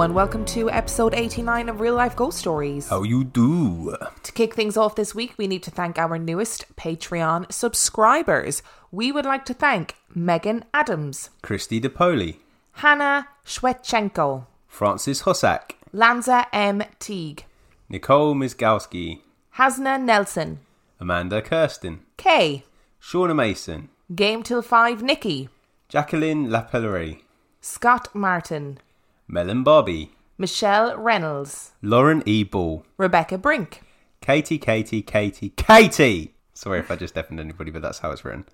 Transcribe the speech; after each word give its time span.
and 0.00 0.12
welcome 0.12 0.44
to 0.44 0.68
episode 0.70 1.14
89 1.14 1.68
of 1.68 1.78
Real 1.78 1.94
Life 1.94 2.16
Ghost 2.16 2.38
Stories. 2.38 2.88
How 2.88 3.04
you 3.04 3.22
do? 3.22 3.96
To 4.24 4.32
kick 4.32 4.54
things 4.54 4.76
off 4.76 4.96
this 4.96 5.14
week, 5.14 5.34
we 5.38 5.46
need 5.46 5.62
to 5.62 5.70
thank 5.70 5.98
our 5.98 6.18
newest 6.18 6.74
Patreon 6.74 7.52
subscribers. 7.52 8.60
We 8.90 9.12
would 9.12 9.24
like 9.24 9.44
to 9.44 9.54
thank 9.54 9.94
Megan 10.12 10.64
Adams, 10.74 11.30
Christy 11.42 11.80
DePoli, 11.80 12.38
Hannah 12.72 13.28
Shwetchenko, 13.46 14.46
Francis 14.66 15.22
Hossack, 15.22 15.76
Lanza 15.92 16.48
M. 16.52 16.82
Teague, 16.98 17.44
Nicole 17.88 18.34
Mizgalski, 18.34 19.20
Hasna 19.50 19.96
Nelson, 19.98 20.58
Amanda 20.98 21.40
Kirsten, 21.40 22.00
Kay, 22.16 22.64
Shauna 23.00 23.36
Mason, 23.36 23.90
Game 24.12 24.42
Till 24.42 24.60
5 24.60 25.04
Nikki, 25.04 25.50
Jacqueline 25.88 26.48
Lapellerie, 26.48 27.20
Scott 27.60 28.12
Martin, 28.12 28.78
Melon 29.26 29.62
Bobby, 29.62 30.12
Michelle 30.36 30.96
Reynolds, 30.96 31.72
Lauren 31.80 32.22
E. 32.26 32.44
Ball, 32.44 32.84
Rebecca 32.98 33.38
Brink, 33.38 33.82
Katie, 34.20 34.58
Katie, 34.58 35.02
Katie, 35.02 35.50
Katie! 35.50 36.34
Sorry 36.52 36.80
if 36.80 36.90
I 36.90 36.96
just 36.96 37.14
deafened 37.14 37.40
anybody, 37.40 37.70
but 37.70 37.82
that's 37.82 38.00
how 38.00 38.10
it's 38.10 38.24
written. 38.24 38.44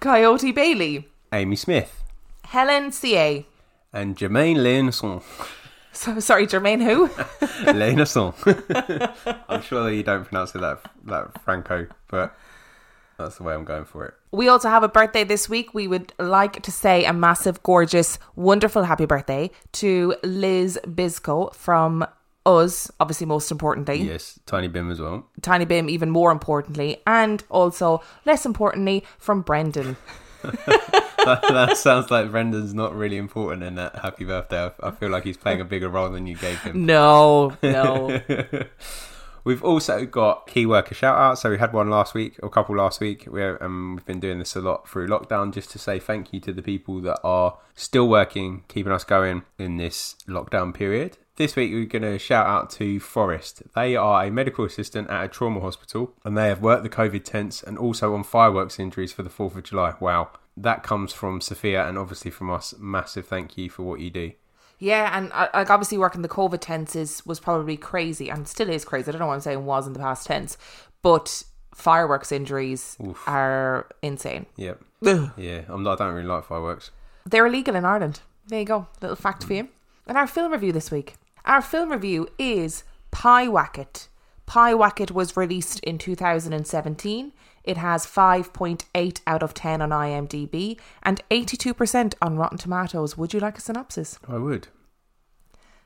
Coyote 0.00 0.52
Bailey, 0.52 1.08
Amy 1.32 1.56
Smith, 1.56 2.02
Helen 2.44 2.92
C.A. 2.92 3.46
and 3.92 4.16
Jermaine 4.16 4.56
Lenason. 4.56 5.22
So, 5.92 6.18
sorry, 6.20 6.46
Jermaine 6.46 6.82
who? 6.82 7.08
Lenason. 7.72 8.34
I'm 9.48 9.62
sure 9.62 9.84
that 9.84 9.94
you 9.94 10.02
don't 10.02 10.24
pronounce 10.24 10.54
it 10.54 10.62
that, 10.62 10.80
that 11.04 11.40
Franco, 11.42 11.86
but 12.08 12.34
that's 13.22 13.36
the 13.36 13.42
way 13.42 13.54
I'm 13.54 13.64
going 13.64 13.84
for 13.84 14.04
it. 14.06 14.14
We 14.30 14.48
also 14.48 14.68
have 14.68 14.82
a 14.82 14.88
birthday 14.88 15.24
this 15.24 15.48
week. 15.48 15.74
We 15.74 15.88
would 15.88 16.12
like 16.18 16.62
to 16.62 16.72
say 16.72 17.04
a 17.04 17.12
massive, 17.12 17.62
gorgeous, 17.62 18.18
wonderful 18.36 18.84
happy 18.84 19.06
birthday 19.06 19.50
to 19.72 20.14
Liz 20.22 20.78
Bisco 20.94 21.50
from 21.50 22.06
us, 22.44 22.90
obviously, 22.98 23.26
most 23.26 23.50
importantly. 23.50 24.02
Yes, 24.02 24.40
Tiny 24.46 24.68
Bim 24.68 24.90
as 24.90 25.00
well. 25.00 25.26
Tiny 25.40 25.64
Bim, 25.64 25.88
even 25.88 26.10
more 26.10 26.30
importantly. 26.30 26.98
And 27.06 27.42
also, 27.50 28.02
less 28.24 28.44
importantly, 28.46 29.04
from 29.18 29.42
Brendan. 29.42 29.96
that, 30.42 31.06
that 31.48 31.76
sounds 31.76 32.10
like 32.10 32.30
Brendan's 32.30 32.74
not 32.74 32.94
really 32.94 33.16
important 33.16 33.62
in 33.62 33.76
that 33.76 33.96
happy 33.96 34.24
birthday. 34.24 34.70
I, 34.82 34.88
I 34.88 34.90
feel 34.90 35.10
like 35.10 35.24
he's 35.24 35.36
playing 35.36 35.60
a 35.60 35.64
bigger 35.64 35.88
role 35.88 36.10
than 36.10 36.26
you 36.26 36.36
gave 36.36 36.60
him. 36.62 36.86
No, 36.86 37.56
no. 37.62 38.20
We've 39.44 39.62
also 39.62 40.06
got 40.06 40.46
key 40.46 40.66
worker 40.66 40.94
shout 40.94 41.16
out. 41.16 41.38
So 41.38 41.50
we 41.50 41.58
had 41.58 41.72
one 41.72 41.90
last 41.90 42.14
week, 42.14 42.38
or 42.42 42.46
a 42.46 42.50
couple 42.50 42.76
last 42.76 43.00
week. 43.00 43.26
We're, 43.26 43.62
um, 43.62 43.96
we've 43.96 44.06
been 44.06 44.20
doing 44.20 44.38
this 44.38 44.54
a 44.54 44.60
lot 44.60 44.88
through 44.88 45.08
lockdown 45.08 45.52
just 45.52 45.70
to 45.72 45.78
say 45.78 45.98
thank 45.98 46.32
you 46.32 46.40
to 46.40 46.52
the 46.52 46.62
people 46.62 47.00
that 47.02 47.20
are 47.24 47.58
still 47.74 48.08
working, 48.08 48.64
keeping 48.68 48.92
us 48.92 49.04
going 49.04 49.42
in 49.58 49.76
this 49.76 50.16
lockdown 50.28 50.72
period. 50.72 51.18
This 51.36 51.56
week 51.56 51.72
we're 51.72 51.86
going 51.86 52.02
to 52.02 52.18
shout 52.18 52.46
out 52.46 52.70
to 52.72 53.00
Forest. 53.00 53.62
They 53.74 53.96
are 53.96 54.24
a 54.24 54.30
medical 54.30 54.66
assistant 54.66 55.08
at 55.08 55.24
a 55.24 55.28
trauma 55.28 55.60
hospital 55.60 56.12
and 56.24 56.36
they 56.36 56.48
have 56.48 56.60
worked 56.60 56.82
the 56.82 56.90
COVID 56.90 57.24
tents 57.24 57.62
and 57.62 57.78
also 57.78 58.14
on 58.14 58.22
fireworks 58.22 58.78
injuries 58.78 59.12
for 59.12 59.22
the 59.22 59.30
4th 59.30 59.56
of 59.56 59.64
July. 59.64 59.94
Wow. 59.98 60.30
That 60.56 60.82
comes 60.82 61.14
from 61.14 61.40
Sophia 61.40 61.88
and 61.88 61.96
obviously 61.96 62.30
from 62.30 62.50
us. 62.50 62.74
Massive 62.78 63.26
thank 63.26 63.56
you 63.56 63.70
for 63.70 63.82
what 63.82 64.00
you 64.00 64.10
do. 64.10 64.32
Yeah, 64.82 65.16
and 65.16 65.30
uh, 65.32 65.46
like 65.54 65.70
obviously 65.70 65.96
working 65.96 66.22
the 66.22 66.28
COVID 66.28 66.58
tents 66.58 66.96
is 66.96 67.24
was 67.24 67.38
probably 67.38 67.76
crazy 67.76 68.28
and 68.28 68.48
still 68.48 68.68
is 68.68 68.84
crazy. 68.84 69.08
I 69.08 69.12
don't 69.12 69.20
know 69.20 69.28
what 69.28 69.34
I'm 69.34 69.40
saying 69.40 69.64
was 69.64 69.86
in 69.86 69.92
the 69.92 70.00
past 70.00 70.26
tense, 70.26 70.58
but 71.02 71.44
fireworks 71.72 72.32
injuries 72.32 72.96
Oof. 73.00 73.22
are 73.28 73.86
insane. 74.02 74.46
Yep. 74.56 74.82
Ugh. 75.06 75.30
Yeah, 75.36 75.60
I'm 75.68 75.84
not, 75.84 76.00
I 76.00 76.06
don't 76.06 76.14
really 76.14 76.26
like 76.26 76.46
fireworks. 76.46 76.90
They're 77.24 77.46
illegal 77.46 77.76
in 77.76 77.84
Ireland. 77.84 78.22
There 78.48 78.58
you 78.58 78.66
go, 78.66 78.88
little 79.00 79.14
fact 79.14 79.44
for 79.44 79.52
you. 79.52 79.68
And 80.08 80.18
our 80.18 80.26
film 80.26 80.50
review 80.50 80.72
this 80.72 80.90
week. 80.90 81.14
Our 81.44 81.62
film 81.62 81.92
review 81.92 82.26
is 82.36 82.82
Pyewacket. 83.12 84.08
Pie 84.46 84.74
Wacket 84.74 85.12
was 85.12 85.36
released 85.36 85.78
in 85.80 85.96
2017. 85.96 87.32
It 87.64 87.76
has 87.76 88.06
5.8 88.06 89.20
out 89.26 89.42
of 89.42 89.54
10 89.54 89.82
on 89.82 89.90
IMDb 89.90 90.78
and 91.02 91.22
82% 91.30 92.14
on 92.20 92.36
Rotten 92.36 92.58
Tomatoes. 92.58 93.16
Would 93.16 93.32
you 93.32 93.40
like 93.40 93.58
a 93.58 93.60
synopsis? 93.60 94.18
I 94.28 94.38
would. 94.38 94.68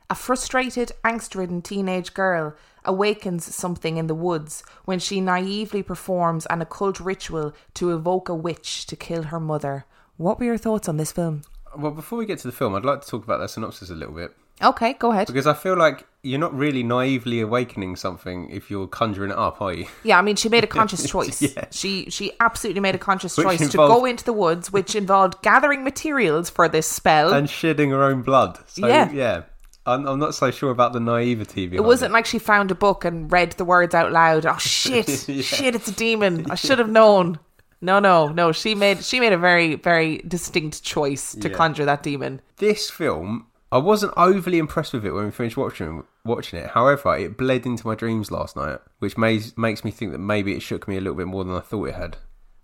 A 0.09 0.15
frustrated, 0.15 0.93
angst 1.03 1.35
ridden 1.35 1.61
teenage 1.61 2.13
girl 2.13 2.55
awakens 2.85 3.53
something 3.53 3.97
in 3.97 4.07
the 4.07 4.15
woods 4.15 4.63
when 4.85 4.99
she 4.99 5.19
naively 5.19 5.83
performs 5.83 6.45
an 6.45 6.61
occult 6.61 7.01
ritual 7.01 7.53
to 7.73 7.91
evoke 7.91 8.29
a 8.29 8.35
witch 8.35 8.85
to 8.85 8.95
kill 8.95 9.23
her 9.23 9.39
mother. 9.39 9.85
What 10.15 10.39
were 10.39 10.45
your 10.45 10.57
thoughts 10.57 10.87
on 10.87 10.95
this 10.95 11.11
film? 11.11 11.41
Well, 11.77 11.91
before 11.91 12.17
we 12.17 12.25
get 12.25 12.39
to 12.39 12.47
the 12.47 12.53
film, 12.53 12.73
I'd 12.73 12.85
like 12.85 13.01
to 13.01 13.07
talk 13.07 13.25
about 13.25 13.39
that 13.39 13.49
synopsis 13.49 13.89
a 13.89 13.95
little 13.95 14.15
bit. 14.15 14.33
Okay, 14.63 14.93
go 14.93 15.11
ahead. 15.11 15.27
Because 15.27 15.47
I 15.47 15.53
feel 15.53 15.77
like 15.77 16.05
you're 16.23 16.39
not 16.39 16.53
really 16.53 16.83
naively 16.83 17.39
awakening 17.41 17.95
something 17.95 18.49
if 18.49 18.69
you're 18.71 18.87
conjuring 18.87 19.31
it 19.31 19.37
up, 19.37 19.61
are 19.61 19.71
you? 19.73 19.85
Yeah, 20.03 20.17
I 20.17 20.21
mean, 20.21 20.35
she 20.35 20.49
made 20.49 20.63
a 20.63 20.67
conscious 20.79 21.07
choice. 21.09 21.41
Yeah. 21.41 21.65
She 21.71 22.09
she 22.09 22.31
absolutely 22.39 22.81
made 22.81 22.95
a 22.95 22.97
conscious 22.97 23.37
Which 23.37 23.45
choice 23.45 23.69
to 23.69 23.77
go 23.77 24.05
into 24.05 24.23
the 24.25 24.33
woods, 24.33 24.71
which 24.71 24.95
involved 24.95 25.41
gathering 25.41 25.83
materials 25.83 26.49
for 26.49 26.67
this 26.67 26.87
spell. 26.87 27.33
And 27.33 27.49
shedding 27.49 27.91
her 27.91 28.03
own 28.03 28.23
blood. 28.23 28.57
So, 28.67 28.87
Yeah. 28.87 29.11
yeah. 29.11 29.43
I'm, 29.85 30.05
I'm 30.05 30.19
not 30.19 30.35
so 30.35 30.51
sure 30.51 30.71
about 30.71 30.91
the 30.91 30.99
naivety 30.99 31.63
it 31.71 31.79
wasn't 31.81 32.11
like 32.11 32.25
she 32.25 32.39
found 32.39 32.71
a 32.71 32.75
book 32.75 33.05
and 33.05 33.31
read 33.31 33.53
the 33.53 33.63
words 33.63 33.95
out 33.95 34.11
loud. 34.11 34.45
Oh 34.45 34.57
shit, 34.59 35.29
Yeah. 35.29 35.41
shit, 35.41 35.75
it's 35.75 35.87
a 35.87 35.93
demon. 35.93 36.51
I 36.51 36.55
should 36.55 36.79
have 36.79 36.89
known. 36.89 37.39
No, 37.79 37.99
no, 37.99 38.27
no. 38.27 38.51
She 38.51 38.75
made 38.75 39.03
she 39.03 39.19
made 39.21 39.31
a 39.33 39.37
very 39.37 39.75
very 39.75 40.17
distinct 40.27 40.83
choice 40.83 41.33
to 41.35 41.47
Yeah. 41.49 41.55
conjure 41.55 41.85
that 41.85 42.03
demon. 42.03 42.41
This 42.57 42.89
film, 42.89 43.45
I 43.71 43.79
wasn't 43.79 44.13
overly 44.15 44.59
impressed 44.59 44.93
with 44.93 45.05
it 45.05 45.11
when 45.11 45.25
we 45.25 45.31
finished 45.31 45.57
watching 45.57 46.03
watching 46.23 46.59
it. 46.59 46.69
However, 46.69 47.17
it 47.17 47.37
bled 47.37 47.65
into 47.65 47.85
my 47.85 47.95
dreams 47.95 48.31
last 48.31 48.55
night, 48.55 48.79
which 48.99 49.17
makes 49.17 49.57
makes 49.57 49.83
me 49.83 49.91
think 49.91 50.11
that 50.13 50.19
maybe 50.19 50.53
it 50.53 50.61
shook 50.61 50.87
me 50.87 50.97
a 50.97 51.01
little 51.01 51.17
bit 51.17 51.27
more 51.27 51.43
than 51.43 51.55
I 51.55 51.59
thought 51.59 51.85
it 51.85 51.95
had. 51.95 52.17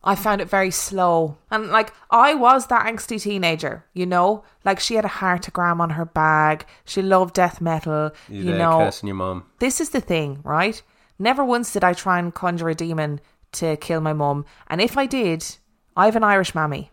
I 0.05 0.15
found 0.15 0.41
it 0.41 0.49
very 0.49 0.71
slow. 0.71 1.37
And 1.49 1.69
like 1.69 1.93
I 2.11 2.33
was 2.33 2.67
that 2.67 2.85
angsty 2.85 3.21
teenager, 3.21 3.85
you 3.93 4.05
know? 4.05 4.43
Like 4.65 4.79
she 4.79 4.95
had 4.95 5.05
a 5.05 5.09
heartagram 5.09 5.79
on 5.79 5.91
her 5.91 6.05
bag. 6.05 6.65
She 6.85 7.01
loved 7.01 7.33
death 7.33 7.61
metal. 7.61 8.11
You're 8.27 8.45
you 8.45 8.57
know. 8.57 8.79
cursing 8.79 9.07
your 9.07 9.15
mum. 9.15 9.45
This 9.59 9.79
is 9.79 9.91
the 9.91 10.01
thing, 10.01 10.41
right? 10.43 10.81
Never 11.19 11.43
once 11.43 11.71
did 11.71 11.83
I 11.83 11.93
try 11.93 12.19
and 12.19 12.33
conjure 12.33 12.69
a 12.69 12.75
demon 12.75 13.21
to 13.53 13.77
kill 13.77 14.01
my 14.01 14.13
mum. 14.13 14.45
And 14.67 14.81
if 14.81 14.97
I 14.97 15.05
did, 15.05 15.45
I 15.95 16.05
have 16.05 16.15
an 16.15 16.23
Irish 16.23 16.53
mammy. 16.53 16.91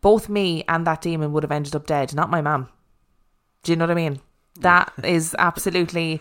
Both 0.00 0.28
me 0.28 0.64
and 0.68 0.86
that 0.86 1.02
demon 1.02 1.32
would 1.32 1.42
have 1.42 1.52
ended 1.52 1.74
up 1.74 1.86
dead, 1.86 2.14
not 2.14 2.30
my 2.30 2.40
mum. 2.40 2.68
Do 3.62 3.72
you 3.72 3.76
know 3.76 3.84
what 3.84 3.90
I 3.92 3.94
mean? 3.94 4.20
That 4.60 4.92
is 5.04 5.34
absolutely 5.38 6.20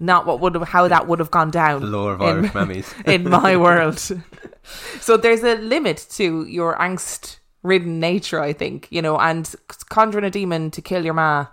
not 0.00 0.26
what 0.26 0.40
would 0.40 0.54
have 0.54 0.66
how 0.68 0.88
that 0.88 1.06
would 1.06 1.18
have 1.18 1.30
gone 1.30 1.50
down. 1.50 1.82
The 1.82 1.86
law 1.88 2.08
of 2.08 2.20
in- 2.20 2.26
Irish 2.26 2.50
mammies. 2.52 3.06
in 3.14 3.28
my 3.28 3.56
world. 3.66 3.98
so 5.00 5.16
there's 5.16 5.42
a 5.42 5.56
limit 5.56 6.06
to 6.12 6.44
your 6.46 6.76
angst 6.76 7.38
ridden 7.62 8.00
nature, 8.00 8.40
I 8.40 8.52
think, 8.52 8.88
you 8.90 9.02
know, 9.02 9.18
and 9.18 9.52
conjuring 9.88 10.24
a 10.24 10.30
demon 10.30 10.70
to 10.72 10.82
kill 10.82 11.04
your 11.04 11.14
ma 11.14 11.46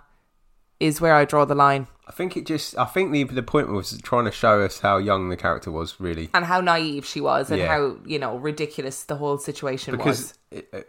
is 0.80 1.00
where 1.00 1.14
I 1.14 1.24
draw 1.24 1.44
the 1.44 1.54
line. 1.54 1.86
I 2.06 2.12
think 2.12 2.36
it 2.36 2.46
just. 2.46 2.76
I 2.76 2.84
think 2.84 3.12
the 3.12 3.24
the 3.24 3.42
point 3.42 3.68
was 3.68 3.98
trying 4.02 4.24
to 4.26 4.30
show 4.30 4.60
us 4.62 4.80
how 4.80 4.98
young 4.98 5.28
the 5.30 5.36
character 5.36 5.70
was, 5.70 5.98
really. 6.00 6.28
And 6.34 6.44
how 6.44 6.60
naive 6.60 7.06
she 7.06 7.20
was 7.20 7.50
and 7.50 7.60
Yeah. 7.60 7.68
how, 7.68 7.96
you 8.04 8.18
know, 8.18 8.36
ridiculous 8.36 9.04
the 9.04 9.16
whole 9.16 9.38
situation 9.38 9.96
because 9.96 10.34
was. 10.50 10.60
it, 10.60 10.68
uh, 10.72 10.80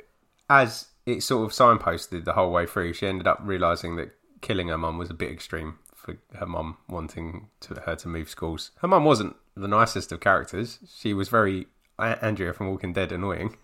as 0.49 0.87
it 1.05 1.23
sort 1.23 1.45
of 1.45 1.51
signposted 1.55 2.25
the 2.25 2.33
whole 2.33 2.51
way 2.51 2.65
through, 2.65 2.93
she 2.93 3.07
ended 3.07 3.27
up 3.27 3.39
realizing 3.43 3.95
that 3.97 4.11
killing 4.41 4.67
her 4.67 4.77
mum 4.77 4.97
was 4.97 5.09
a 5.09 5.13
bit 5.13 5.31
extreme 5.31 5.79
for 5.95 6.17
her 6.35 6.45
mum 6.45 6.77
wanting 6.87 7.49
to, 7.61 7.75
her 7.85 7.95
to 7.95 8.07
move 8.07 8.29
schools. 8.29 8.71
Her 8.77 8.87
mum 8.87 9.05
wasn't 9.05 9.35
the 9.55 9.67
nicest 9.67 10.11
of 10.11 10.19
characters. 10.19 10.79
She 10.87 11.13
was 11.13 11.29
very 11.29 11.67
Andrea 11.97 12.53
from 12.53 12.69
Walking 12.69 12.93
Dead 12.93 13.11
annoying. 13.11 13.57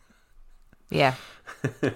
Yeah. 0.89 1.15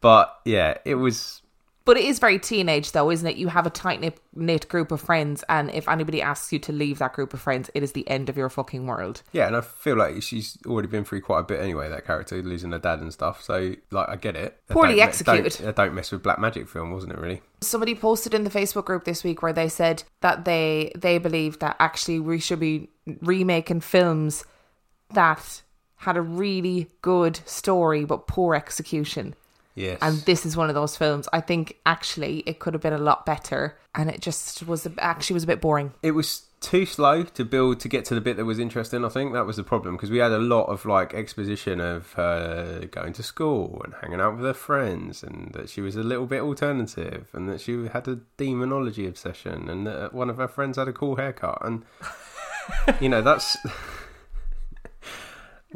But 0.00 0.38
yeah, 0.44 0.78
it 0.84 0.96
was. 0.96 1.42
But 1.86 1.96
it 1.96 2.04
is 2.04 2.18
very 2.18 2.40
teenage, 2.40 2.90
though, 2.90 3.12
isn't 3.12 3.26
it? 3.26 3.36
You 3.36 3.46
have 3.46 3.64
a 3.64 3.70
tight 3.70 4.20
knit 4.34 4.68
group 4.68 4.90
of 4.90 5.00
friends, 5.00 5.44
and 5.48 5.70
if 5.70 5.88
anybody 5.88 6.20
asks 6.20 6.52
you 6.52 6.58
to 6.58 6.72
leave 6.72 6.98
that 6.98 7.12
group 7.12 7.32
of 7.32 7.40
friends, 7.40 7.70
it 7.74 7.84
is 7.84 7.92
the 7.92 8.06
end 8.10 8.28
of 8.28 8.36
your 8.36 8.50
fucking 8.50 8.88
world. 8.88 9.22
Yeah, 9.30 9.46
and 9.46 9.54
I 9.54 9.60
feel 9.60 9.96
like 9.96 10.20
she's 10.20 10.58
already 10.66 10.88
been 10.88 11.04
through 11.04 11.20
quite 11.20 11.38
a 11.38 11.44
bit 11.44 11.60
anyway. 11.60 11.88
That 11.88 12.04
character 12.04 12.42
losing 12.42 12.72
her 12.72 12.80
dad 12.80 12.98
and 12.98 13.12
stuff. 13.12 13.40
So 13.40 13.76
like, 13.92 14.08
I 14.08 14.16
get 14.16 14.34
it. 14.34 14.60
Poorly 14.68 14.96
don't 14.96 15.08
executed. 15.08 15.62
Don't, 15.62 15.76
don't 15.76 15.94
mess 15.94 16.10
with 16.10 16.24
black 16.24 16.40
magic 16.40 16.68
film, 16.68 16.90
wasn't 16.90 17.12
it? 17.12 17.18
Really. 17.18 17.40
somebody 17.60 17.94
posted 17.94 18.34
in 18.34 18.42
the 18.42 18.50
Facebook 18.50 18.84
group 18.84 19.04
this 19.04 19.22
week 19.22 19.40
where 19.40 19.52
they 19.52 19.68
said 19.68 20.02
that 20.22 20.44
they 20.44 20.90
they 20.96 21.18
believe 21.18 21.60
that 21.60 21.76
actually 21.78 22.18
we 22.18 22.40
should 22.40 22.58
be 22.60 22.90
remaking 23.22 23.80
films 23.80 24.44
that 25.14 25.62
had 26.00 26.16
a 26.16 26.20
really 26.20 26.90
good 27.00 27.38
story 27.46 28.04
but 28.04 28.26
poor 28.26 28.56
execution. 28.56 29.36
Yes. 29.76 29.98
And 30.00 30.18
this 30.22 30.44
is 30.44 30.56
one 30.56 30.68
of 30.70 30.74
those 30.74 30.96
films. 30.96 31.28
I 31.32 31.40
think 31.40 31.76
actually 31.84 32.38
it 32.40 32.58
could 32.58 32.72
have 32.74 32.82
been 32.82 32.94
a 32.94 32.98
lot 32.98 33.26
better, 33.26 33.78
and 33.94 34.10
it 34.10 34.20
just 34.20 34.66
was 34.66 34.88
actually 34.98 35.34
was 35.34 35.44
a 35.44 35.46
bit 35.46 35.60
boring. 35.60 35.92
it 36.02 36.12
was 36.12 36.42
too 36.58 36.86
slow 36.86 37.22
to 37.22 37.44
build 37.44 37.78
to 37.78 37.86
get 37.86 38.06
to 38.06 38.14
the 38.14 38.20
bit 38.20 38.38
that 38.38 38.46
was 38.46 38.58
interesting. 38.58 39.04
I 39.04 39.10
think 39.10 39.34
that 39.34 39.44
was 39.44 39.56
the 39.56 39.62
problem 39.62 39.94
because 39.94 40.10
we 40.10 40.16
had 40.18 40.32
a 40.32 40.38
lot 40.38 40.64
of 40.64 40.86
like 40.86 41.12
exposition 41.12 41.78
of 41.78 42.14
her 42.14 42.88
going 42.90 43.12
to 43.12 43.22
school 43.22 43.82
and 43.84 43.92
hanging 44.00 44.20
out 44.20 44.36
with 44.36 44.46
her 44.46 44.54
friends, 44.54 45.22
and 45.22 45.52
that 45.52 45.68
she 45.68 45.82
was 45.82 45.94
a 45.94 46.02
little 46.02 46.26
bit 46.26 46.40
alternative, 46.40 47.28
and 47.34 47.46
that 47.50 47.60
she 47.60 47.86
had 47.88 48.08
a 48.08 48.20
demonology 48.38 49.06
obsession, 49.06 49.68
and 49.68 49.86
that 49.86 50.14
one 50.14 50.30
of 50.30 50.38
her 50.38 50.48
friends 50.48 50.78
had 50.78 50.88
a 50.88 50.92
cool 50.94 51.16
haircut, 51.16 51.58
and 51.60 51.84
you 52.98 53.10
know 53.10 53.20
that's. 53.20 53.58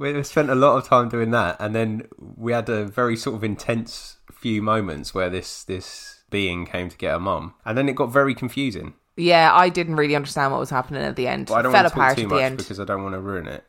we 0.01 0.23
spent 0.23 0.49
a 0.49 0.55
lot 0.55 0.79
of 0.79 0.89
time 0.89 1.11
doing 1.11 1.31
that, 1.33 1.57
and 1.61 1.75
then 1.75 2.09
we 2.19 2.53
had 2.53 2.69
a 2.71 2.87
very 2.87 3.17
sort 3.17 3.37
of 3.37 3.45
intense 3.45 4.17
few 4.33 4.63
moments 4.63 5.15
where 5.15 5.29
this 5.29 5.63
this 5.63 6.23
being 6.31 6.65
came 6.65 6.89
to 6.89 6.97
get 6.97 7.13
her 7.13 7.21
mum, 7.21 7.55
and 7.67 7.77
then 7.77 7.89
it 7.89 7.95
got 7.95 8.07
very 8.07 8.35
confusing. 8.35 8.95
Yeah, 9.17 9.53
I 9.55 9.69
didn't 9.69 9.97
really 9.97 10.17
understand 10.17 10.53
what 10.53 10.61
was 10.61 10.71
happening 10.71 11.03
at 11.03 11.17
the 11.17 11.29
end. 11.29 11.49
But 11.49 11.55
I 11.55 11.63
don't 11.63 11.73
fell 11.73 11.83
want 11.83 11.93
to 11.93 11.99
talk 11.99 12.17
too 12.17 12.23
at 12.23 12.29
the 12.29 12.35
much 12.35 12.43
end. 12.43 12.57
because 12.57 12.81
I 12.81 12.85
don't 12.85 13.03
want 13.03 13.15
to 13.15 13.21
ruin 13.21 13.47
it. 13.47 13.63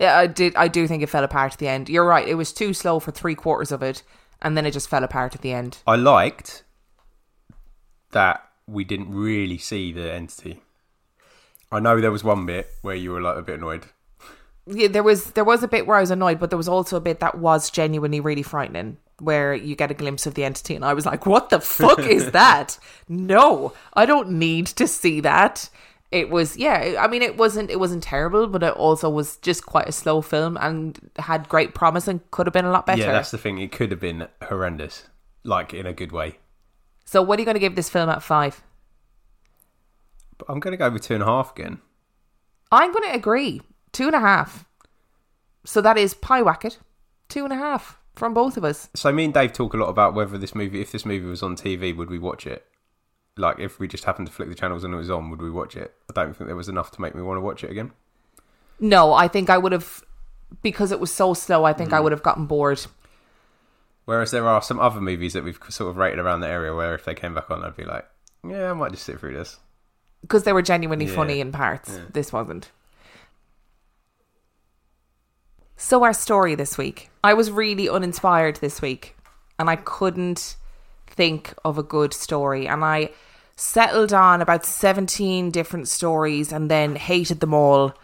Yeah, 0.00 0.18
I 0.18 0.26
did. 0.26 0.56
I 0.56 0.66
do 0.66 0.88
think 0.88 1.04
it 1.04 1.08
fell 1.08 1.22
apart 1.22 1.52
at 1.52 1.58
the 1.60 1.68
end. 1.68 1.88
You're 1.88 2.06
right. 2.06 2.26
It 2.26 2.34
was 2.34 2.52
too 2.52 2.74
slow 2.74 2.98
for 2.98 3.12
three 3.12 3.36
quarters 3.36 3.70
of 3.70 3.82
it, 3.82 4.02
and 4.42 4.56
then 4.56 4.66
it 4.66 4.72
just 4.72 4.88
fell 4.88 5.04
apart 5.04 5.36
at 5.36 5.42
the 5.42 5.52
end. 5.52 5.78
I 5.86 5.94
liked 5.94 6.64
that 8.10 8.42
we 8.66 8.82
didn't 8.82 9.12
really 9.14 9.58
see 9.58 9.92
the 9.92 10.12
entity. 10.12 10.62
I 11.70 11.78
know 11.78 12.00
there 12.00 12.10
was 12.10 12.24
one 12.24 12.44
bit 12.46 12.68
where 12.82 12.96
you 12.96 13.12
were 13.12 13.20
like 13.20 13.36
a 13.36 13.42
bit 13.42 13.58
annoyed. 13.58 13.86
Yeah, 14.66 14.88
there 14.88 15.02
was 15.02 15.32
there 15.32 15.44
was 15.44 15.62
a 15.62 15.68
bit 15.68 15.86
where 15.86 15.96
I 15.96 16.00
was 16.00 16.10
annoyed, 16.10 16.38
but 16.38 16.50
there 16.50 16.56
was 16.56 16.68
also 16.68 16.96
a 16.96 17.00
bit 17.00 17.20
that 17.20 17.38
was 17.38 17.70
genuinely 17.70 18.20
really 18.20 18.42
frightening, 18.42 18.98
where 19.18 19.54
you 19.54 19.74
get 19.74 19.90
a 19.90 19.94
glimpse 19.94 20.26
of 20.26 20.34
the 20.34 20.44
entity, 20.44 20.74
and 20.74 20.84
I 20.84 20.94
was 20.94 21.06
like, 21.06 21.26
"What 21.26 21.50
the 21.50 21.60
fuck 21.60 22.00
is 22.00 22.30
that? 22.32 22.78
No, 23.08 23.72
I 23.94 24.06
don't 24.06 24.32
need 24.32 24.66
to 24.68 24.86
see 24.86 25.20
that." 25.20 25.68
It 26.12 26.28
was, 26.28 26.56
yeah. 26.56 26.96
I 26.98 27.06
mean, 27.06 27.22
it 27.22 27.36
wasn't 27.36 27.70
it 27.70 27.78
wasn't 27.78 28.02
terrible, 28.02 28.48
but 28.48 28.62
it 28.64 28.74
also 28.74 29.08
was 29.08 29.36
just 29.38 29.64
quite 29.64 29.88
a 29.88 29.92
slow 29.92 30.20
film 30.22 30.56
and 30.60 30.98
had 31.20 31.48
great 31.48 31.72
promise 31.74 32.08
and 32.08 32.28
could 32.32 32.46
have 32.46 32.52
been 32.52 32.64
a 32.64 32.70
lot 32.72 32.84
better. 32.84 33.02
Yeah, 33.02 33.12
that's 33.12 33.30
the 33.30 33.38
thing. 33.38 33.58
It 33.58 33.70
could 33.70 33.92
have 33.92 34.00
been 34.00 34.26
horrendous, 34.42 35.04
like 35.44 35.72
in 35.72 35.86
a 35.86 35.92
good 35.92 36.10
way. 36.10 36.38
so, 37.04 37.22
what 37.22 37.38
are 37.38 37.42
you 37.42 37.46
going 37.46 37.54
to 37.54 37.60
give 37.60 37.76
this 37.76 37.88
film 37.88 38.08
at 38.10 38.22
five? 38.24 38.60
I'm 40.48 40.58
going 40.58 40.72
to 40.72 40.76
go 40.76 40.90
with 40.90 41.02
two 41.02 41.14
and 41.14 41.22
a 41.22 41.26
half 41.26 41.52
again. 41.56 41.80
I'm 42.72 42.92
going 42.92 43.08
to 43.10 43.14
agree. 43.14 43.60
Two 43.92 44.06
and 44.06 44.16
a 44.16 44.20
half. 44.20 44.64
So 45.64 45.80
that 45.80 45.98
is 45.98 46.14
Pyewacket. 46.14 46.78
Two 47.28 47.44
and 47.44 47.52
a 47.52 47.56
half 47.56 47.98
from 48.14 48.34
both 48.34 48.56
of 48.56 48.64
us. 48.64 48.88
So 48.94 49.12
me 49.12 49.24
and 49.24 49.34
Dave 49.34 49.52
talk 49.52 49.74
a 49.74 49.76
lot 49.76 49.88
about 49.88 50.14
whether 50.14 50.36
this 50.36 50.54
movie, 50.54 50.80
if 50.80 50.92
this 50.92 51.06
movie 51.06 51.26
was 51.26 51.42
on 51.42 51.56
TV, 51.56 51.96
would 51.96 52.10
we 52.10 52.18
watch 52.18 52.46
it? 52.46 52.66
Like 53.36 53.58
if 53.58 53.78
we 53.78 53.88
just 53.88 54.04
happened 54.04 54.26
to 54.26 54.32
flick 54.32 54.48
the 54.48 54.54
channels 54.54 54.84
and 54.84 54.92
it 54.92 54.96
was 54.96 55.10
on, 55.10 55.30
would 55.30 55.40
we 55.40 55.50
watch 55.50 55.76
it? 55.76 55.94
I 56.08 56.12
don't 56.12 56.36
think 56.36 56.48
there 56.48 56.56
was 56.56 56.68
enough 56.68 56.90
to 56.92 57.00
make 57.00 57.14
me 57.14 57.22
want 57.22 57.38
to 57.38 57.42
watch 57.42 57.64
it 57.64 57.70
again. 57.70 57.92
No, 58.78 59.12
I 59.12 59.28
think 59.28 59.50
I 59.50 59.58
would 59.58 59.72
have, 59.72 60.02
because 60.62 60.90
it 60.92 61.00
was 61.00 61.12
so 61.12 61.34
slow, 61.34 61.64
I 61.64 61.72
think 61.72 61.92
I 61.92 61.98
mm. 61.98 62.02
would 62.04 62.12
have 62.12 62.22
gotten 62.22 62.46
bored. 62.46 62.80
Whereas 64.06 64.30
there 64.30 64.48
are 64.48 64.62
some 64.62 64.80
other 64.80 65.00
movies 65.00 65.34
that 65.34 65.44
we've 65.44 65.58
sort 65.68 65.90
of 65.90 65.96
rated 65.96 66.18
around 66.18 66.40
the 66.40 66.48
area 66.48 66.74
where 66.74 66.94
if 66.94 67.04
they 67.04 67.14
came 67.14 67.34
back 67.34 67.50
on, 67.50 67.62
I'd 67.62 67.76
be 67.76 67.84
like, 67.84 68.06
yeah, 68.46 68.70
I 68.70 68.72
might 68.72 68.92
just 68.92 69.04
sit 69.04 69.20
through 69.20 69.34
this. 69.34 69.58
Because 70.22 70.44
they 70.44 70.52
were 70.52 70.62
genuinely 70.62 71.06
Yeah. 71.06 71.14
funny 71.14 71.40
in 71.40 71.52
parts. 71.52 71.94
Yeah. 71.94 72.04
This 72.12 72.32
wasn't. 72.32 72.70
So, 75.82 76.04
our 76.04 76.12
story 76.12 76.54
this 76.54 76.76
week. 76.76 77.08
I 77.24 77.32
was 77.32 77.50
really 77.50 77.88
uninspired 77.88 78.56
this 78.56 78.82
week, 78.82 79.16
and 79.58 79.70
I 79.70 79.76
couldn't 79.76 80.56
think 81.06 81.54
of 81.64 81.78
a 81.78 81.82
good 81.82 82.12
story. 82.12 82.68
And 82.68 82.84
I 82.84 83.12
settled 83.56 84.12
on 84.12 84.42
about 84.42 84.66
17 84.66 85.50
different 85.50 85.88
stories 85.88 86.52
and 86.52 86.70
then 86.70 86.96
hated 86.96 87.40
them 87.40 87.54
all. 87.54 87.94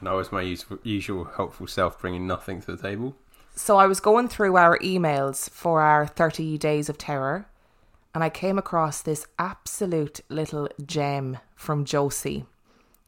And 0.00 0.08
I 0.08 0.14
was 0.14 0.32
my 0.32 0.56
usual 0.82 1.24
helpful 1.24 1.66
self, 1.66 2.00
bringing 2.00 2.26
nothing 2.26 2.62
to 2.62 2.74
the 2.74 2.82
table. 2.82 3.14
So 3.54 3.76
I 3.76 3.86
was 3.86 4.00
going 4.00 4.28
through 4.28 4.56
our 4.56 4.78
emails 4.78 5.50
for 5.50 5.82
our 5.82 6.06
30 6.06 6.56
days 6.56 6.88
of 6.88 6.96
terror 6.96 7.46
and 8.14 8.24
I 8.24 8.30
came 8.30 8.58
across 8.58 9.02
this 9.02 9.26
absolute 9.38 10.20
little 10.28 10.68
gem 10.84 11.38
from 11.54 11.84
Josie. 11.84 12.46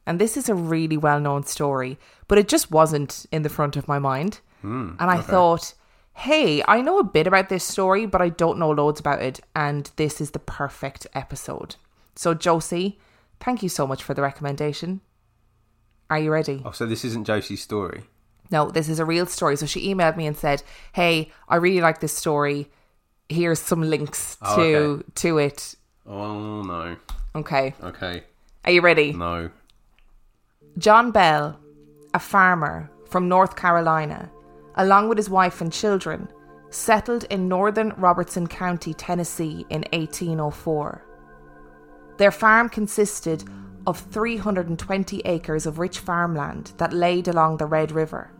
And 0.05 0.19
this 0.19 0.35
is 0.37 0.49
a 0.49 0.55
really 0.55 0.97
well 0.97 1.19
known 1.19 1.43
story, 1.43 1.97
but 2.27 2.37
it 2.37 2.47
just 2.47 2.71
wasn't 2.71 3.25
in 3.31 3.43
the 3.43 3.49
front 3.49 3.75
of 3.75 3.87
my 3.87 3.99
mind. 3.99 4.39
Hmm, 4.61 4.91
and 4.99 5.09
I 5.11 5.21
thought, 5.21 5.73
hey, 6.13 6.63
I 6.67 6.81
know 6.81 6.99
a 6.99 7.03
bit 7.03 7.27
about 7.27 7.49
this 7.49 7.63
story, 7.63 8.05
but 8.05 8.21
I 8.21 8.29
don't 8.29 8.59
know 8.59 8.71
loads 8.71 8.99
about 8.99 9.21
it. 9.21 9.39
And 9.55 9.89
this 9.95 10.19
is 10.21 10.31
the 10.31 10.39
perfect 10.39 11.07
episode. 11.13 11.75
So, 12.15 12.33
Josie, 12.33 12.99
thank 13.39 13.63
you 13.63 13.69
so 13.69 13.85
much 13.87 14.03
for 14.03 14.13
the 14.13 14.21
recommendation. 14.21 15.01
Are 16.09 16.19
you 16.19 16.31
ready? 16.31 16.61
Oh, 16.65 16.71
so 16.71 16.85
this 16.85 17.05
isn't 17.05 17.25
Josie's 17.25 17.61
story. 17.61 18.03
No, 18.51 18.69
this 18.69 18.89
is 18.89 18.99
a 18.99 19.05
real 19.05 19.25
story. 19.25 19.55
So 19.55 19.65
she 19.65 19.87
emailed 19.93 20.17
me 20.17 20.27
and 20.27 20.35
said, 20.35 20.61
"Hey, 20.91 21.31
I 21.47 21.55
really 21.55 21.79
like 21.79 22.01
this 22.01 22.11
story. 22.15 22.69
Here's 23.29 23.59
some 23.59 23.81
links 23.81 24.37
Oh, 24.41 24.55
to 24.57 24.63
okay. 24.75 25.03
to 25.15 25.37
it." 25.37 25.75
Oh 26.05 26.61
no. 26.63 26.97
Okay. 27.33 27.73
Okay. 27.81 28.23
Are 28.65 28.71
you 28.71 28.81
ready? 28.81 29.13
No. 29.13 29.49
John 30.77 31.11
Bell, 31.11 31.59
a 32.13 32.19
farmer 32.19 32.89
from 33.09 33.27
North 33.27 33.55
Carolina, 33.57 34.31
along 34.75 35.09
with 35.09 35.17
his 35.17 35.29
wife 35.29 35.59
and 35.59 35.71
children, 35.71 36.29
settled 36.69 37.25
in 37.25 37.49
northern 37.49 37.89
Robertson 37.97 38.47
County, 38.47 38.93
Tennessee 38.93 39.65
in 39.69 39.81
1804. 39.91 41.05
Their 42.17 42.31
farm 42.31 42.69
consisted 42.69 43.43
of 43.85 43.99
320 43.99 45.21
acres 45.25 45.65
of 45.65 45.77
rich 45.77 45.99
farmland 45.99 46.71
that 46.77 46.93
laid 46.93 47.27
along 47.27 47.57
the 47.57 47.65
Red 47.65 47.91
River. 47.91 48.31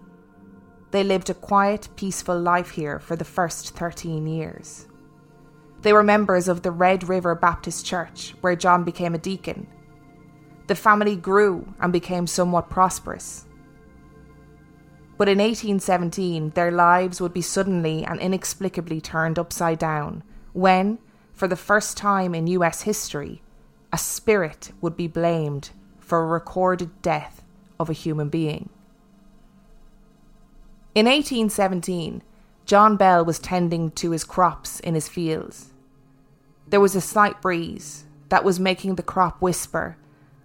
They 0.91 1.03
lived 1.03 1.29
a 1.29 1.33
quiet, 1.33 1.89
peaceful 1.97 2.39
life 2.39 2.69
here 2.69 2.99
for 2.99 3.17
the 3.17 3.25
first 3.25 3.75
13 3.75 4.25
years. 4.25 4.87
They 5.81 5.91
were 5.91 6.03
members 6.03 6.47
of 6.47 6.61
the 6.61 6.71
Red 6.71 7.09
River 7.09 7.35
Baptist 7.35 7.85
Church, 7.85 8.35
where 8.41 8.55
John 8.55 8.83
became 8.83 9.15
a 9.15 9.17
deacon. 9.17 9.67
The 10.67 10.75
family 10.75 11.15
grew 11.15 11.73
and 11.79 11.91
became 11.91 12.27
somewhat 12.27 12.69
prosperous. 12.69 13.45
But 15.17 15.27
in 15.27 15.37
1817, 15.37 16.51
their 16.51 16.71
lives 16.71 17.21
would 17.21 17.33
be 17.33 17.41
suddenly 17.41 18.03
and 18.03 18.19
inexplicably 18.19 19.01
turned 19.01 19.37
upside 19.37 19.79
down 19.79 20.23
when, 20.53 20.99
for 21.33 21.47
the 21.47 21.55
first 21.55 21.95
time 21.97 22.33
in 22.33 22.47
US 22.47 22.81
history, 22.83 23.41
a 23.93 23.97
spirit 23.97 24.71
would 24.81 24.95
be 24.95 25.07
blamed 25.07 25.71
for 25.99 26.21
a 26.21 26.25
recorded 26.25 27.01
death 27.01 27.43
of 27.79 27.89
a 27.89 27.93
human 27.93 28.29
being. 28.29 28.69
In 30.93 31.05
1817, 31.05 32.21
John 32.65 32.97
Bell 32.97 33.23
was 33.23 33.39
tending 33.39 33.91
to 33.91 34.11
his 34.11 34.23
crops 34.23 34.79
in 34.79 34.95
his 34.95 35.07
fields. 35.07 35.73
There 36.67 36.79
was 36.79 36.95
a 36.95 37.01
slight 37.01 37.41
breeze 37.41 38.05
that 38.29 38.43
was 38.43 38.59
making 38.59 38.95
the 38.95 39.03
crop 39.03 39.41
whisper 39.41 39.97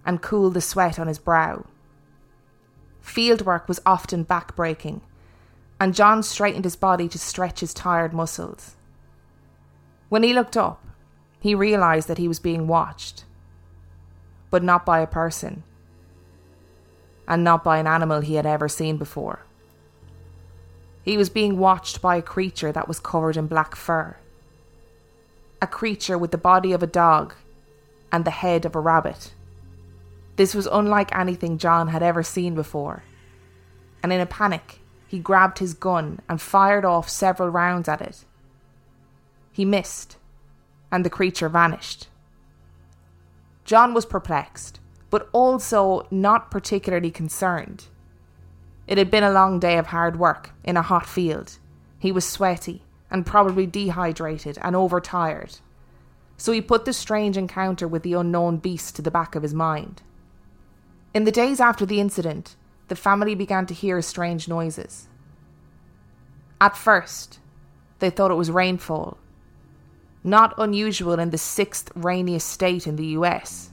and 0.07 0.23
cool 0.23 0.51
the 0.51 0.61
sweat 0.61 0.99
on 0.99 1.09
his 1.09 1.19
brow. 1.19 1.67
Fieldwork 3.05 3.69
was 3.69 3.81
often 3.85 4.25
backbreaking, 4.25 5.01
and 5.79 5.95
John 5.95 6.23
straightened 6.23 6.65
his 6.65 6.77
body 6.77 7.09
to 7.09 7.19
stretch 7.19 7.61
his 7.61 7.75
tired 7.75 8.15
muscles. 8.15 8.77
When 10.09 10.23
he 10.23 10.33
looked 10.33 10.57
up, 10.57 10.83
he 11.41 11.55
realized 11.55 12.09
that 12.09 12.19
he 12.19 12.29
was 12.29 12.39
being 12.39 12.67
watched, 12.67 13.25
but 14.51 14.63
not 14.63 14.87
by 14.87 15.01
a 15.01 15.07
person, 15.07 15.65
and 17.29 17.45
not 17.45 17.63
by 17.63 17.79
an 17.79 17.87
animal 17.87 18.21
he 18.21 18.37
had 18.37 18.47
ever 18.47 18.69
seen 18.69 18.97
before. 18.97 19.41
He 21.03 21.17
was 21.17 21.31
being 21.31 21.59
watched 21.59 22.01
by 22.01 22.17
a 22.17 22.23
creature 22.23 22.73
that 22.73 22.89
was 22.89 22.99
covered 22.99 23.37
in 23.37 23.47
black 23.47 23.77
fur. 23.77 24.17
A 25.63 25.67
creature 25.67 26.19
with 26.19 26.31
the 26.31 26.39
body 26.39 26.73
of 26.73 26.83
a 26.83 26.87
dog 26.87 27.35
and 28.11 28.25
the 28.25 28.31
head 28.31 28.65
of 28.65 28.75
a 28.75 28.81
rabbit. 28.81 29.33
This 30.37 30.55
was 30.55 30.67
unlike 30.67 31.17
anything 31.17 31.59
John 31.59 31.89
had 31.89 32.03
ever 32.03 32.23
seen 32.23 32.55
before. 32.55 33.03
And 34.03 34.13
in 34.13 34.21
a 34.21 34.27
panic, 34.27 34.81
he 35.09 35.19
grabbed 35.19 35.59
his 35.59 35.75
gun 35.75 36.21
and 36.29 36.41
fired 36.41 36.85
off 36.85 37.09
several 37.09 37.49
rounds 37.49 37.89
at 37.89 38.01
it. 38.01 38.25
He 39.51 39.65
missed, 39.65 40.19
and 40.93 41.05
the 41.05 41.11
creature 41.11 41.49
vanished. 41.49 42.09
John 43.65 43.95
was 43.95 44.05
perplexed, 44.05 44.79
but 45.11 45.29
also 45.33 46.07
not 46.11 46.51
particularly 46.51 47.11
concerned. 47.11 47.87
It 48.87 48.99
had 48.99 49.11
been 49.11 49.25
a 49.25 49.33
long 49.33 49.59
day 49.59 49.79
of 49.79 49.87
hard 49.87 50.19
work 50.19 50.51
in 50.63 50.77
a 50.77 50.83
hot 50.83 51.07
field. 51.07 51.59
He 51.99 52.13
was 52.13 52.29
sweaty 52.29 52.83
and 53.11 53.27
probably 53.27 53.67
dehydrated 53.67 54.59
and 54.61 54.77
overtired. 54.77 55.59
So 56.37 56.53
he 56.53 56.61
put 56.61 56.85
the 56.85 56.93
strange 56.93 57.37
encounter 57.37 57.89
with 57.89 58.03
the 58.03 58.13
unknown 58.13 58.59
beast 58.59 58.95
to 58.97 59.03
the 59.03 59.11
back 59.11 59.35
of 59.35 59.43
his 59.43 59.55
mind. 59.55 60.03
In 61.17 61.25
the 61.25 61.33
days 61.33 61.61
after 61.61 61.87
the 61.87 61.99
incident, 61.99 62.57
the 62.89 62.95
family 62.95 63.35
began 63.35 63.65
to 63.69 63.73
hear 63.73 64.03
strange 64.03 64.49
noises. 64.49 65.09
At 66.61 66.77
first, 66.77 67.39
they 68.01 68.11
thought 68.11 68.31
it 68.31 68.35
was 68.35 68.51
rainfall, 68.51 69.17
not 70.23 70.53
unusual 70.59 71.19
in 71.19 71.31
the 71.31 71.39
sixth 71.39 71.91
rainiest 71.95 72.47
state 72.47 72.87
in 72.87 72.97
the 72.97 73.17
US. 73.19 73.71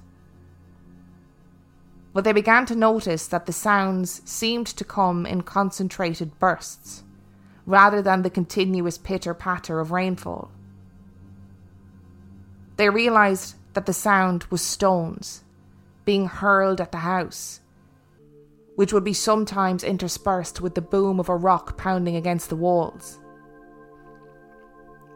but 2.14 2.24
they 2.24 2.32
began 2.32 2.66
to 2.68 2.76
notice 2.76 3.28
that 3.28 3.46
the 3.46 3.52
sounds 3.52 4.22
seemed 4.24 4.68
to 4.68 4.86
come 4.86 5.26
in 5.26 5.42
concentrated 5.42 6.40
bursts, 6.40 7.04
rather 7.66 8.02
than 8.02 8.22
the 8.22 8.30
continuous 8.30 8.98
pitter 8.98 9.34
patter 9.34 9.82
of 9.82 9.92
rainfall. 9.92 10.50
They 12.78 12.90
realised 12.90 13.56
that 13.74 13.86
the 13.86 13.92
sound 13.92 14.46
was 14.46 14.62
stones 14.62 15.43
being 16.06 16.28
hurled 16.28 16.82
at 16.82 16.92
the 16.92 17.00
house, 17.00 17.62
which 18.76 18.92
would 18.94 19.04
be 19.04 19.14
sometimes 19.14 19.84
interspersed 19.84 20.62
with 20.62 20.76
the 20.76 20.82
boom 20.82 21.20
of 21.20 21.30
a 21.30 21.36
rock 21.36 21.78
pounding 21.78 22.16
against 22.16 22.50
the 22.50 22.56
walls. 22.56 23.20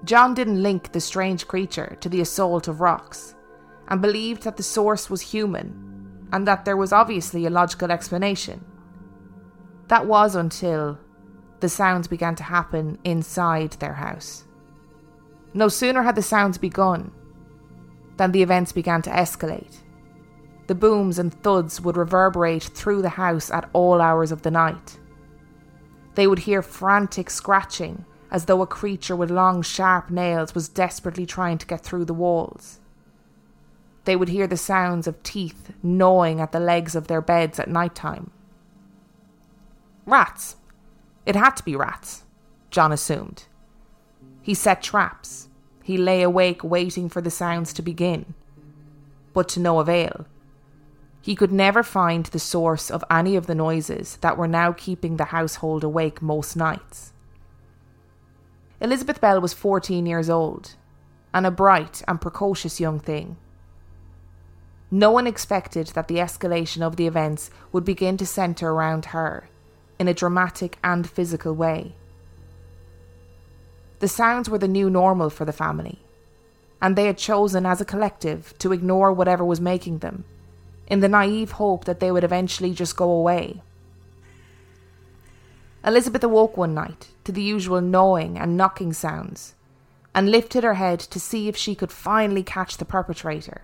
John 0.03 0.33
didn't 0.33 0.61
link 0.61 0.91
the 0.91 1.01
strange 1.01 1.47
creature 1.47 1.97
to 2.01 2.09
the 2.09 2.21
assault 2.21 2.67
of 2.67 2.81
rocks 2.81 3.35
and 3.87 4.01
believed 4.01 4.43
that 4.43 4.57
the 4.57 4.63
source 4.63 5.09
was 5.09 5.21
human 5.21 6.27
and 6.31 6.47
that 6.47 6.65
there 6.65 6.77
was 6.77 6.93
obviously 6.93 7.45
a 7.45 7.49
logical 7.49 7.91
explanation. 7.91 8.63
That 9.87 10.05
was 10.05 10.35
until 10.35 10.99
the 11.59 11.69
sounds 11.69 12.07
began 12.07 12.35
to 12.35 12.43
happen 12.43 12.99
inside 13.03 13.71
their 13.73 13.93
house. 13.93 14.43
No 15.53 15.69
sooner 15.69 16.03
had 16.03 16.15
the 16.15 16.21
sounds 16.21 16.57
begun 16.57 17.11
than 18.17 18.31
the 18.31 18.43
events 18.43 18.71
began 18.71 19.01
to 19.03 19.09
escalate. 19.09 19.77
The 20.67 20.75
booms 20.75 21.17
and 21.17 21.33
thuds 21.33 21.81
would 21.81 21.97
reverberate 21.97 22.63
through 22.63 23.01
the 23.01 23.09
house 23.09 23.49
at 23.49 23.69
all 23.73 24.01
hours 24.01 24.31
of 24.31 24.41
the 24.41 24.51
night. 24.51 24.99
They 26.15 26.27
would 26.27 26.39
hear 26.39 26.61
frantic 26.61 27.29
scratching 27.29 28.05
as 28.29 28.45
though 28.45 28.61
a 28.61 28.67
creature 28.67 29.15
with 29.15 29.31
long, 29.31 29.61
sharp 29.61 30.09
nails 30.09 30.53
was 30.53 30.67
desperately 30.67 31.25
trying 31.25 31.57
to 31.57 31.67
get 31.67 31.81
through 31.81 32.05
the 32.05 32.13
walls. 32.13 32.79
They 34.03 34.15
would 34.15 34.29
hear 34.29 34.47
the 34.47 34.57
sounds 34.57 35.07
of 35.07 35.23
teeth 35.23 35.71
gnawing 35.81 36.41
at 36.41 36.51
the 36.51 36.59
legs 36.59 36.95
of 36.95 37.07
their 37.07 37.21
beds 37.21 37.59
at 37.59 37.69
night 37.69 37.95
time. 37.95 38.31
Rats. 40.05 40.57
It 41.25 41.35
had 41.35 41.51
to 41.57 41.63
be 41.63 41.75
rats, 41.75 42.23
John 42.71 42.91
assumed. 42.91 43.45
He 44.41 44.53
set 44.53 44.81
traps. 44.81 45.49
He 45.83 45.97
lay 45.97 46.21
awake 46.21 46.63
waiting 46.63 47.09
for 47.09 47.21
the 47.21 47.31
sounds 47.31 47.73
to 47.73 47.81
begin. 47.81 48.33
But 49.33 49.49
to 49.49 49.59
no 49.59 49.79
avail. 49.79 50.25
He 51.27 51.35
could 51.35 51.51
never 51.51 51.83
find 51.83 52.25
the 52.27 52.39
source 52.39 52.89
of 52.89 53.03
any 53.11 53.35
of 53.35 53.47
the 53.47 53.53
noises 53.53 54.15
that 54.21 54.37
were 54.37 54.47
now 54.47 54.71
keeping 54.71 55.17
the 55.17 55.25
household 55.35 55.83
awake 55.83 56.21
most 56.21 56.55
nights. 56.55 57.11
Elizabeth 58.79 59.19
Bell 59.19 59.41
was 59.41 59.51
14 59.51 60.05
years 60.05 60.29
old, 60.29 60.75
and 61.33 61.45
a 61.45 61.51
bright 61.51 62.01
and 62.07 62.21
precocious 62.21 62.79
young 62.79 62.97
thing. 62.97 63.35
No 64.89 65.11
one 65.11 65.27
expected 65.27 65.87
that 65.87 66.07
the 66.07 66.15
escalation 66.15 66.81
of 66.81 66.95
the 66.95 67.07
events 67.07 67.51
would 67.73 67.83
begin 67.83 68.15
to 68.15 68.25
centre 68.25 68.69
around 68.69 69.07
her 69.07 69.49
in 69.99 70.07
a 70.07 70.13
dramatic 70.13 70.77
and 70.81 71.09
physical 71.09 71.53
way. 71.53 71.93
The 73.99 74.07
sounds 74.07 74.49
were 74.49 74.59
the 74.59 74.69
new 74.69 74.89
normal 74.89 75.29
for 75.29 75.43
the 75.43 75.51
family, 75.51 75.99
and 76.81 76.95
they 76.95 77.07
had 77.07 77.17
chosen 77.17 77.65
as 77.65 77.81
a 77.81 77.85
collective 77.93 78.57
to 78.59 78.71
ignore 78.71 79.11
whatever 79.11 79.43
was 79.43 79.59
making 79.59 79.97
them, 79.97 80.23
in 80.87 81.01
the 81.01 81.09
naive 81.09 81.51
hope 81.53 81.85
that 81.85 81.99
they 81.99 82.11
would 82.11 82.23
eventually 82.23 82.73
just 82.73 82.95
go 82.95 83.09
away. 83.09 83.61
Elizabeth 85.85 86.23
awoke 86.23 86.57
one 86.57 86.73
night 86.73 87.09
to 87.23 87.31
the 87.31 87.41
usual 87.41 87.81
gnawing 87.81 88.37
and 88.37 88.57
knocking 88.57 88.93
sounds 88.93 89.53
and 90.15 90.31
lifted 90.31 90.63
her 90.63 90.73
head 90.73 90.99
to 90.99 91.19
see 91.19 91.47
if 91.47 91.55
she 91.55 91.75
could 91.75 91.91
finally 91.91 92.43
catch 92.43 92.77
the 92.77 92.85
perpetrator. 92.85 93.61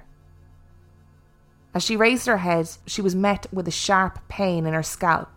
As 1.73 1.83
she 1.83 1.97
raised 1.97 2.27
her 2.27 2.37
head, 2.37 2.69
she 2.85 3.01
was 3.01 3.15
met 3.15 3.47
with 3.51 3.67
a 3.67 3.71
sharp 3.71 4.19
pain 4.27 4.65
in 4.65 4.73
her 4.73 4.83
scalp 4.83 5.29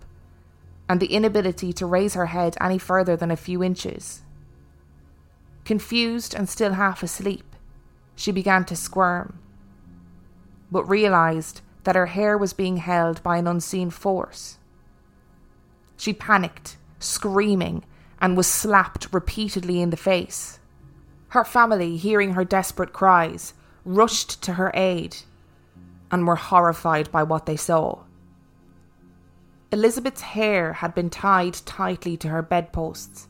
and 0.89 1.01
the 1.01 1.13
inability 1.15 1.73
to 1.73 1.87
raise 1.87 2.15
her 2.15 2.27
head 2.27 2.57
any 2.61 2.79
further 2.79 3.17
than 3.17 3.31
a 3.31 3.37
few 3.37 3.63
inches. 3.63 4.23
Confused 5.65 6.35
and 6.35 6.49
still 6.49 6.75
half 6.75 7.03
asleep, 7.03 7.57
she 8.15 8.31
began 8.31 8.65
to 8.67 8.77
squirm, 8.77 9.39
but 10.71 10.85
realised 10.85 11.63
that 11.87 11.95
her 11.95 12.07
hair 12.07 12.37
was 12.37 12.53
being 12.53 12.79
held 12.79 13.23
by 13.23 13.37
an 13.37 13.47
unseen 13.47 13.91
force. 13.91 14.59
She 15.97 16.13
panicked, 16.13 16.77
screaming, 16.99 17.85
and 18.21 18.37
was 18.37 18.49
slapped 18.49 19.07
repeatedly 19.13 19.81
in 19.81 19.91
the 19.91 19.97
face. 19.97 20.59
Her 21.29 21.45
family, 21.45 21.97
hearing 21.97 22.33
her 22.33 22.45
desperate 22.45 22.93
cries, 22.93 23.55
rushed 23.85 24.43
to 24.43 24.55
her 24.55 24.73
aid 24.75 25.19
and 26.11 26.27
were 26.27 26.35
horrified 26.35 27.13
by 27.13 27.23
what 27.23 27.47
they 27.47 27.57
saw. 27.57 28.01
Elizabeth's 29.71 30.23
hair 30.23 30.73
had 30.73 30.93
been 30.93 31.09
tied 31.09 31.55
tightly 31.67 32.17
to 32.17 32.29
her 32.29 32.43
bedposts, 32.43 33.29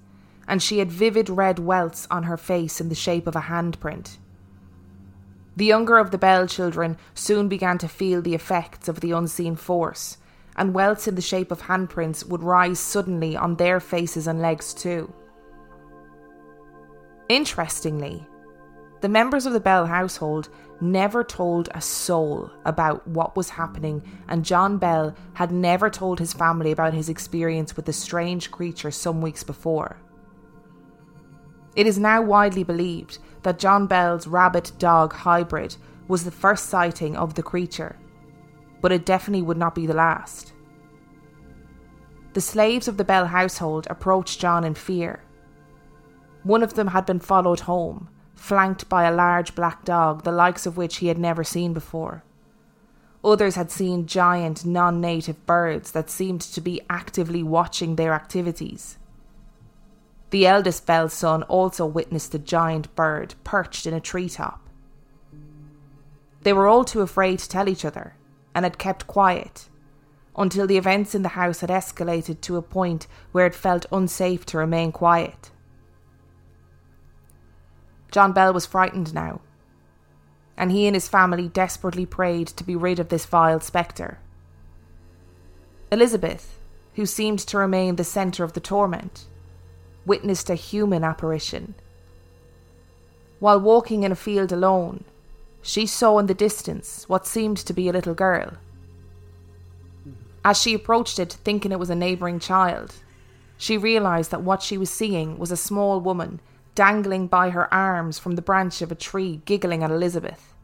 and 0.49 0.63
she 0.63 0.79
had 0.79 0.91
vivid 0.91 1.29
red 1.29 1.59
welts 1.59 2.07
on 2.11 2.23
her 2.23 2.39
face 2.39 2.81
in 2.81 2.89
the 2.89 2.95
shape 2.95 3.27
of 3.27 3.37
a 3.37 3.49
handprint. 3.53 4.17
The 5.57 5.65
younger 5.65 5.97
of 5.97 6.11
the 6.11 6.19
Bell 6.19 6.47
children 6.47 6.99
soon 7.15 7.49
began 7.49 7.79
to 7.79 7.89
feel 7.89 8.21
the 8.21 8.35
effects 8.35 8.89
of 8.89 9.01
the 9.01 9.13
unseen 9.13 9.57
force, 9.57 10.19
and 10.55 10.75
welts 10.75 11.09
in 11.09 11.15
the 11.15 11.23
shape 11.23 11.51
of 11.51 11.63
handprints 11.63 12.27
would 12.29 12.43
rise 12.43 12.79
suddenly 12.79 13.37
on 13.37 13.57
their 13.57 13.81
faces 13.81 14.27
and 14.27 14.43
legs 14.43 14.75
too. 14.75 15.13
Interestingly, 17.31 18.27
the 19.01 19.09
members 19.09 19.47
of 19.47 19.55
the 19.55 19.61
Bell 19.61 19.87
household 19.87 20.51
never 20.81 21.25
told 21.25 21.71
a 21.75 21.81
soul 21.81 22.51
about 22.67 23.09
what 23.09 23.35
was 23.35 23.49
happening, 23.49 24.03
and 24.29 24.45
John 24.45 24.77
Bell 24.77 25.15
had 25.33 25.51
never 25.53 25.89
told 25.89 26.19
his 26.19 26.35
family 26.35 26.71
about 26.71 26.93
his 26.93 27.09
experience 27.09 27.77
with 27.77 27.87
the 27.87 27.93
strange 27.95 28.51
creature 28.51 28.91
some 28.91 29.23
weeks 29.23 29.43
before. 29.43 29.97
It 31.77 31.87
is 31.87 31.99
now 31.99 32.23
widely 32.23 32.65
believed 32.65 33.19
that 33.43 33.59
John 33.59 33.87
Bell's 33.87 34.27
rabbit 34.27 34.73
dog 34.79 35.13
hybrid 35.13 35.77
was 36.09 36.25
the 36.25 36.31
first 36.31 36.67
sighting 36.67 37.17
of 37.17 37.35
the 37.35 37.43
creature, 37.43 37.97
but 38.81 38.93
it 38.93 39.05
definitely 39.05 39.43
would 39.43 39.59
not 39.59 39.75
be 39.75 39.87
the 39.87 39.95
last. 39.95 40.55
The 42.33 42.41
slaves 42.41 42.89
of 42.89 42.97
the 42.97 43.05
Bell 43.05 43.27
household 43.27 43.87
approached 43.91 44.41
John 44.41 44.65
in 44.65 44.75
fear. 44.75 45.23
One 46.43 46.63
of 46.63 46.75
them 46.75 46.89
had 46.89 47.07
been 47.07 47.21
followed 47.21 47.61
home 47.61 48.09
flanked 48.35 48.89
by 48.89 49.05
a 49.05 49.15
large 49.15 49.55
black 49.55 49.85
dog, 49.85 50.23
the 50.23 50.33
likes 50.33 50.67
of 50.67 50.77
which 50.77 50.99
he 50.99 51.09
had 51.09 51.19
never 51.19 51.43
seen 51.43 51.73
before. 51.73 52.23
Others 53.25 53.55
had 53.57 53.71
seen 53.71 54.07
giant 54.07 54.65
non 54.65 55.01
native 55.01 55.45
birds 55.47 55.91
that 55.93 56.11
seemed 56.11 56.43
to 56.43 56.61
be 56.61 56.81
actively 56.89 57.43
watching 57.43 57.97
their 57.97 58.13
activities. 58.13 58.99
The 60.31 60.47
eldest 60.47 60.87
Bell's 60.87 61.13
son 61.13 61.43
also 61.45 61.87
witnessed 61.87 62.35
a 62.35 62.39
giant 62.39 62.95
bird 62.97 63.35
perched 63.45 63.87
in 63.87 63.95
a 63.95 64.01
treetop. 64.01 64.61
They 66.43 66.53
were 66.53 66.67
all 66.67 66.85
too 66.85 67.01
afraid 67.01 67.39
to 67.41 67.49
tell 67.49 67.69
each 67.69 67.85
other 67.85 68.15
and 68.55 68.65
had 68.65 68.79
kept 68.79 69.07
quiet 69.07 69.69
until 70.37 70.67
the 70.67 70.77
events 70.77 71.15
in 71.15 71.23
the 71.23 71.31
house 71.31 71.61
had 71.61 71.71
escalated 71.71 72.41
to 72.43 72.57
a 72.57 72.63
point 72.63 73.07
where 73.33 73.47
it 73.47 73.55
felt 73.55 73.87
unsafe 73.91 74.45
to 74.47 74.59
remain 74.59 74.93
quiet. 74.93 75.51
John 78.11 78.33
Bell 78.33 78.53
was 78.53 78.67
frightened 78.67 79.15
now, 79.15 79.41
and 80.57 80.71
he 80.71 80.87
and 80.87 80.95
his 80.95 81.09
family 81.09 81.49
desperately 81.49 82.07
prayed 82.07 82.49
to 82.49 82.65
be 82.65 82.77
rid 82.77 82.99
of 82.99 83.09
this 83.09 83.27
vile 83.27 83.61
spectre. 83.61 84.19
Elizabeth, 85.91 86.61
who 86.95 87.07
seemed 87.07 87.39
to 87.41 87.59
remain 87.59 87.97
the 87.97 88.05
centre 88.05 88.45
of 88.45 88.53
the 88.53 88.61
torment, 88.61 89.27
witnessed 90.07 90.49
a 90.49 90.55
human 90.55 91.05
apparition. 91.05 91.75
While 93.41 93.61
walking 93.61 94.05
in 94.05 94.13
a 94.13 94.17
field 94.17 94.53
alone, 94.53 95.05
she 95.61 95.85
saw 95.85 96.19
in 96.19 96.27
the 96.27 96.35
distance 96.35 97.05
what 97.09 97.27
seemed 97.27 97.59
to 97.59 97.73
be 97.75 97.89
a 97.89 97.93
little 97.93 98.15
girl. 98.15 98.53
As 100.45 100.63
she 100.63 100.75
approached 100.75 101.19
it, 101.19 101.33
thinking 101.45 101.73
it 101.73 101.79
was 101.79 101.91
a 101.91 101.97
neighbouring 101.97 102.39
child, 102.39 102.95
she 103.59 103.77
realised 103.77 104.31
that 104.31 104.43
what 104.43 104.63
she 104.63 104.79
was 104.79 104.91
seeing 104.91 105.39
was 105.39 105.51
a 105.51 105.57
small 105.57 106.01
woman 106.01 106.41
dangling 106.77 107.27
by 107.27 107.51
her 107.51 107.73
arms 107.75 108.19
from 108.19 108.37
the 108.37 108.43
branch 108.43 108.81
of 108.81 108.93
a 108.93 108.95
tree, 108.95 109.41
giggling 109.45 109.83
at 109.83 109.91
Elizabeth. 109.91 110.55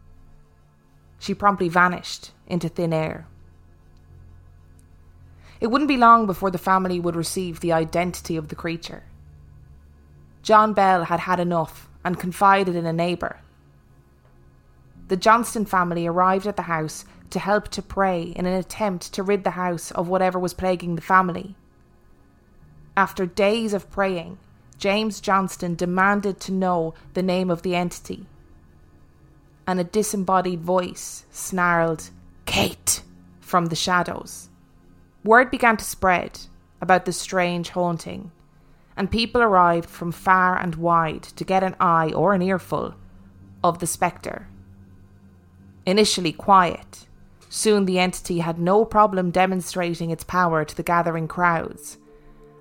She 1.18 1.34
promptly 1.34 1.68
vanished 1.68 2.30
into 2.46 2.68
thin 2.68 2.92
air. 2.92 3.26
It 5.60 5.68
wouldn't 5.68 5.88
be 5.88 5.96
long 5.96 6.26
before 6.26 6.50
the 6.50 6.58
family 6.58 7.00
would 7.00 7.16
receive 7.16 7.60
the 7.60 7.72
identity 7.72 8.36
of 8.36 8.48
the 8.48 8.54
creature. 8.54 9.04
John 10.42 10.72
Bell 10.72 11.04
had 11.04 11.20
had 11.20 11.38
enough 11.40 11.88
and 12.04 12.18
confided 12.18 12.74
in 12.74 12.86
a 12.86 12.92
neighbour. 12.92 13.38
The 15.08 15.16
Johnston 15.16 15.66
family 15.66 16.06
arrived 16.06 16.46
at 16.46 16.56
the 16.56 16.62
house 16.62 17.04
to 17.30 17.38
help 17.38 17.68
to 17.68 17.82
pray 17.82 18.22
in 18.22 18.46
an 18.46 18.54
attempt 18.54 19.12
to 19.14 19.22
rid 19.22 19.44
the 19.44 19.50
house 19.50 19.90
of 19.90 20.08
whatever 20.08 20.38
was 20.38 20.54
plaguing 20.54 20.96
the 20.96 21.02
family. 21.02 21.54
After 22.96 23.24
days 23.24 23.72
of 23.72 23.90
praying, 23.90 24.38
James 24.78 25.20
Johnston 25.20 25.76
demanded 25.76 26.40
to 26.40 26.52
know 26.52 26.94
the 27.14 27.22
name 27.22 27.50
of 27.50 27.62
the 27.62 27.74
entity. 27.74 28.26
And 29.66 29.78
a 29.78 29.84
disembodied 29.84 30.60
voice 30.60 31.24
snarled, 31.30 32.10
Kate, 32.46 33.02
from 33.40 33.66
the 33.66 33.76
shadows. 33.76 34.48
Word 35.24 35.50
began 35.50 35.76
to 35.76 35.84
spread 35.84 36.40
about 36.80 37.04
the 37.04 37.12
strange 37.12 37.70
haunting, 37.70 38.32
and 38.96 39.10
people 39.10 39.42
arrived 39.42 39.88
from 39.88 40.12
far 40.12 40.56
and 40.56 40.74
wide 40.74 41.22
to 41.22 41.44
get 41.44 41.62
an 41.62 41.76
eye 41.80 42.12
or 42.12 42.34
an 42.34 42.42
earful 42.42 42.94
of 43.64 43.78
the 43.78 43.86
spectre. 43.86 44.48
Initially 45.86 46.32
quiet, 46.32 47.06
soon 47.48 47.86
the 47.86 47.98
entity 47.98 48.38
had 48.38 48.58
no 48.58 48.84
problem 48.84 49.30
demonstrating 49.30 50.10
its 50.10 50.24
power 50.24 50.64
to 50.64 50.76
the 50.76 50.82
gathering 50.82 51.28
crowds 51.28 51.98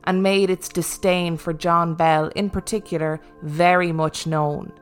and 0.03 0.23
made 0.23 0.49
its 0.49 0.69
disdain 0.69 1.37
for 1.37 1.53
John 1.53 1.95
Bell 1.95 2.27
in 2.35 2.49
particular 2.49 3.19
very 3.43 3.91
much 3.91 4.25
known. 4.25 4.73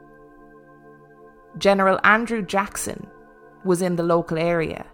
General 1.57 1.99
Andrew 2.03 2.41
Jackson 2.41 3.07
was 3.65 3.81
in 3.81 3.97
the 3.97 4.03
local 4.03 4.37
area, 4.37 4.85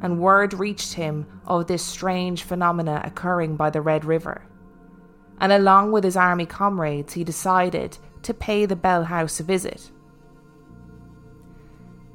and 0.00 0.18
word 0.20 0.54
reached 0.54 0.94
him 0.94 1.26
of 1.44 1.66
this 1.66 1.82
strange 1.84 2.44
phenomena 2.44 3.02
occurring 3.04 3.56
by 3.56 3.68
the 3.68 3.82
Red 3.82 4.04
River. 4.04 4.42
And 5.40 5.52
along 5.52 5.92
with 5.92 6.04
his 6.04 6.16
army 6.16 6.46
comrades, 6.46 7.12
he 7.12 7.24
decided 7.24 7.98
to 8.22 8.34
pay 8.34 8.66
the 8.66 8.76
Bell 8.76 9.04
House 9.04 9.40
a 9.40 9.42
visit. 9.42 9.90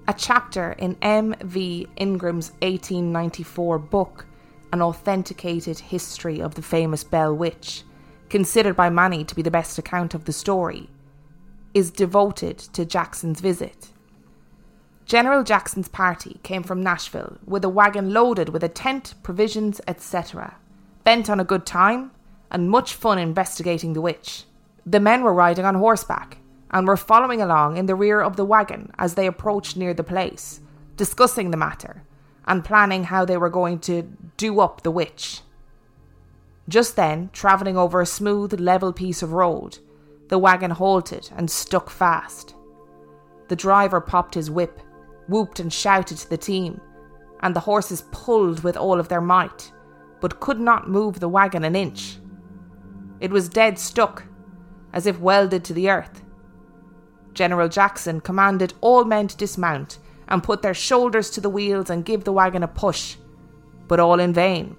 A 0.07 0.13
chapter 0.13 0.73
in 0.73 0.97
M. 1.01 1.35
V. 1.41 1.87
Ingram's 1.97 2.51
1894 2.61 3.79
book 3.79 4.25
an 4.73 4.81
authenticated 4.81 5.79
history 5.79 6.41
of 6.41 6.55
the 6.55 6.61
famous 6.61 7.03
Bell 7.03 7.35
Witch, 7.35 7.83
considered 8.29 8.75
by 8.75 8.89
many 8.89 9.23
to 9.23 9.35
be 9.35 9.41
the 9.41 9.51
best 9.51 9.77
account 9.77 10.13
of 10.13 10.25
the 10.25 10.33
story, 10.33 10.89
is 11.73 11.91
devoted 11.91 12.57
to 12.57 12.85
Jackson's 12.85 13.41
visit. 13.41 13.89
General 15.05 15.43
Jackson's 15.43 15.89
party 15.89 16.39
came 16.43 16.63
from 16.63 16.81
Nashville 16.81 17.37
with 17.45 17.65
a 17.65 17.69
wagon 17.69 18.13
loaded 18.13 18.49
with 18.49 18.63
a 18.63 18.69
tent, 18.69 19.13
provisions, 19.23 19.81
etc., 19.87 20.55
bent 21.03 21.29
on 21.29 21.39
a 21.39 21.45
good 21.45 21.65
time 21.65 22.11
and 22.51 22.69
much 22.69 22.93
fun 22.93 23.17
investigating 23.17 23.93
the 23.93 24.01
witch. 24.01 24.43
The 24.85 24.99
men 24.99 25.23
were 25.23 25.33
riding 25.33 25.65
on 25.65 25.75
horseback 25.75 26.37
and 26.69 26.87
were 26.87 26.97
following 26.97 27.41
along 27.41 27.77
in 27.77 27.85
the 27.87 27.95
rear 27.95 28.21
of 28.21 28.35
the 28.35 28.45
wagon 28.45 28.91
as 28.99 29.15
they 29.15 29.25
approached 29.25 29.77
near 29.77 29.93
the 29.93 30.03
place, 30.03 30.59
discussing 30.97 31.49
the 31.49 31.57
matter 31.57 32.03
and 32.45 32.65
planning 32.65 33.05
how 33.05 33.25
they 33.25 33.37
were 33.37 33.49
going 33.49 33.79
to 33.79 34.03
do 34.37 34.59
up 34.59 34.83
the 34.83 34.91
witch. 34.91 35.41
Just 36.67 36.95
then, 36.95 37.29
travelling 37.33 37.77
over 37.77 38.01
a 38.01 38.05
smooth, 38.05 38.59
level 38.59 38.93
piece 38.93 39.21
of 39.21 39.33
road, 39.33 39.79
the 40.29 40.37
wagon 40.37 40.71
halted 40.71 41.29
and 41.35 41.49
stuck 41.49 41.89
fast. 41.89 42.55
The 43.49 43.55
driver 43.55 43.99
popped 43.99 44.35
his 44.35 44.49
whip, 44.49 44.79
whooped 45.27 45.59
and 45.59 45.71
shouted 45.71 46.17
to 46.17 46.29
the 46.29 46.37
team, 46.37 46.79
and 47.41 47.55
the 47.55 47.59
horses 47.59 48.05
pulled 48.11 48.63
with 48.63 48.77
all 48.77 48.99
of 48.99 49.09
their 49.09 49.21
might, 49.21 49.71
but 50.21 50.39
could 50.39 50.59
not 50.59 50.89
move 50.89 51.19
the 51.19 51.27
wagon 51.27 51.63
an 51.65 51.75
inch. 51.75 52.17
It 53.21 53.31
was 53.31 53.47
dead 53.47 53.77
stuck, 53.79 54.23
as 54.91 55.05
if 55.05 55.19
welded 55.19 55.63
to 55.65 55.73
the 55.73 55.89
earth. 55.89 56.23
General 57.33 57.69
Jackson 57.69 58.19
commanded 58.19 58.73
all 58.81 59.05
men 59.05 59.27
to 59.27 59.37
dismount 59.37 59.99
and 60.27 60.43
put 60.43 60.63
their 60.63 60.73
shoulders 60.73 61.29
to 61.29 61.41
the 61.41 61.49
wheels 61.49 61.89
and 61.89 62.03
give 62.03 62.23
the 62.23 62.33
wagon 62.33 62.63
a 62.63 62.67
push, 62.67 63.15
but 63.87 63.99
all 63.99 64.19
in 64.19 64.33
vain. 64.33 64.75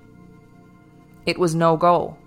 It 1.25 1.39
was 1.39 1.55
no 1.55 1.77
go. 1.77 2.19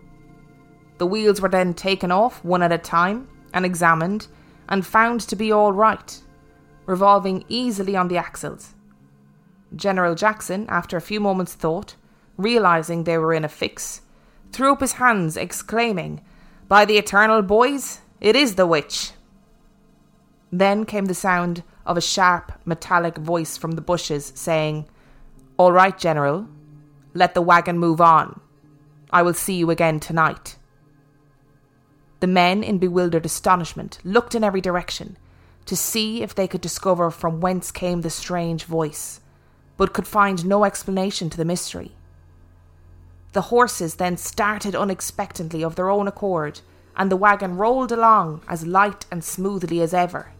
The 0.99 1.05
wheels 1.05 1.41
were 1.41 1.49
then 1.49 1.73
taken 1.73 2.11
off 2.11 2.43
one 2.45 2.63
at 2.63 2.71
a 2.71 2.77
time 2.77 3.27
and 3.53 3.65
examined 3.65 4.27
and 4.69 4.85
found 4.85 5.19
to 5.21 5.35
be 5.35 5.51
all 5.51 5.73
right, 5.73 6.21
revolving 6.85 7.43
easily 7.49 7.95
on 7.97 8.07
the 8.07 8.17
axles. 8.17 8.73
General 9.75 10.15
Jackson, 10.15 10.65
after 10.69 10.95
a 10.95 11.01
few 11.01 11.19
moments' 11.19 11.55
thought, 11.55 11.95
realizing 12.37 13.03
they 13.03 13.17
were 13.17 13.33
in 13.33 13.43
a 13.43 13.49
fix, 13.49 14.01
threw 14.55 14.71
up 14.71 14.79
his 14.79 14.93
hands, 14.93 15.35
exclaiming, 15.35 16.21
By 16.69 16.85
the 16.85 16.97
eternal 16.97 17.41
boys, 17.41 17.99
it 18.21 18.37
is 18.37 18.55
the 18.55 18.65
witch! 18.65 19.11
Then 20.49 20.85
came 20.85 21.05
the 21.05 21.13
sound 21.13 21.61
of 21.85 21.97
a 21.97 22.01
sharp, 22.01 22.53
metallic 22.63 23.17
voice 23.17 23.57
from 23.57 23.71
the 23.71 23.81
bushes 23.81 24.31
saying, 24.33 24.85
All 25.57 25.73
right, 25.73 25.97
General, 25.97 26.47
let 27.13 27.33
the 27.33 27.41
wagon 27.41 27.77
move 27.77 27.99
on. 27.99 28.39
I 29.11 29.21
will 29.23 29.33
see 29.33 29.55
you 29.55 29.69
again 29.69 29.99
tonight. 29.99 30.55
The 32.21 32.27
men, 32.27 32.63
in 32.63 32.77
bewildered 32.77 33.25
astonishment, 33.25 33.99
looked 34.05 34.35
in 34.35 34.43
every 34.43 34.61
direction 34.61 35.17
to 35.65 35.75
see 35.75 36.23
if 36.23 36.33
they 36.33 36.47
could 36.47 36.61
discover 36.61 37.11
from 37.11 37.41
whence 37.41 37.71
came 37.71 38.01
the 38.01 38.09
strange 38.09 38.63
voice, 38.63 39.19
but 39.75 39.93
could 39.93 40.07
find 40.07 40.45
no 40.45 40.63
explanation 40.63 41.29
to 41.29 41.37
the 41.37 41.43
mystery. 41.43 41.91
The 43.35 43.51
horses 43.51 43.95
then 43.95 44.15
started 44.15 44.77
unexpectedly 44.77 45.61
of 45.61 45.75
their 45.75 45.89
own 45.89 46.07
accord, 46.07 46.61
and 46.95 47.11
the 47.11 47.17
wagon 47.17 47.57
rolled 47.57 47.91
along 47.91 48.41
as 48.47 48.65
light 48.65 49.05
and 49.11 49.25
smoothly 49.25 49.81
as 49.81 49.93
ever. 49.93 50.31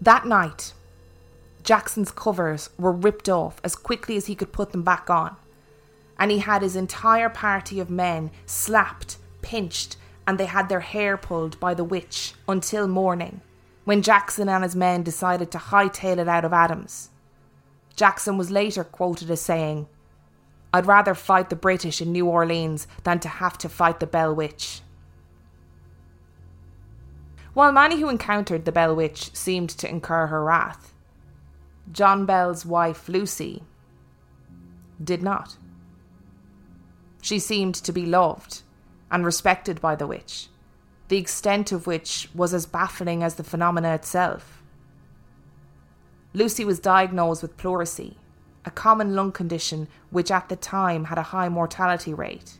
That 0.00 0.24
night, 0.24 0.72
Jackson's 1.62 2.10
covers 2.10 2.70
were 2.78 2.92
ripped 2.92 3.28
off 3.28 3.60
as 3.62 3.76
quickly 3.76 4.16
as 4.16 4.24
he 4.24 4.34
could 4.34 4.54
put 4.54 4.72
them 4.72 4.84
back 4.84 5.10
on, 5.10 5.36
and 6.18 6.30
he 6.30 6.38
had 6.38 6.62
his 6.62 6.76
entire 6.76 7.28
party 7.28 7.78
of 7.78 7.90
men 7.90 8.30
slapped, 8.46 9.18
pinched, 9.42 9.98
and 10.26 10.38
they 10.38 10.46
had 10.46 10.70
their 10.70 10.80
hair 10.80 11.18
pulled 11.18 11.60
by 11.60 11.74
the 11.74 11.84
witch 11.84 12.32
until 12.48 12.88
morning, 12.88 13.42
when 13.84 14.00
Jackson 14.00 14.48
and 14.48 14.64
his 14.64 14.74
men 14.74 15.02
decided 15.02 15.50
to 15.50 15.58
hightail 15.58 16.16
it 16.16 16.26
out 16.28 16.46
of 16.46 16.54
Adams. 16.54 17.10
Jackson 17.96 18.38
was 18.38 18.50
later 18.50 18.82
quoted 18.82 19.30
as 19.30 19.42
saying, 19.42 19.86
I'd 20.72 20.86
rather 20.86 21.14
fight 21.14 21.50
the 21.50 21.56
British 21.56 22.00
in 22.00 22.12
New 22.12 22.26
Orleans 22.26 22.86
than 23.04 23.20
to 23.20 23.28
have 23.28 23.58
to 23.58 23.68
fight 23.68 24.00
the 24.00 24.06
Bell 24.06 24.34
Witch. 24.34 24.80
While 27.54 27.72
many 27.72 28.00
who 28.00 28.08
encountered 28.08 28.64
the 28.64 28.72
Bell 28.72 28.96
Witch 28.96 29.34
seemed 29.36 29.70
to 29.70 29.88
incur 29.88 30.28
her 30.28 30.42
wrath, 30.42 30.94
John 31.90 32.24
Bell's 32.24 32.64
wife 32.64 33.08
Lucy 33.08 33.62
did 35.02 35.22
not. 35.22 35.56
She 37.20 37.38
seemed 37.38 37.74
to 37.74 37.92
be 37.92 38.06
loved 38.06 38.62
and 39.10 39.24
respected 39.26 39.80
by 39.80 39.94
the 39.94 40.06
witch, 40.06 40.48
the 41.08 41.18
extent 41.18 41.70
of 41.70 41.86
which 41.86 42.30
was 42.34 42.54
as 42.54 42.64
baffling 42.64 43.22
as 43.22 43.34
the 43.34 43.44
phenomena 43.44 43.94
itself. 43.94 44.62
Lucy 46.32 46.64
was 46.64 46.80
diagnosed 46.80 47.42
with 47.42 47.58
pleurisy, 47.58 48.16
a 48.64 48.70
common 48.70 49.14
lung 49.14 49.32
condition 49.32 49.88
which 50.10 50.30
at 50.30 50.48
the 50.48 50.56
time 50.56 51.04
had 51.04 51.18
a 51.18 51.22
high 51.34 51.48
mortality 51.48 52.14
rate. 52.14 52.58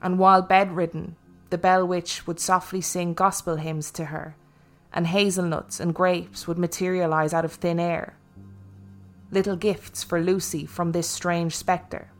And 0.00 0.18
while 0.18 0.42
bedridden, 0.42 1.16
the 1.50 1.58
Bell 1.58 1.86
Witch 1.86 2.26
would 2.26 2.40
softly 2.40 2.80
sing 2.80 3.14
gospel 3.14 3.56
hymns 3.56 3.90
to 3.92 4.06
her, 4.06 4.36
and 4.92 5.06
hazelnuts 5.06 5.80
and 5.80 5.94
grapes 5.94 6.48
would 6.48 6.58
materialize 6.58 7.34
out 7.34 7.44
of 7.44 7.52
thin 7.52 7.78
air. 7.78 8.16
Little 9.30 9.56
gifts 9.56 10.02
for 10.02 10.20
Lucy 10.20 10.66
from 10.66 10.92
this 10.92 11.08
strange 11.08 11.56
spectre. 11.56 12.10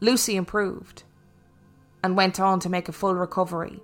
Lucy 0.00 0.36
improved 0.36 1.04
and 2.02 2.16
went 2.16 2.38
on 2.38 2.60
to 2.60 2.68
make 2.68 2.88
a 2.88 2.92
full 2.92 3.14
recovery. 3.14 3.80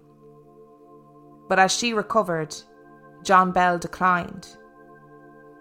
But 1.48 1.58
as 1.58 1.72
she 1.72 1.92
recovered, 1.92 2.54
John 3.22 3.52
Bell 3.52 3.78
declined. 3.78 4.56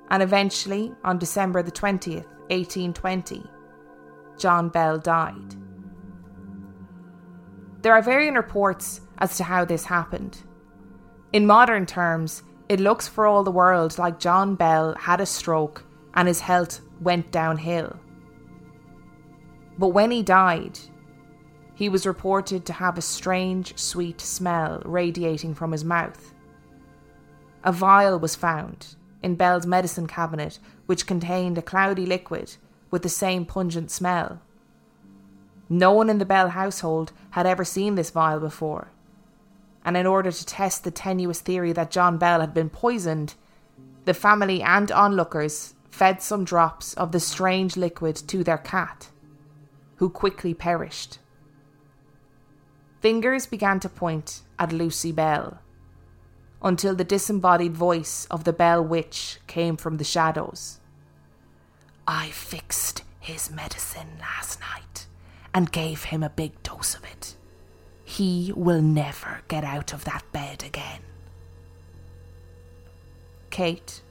And 0.09 0.23
eventually, 0.23 0.93
on 1.03 1.19
December 1.19 1.61
the 1.61 1.71
20th, 1.71 2.25
1820, 2.49 3.43
John 4.37 4.69
Bell 4.69 4.97
died. 4.97 5.55
There 7.81 7.93
are 7.93 8.01
varying 8.01 8.33
reports 8.33 9.01
as 9.19 9.37
to 9.37 9.43
how 9.43 9.65
this 9.65 9.85
happened. 9.85 10.41
In 11.31 11.45
modern 11.45 11.85
terms, 11.85 12.43
it 12.67 12.79
looks 12.79 13.07
for 13.07 13.25
all 13.25 13.43
the 13.43 13.51
world 13.51 13.97
like 13.97 14.19
John 14.19 14.55
Bell 14.55 14.95
had 14.95 15.21
a 15.21 15.25
stroke 15.25 15.85
and 16.15 16.27
his 16.27 16.39
health 16.39 16.81
went 16.99 17.31
downhill. 17.31 17.95
But 19.77 19.89
when 19.89 20.11
he 20.11 20.23
died, 20.23 20.79
he 21.73 21.87
was 21.87 22.05
reported 22.05 22.65
to 22.65 22.73
have 22.73 22.97
a 22.97 23.01
strange, 23.01 23.77
sweet 23.77 24.19
smell 24.19 24.81
radiating 24.83 25.53
from 25.55 25.71
his 25.71 25.85
mouth. 25.85 26.33
A 27.63 27.71
vial 27.71 28.19
was 28.19 28.35
found 28.35 28.95
in 29.21 29.35
Bell's 29.35 29.65
medicine 29.65 30.07
cabinet, 30.07 30.59
which 30.85 31.07
contained 31.07 31.57
a 31.57 31.61
cloudy 31.61 32.05
liquid 32.05 32.55
with 32.91 33.03
the 33.03 33.09
same 33.09 33.45
pungent 33.45 33.91
smell. 33.91 34.41
No 35.69 35.91
one 35.91 36.09
in 36.09 36.17
the 36.17 36.25
Bell 36.25 36.49
household 36.49 37.11
had 37.31 37.45
ever 37.45 37.63
seen 37.63 37.95
this 37.95 38.09
vial 38.09 38.39
before. 38.39 38.91
And 39.85 39.95
in 39.95 40.07
order 40.07 40.31
to 40.31 40.45
test 40.45 40.83
the 40.83 40.91
tenuous 40.91 41.41
theory 41.41 41.73
that 41.73 41.91
John 41.91 42.17
Bell 42.17 42.39
had 42.39 42.53
been 42.53 42.69
poisoned, 42.69 43.35
the 44.05 44.13
family 44.13 44.61
and 44.63 44.91
onlookers 44.91 45.75
fed 45.91 46.21
some 46.21 46.43
drops 46.43 46.93
of 46.95 47.11
the 47.11 47.19
strange 47.19 47.77
liquid 47.77 48.15
to 48.15 48.43
their 48.43 48.57
cat, 48.57 49.09
who 49.97 50.09
quickly 50.09 50.53
perished. 50.53 51.19
Fingers 53.01 53.45
began 53.45 53.79
to 53.79 53.89
point 53.89 54.41
at 54.57 54.73
Lucy 54.73 55.11
Bell 55.11 55.59
until 56.61 56.95
the 56.95 57.03
disembodied 57.03 57.75
voice 57.75 58.27
of 58.29 58.43
the 58.43 58.53
Bell 58.53 58.83
Witch 58.83 59.39
came 59.47 59.77
from 59.77 59.97
the 59.97 60.03
shadows. 60.03 60.79
I 62.07 62.29
fixed 62.29 63.03
his 63.19 63.51
medicine 63.51 64.17
last 64.19 64.59
night 64.59 65.07
and 65.53 65.71
gave 65.71 66.05
him 66.05 66.23
a 66.23 66.29
big 66.29 66.61
dose 66.63 66.95
of 66.95 67.03
it. 67.05 67.35
He 68.03 68.51
will 68.55 68.81
never 68.81 69.41
get 69.47 69.63
out 69.63 69.93
of 69.93 70.03
that 70.05 70.23
bed 70.31 70.63
again. 70.63 71.01
Kate, 73.49 74.01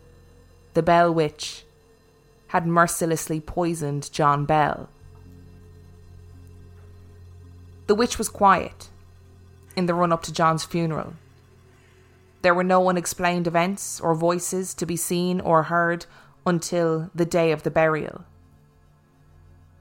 the 0.75 0.83
Bell 0.83 1.13
Witch, 1.13 1.65
had 2.49 2.67
mercilessly 2.67 3.41
poisoned 3.41 4.11
John 4.13 4.45
Bell. 4.45 4.89
The 7.89 7.95
witch 7.95 8.19
was 8.19 8.29
quiet 8.29 8.91
in 9.77 9.87
the 9.87 9.95
run 9.95 10.13
up 10.13 10.23
to 10.25 10.33
John's 10.33 10.65
funeral. 10.65 11.15
There 12.49 12.55
were 12.55 12.65
no 12.65 12.89
unexplained 12.89 13.47
events 13.47 14.01
or 14.01 14.15
voices 14.15 14.73
to 14.73 14.87
be 14.87 14.97
seen 14.97 15.39
or 15.39 15.65
heard 15.65 16.07
until 16.47 17.11
the 17.15 17.27
day 17.27 17.53
of 17.53 17.63
the 17.63 17.71
burial. 17.71 18.25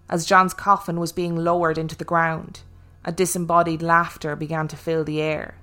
As 0.10 0.26
John's 0.26 0.54
coffin 0.54 1.00
was 1.00 1.14
being 1.14 1.38
lowered 1.38 1.78
into 1.78 1.96
the 1.96 2.04
ground, 2.04 2.64
a 3.06 3.14
disembodied 3.14 3.82
laughter 3.82 4.36
began 4.36 4.68
to 4.68 4.76
fill 4.76 5.06
the 5.06 5.22
air. 5.22 5.56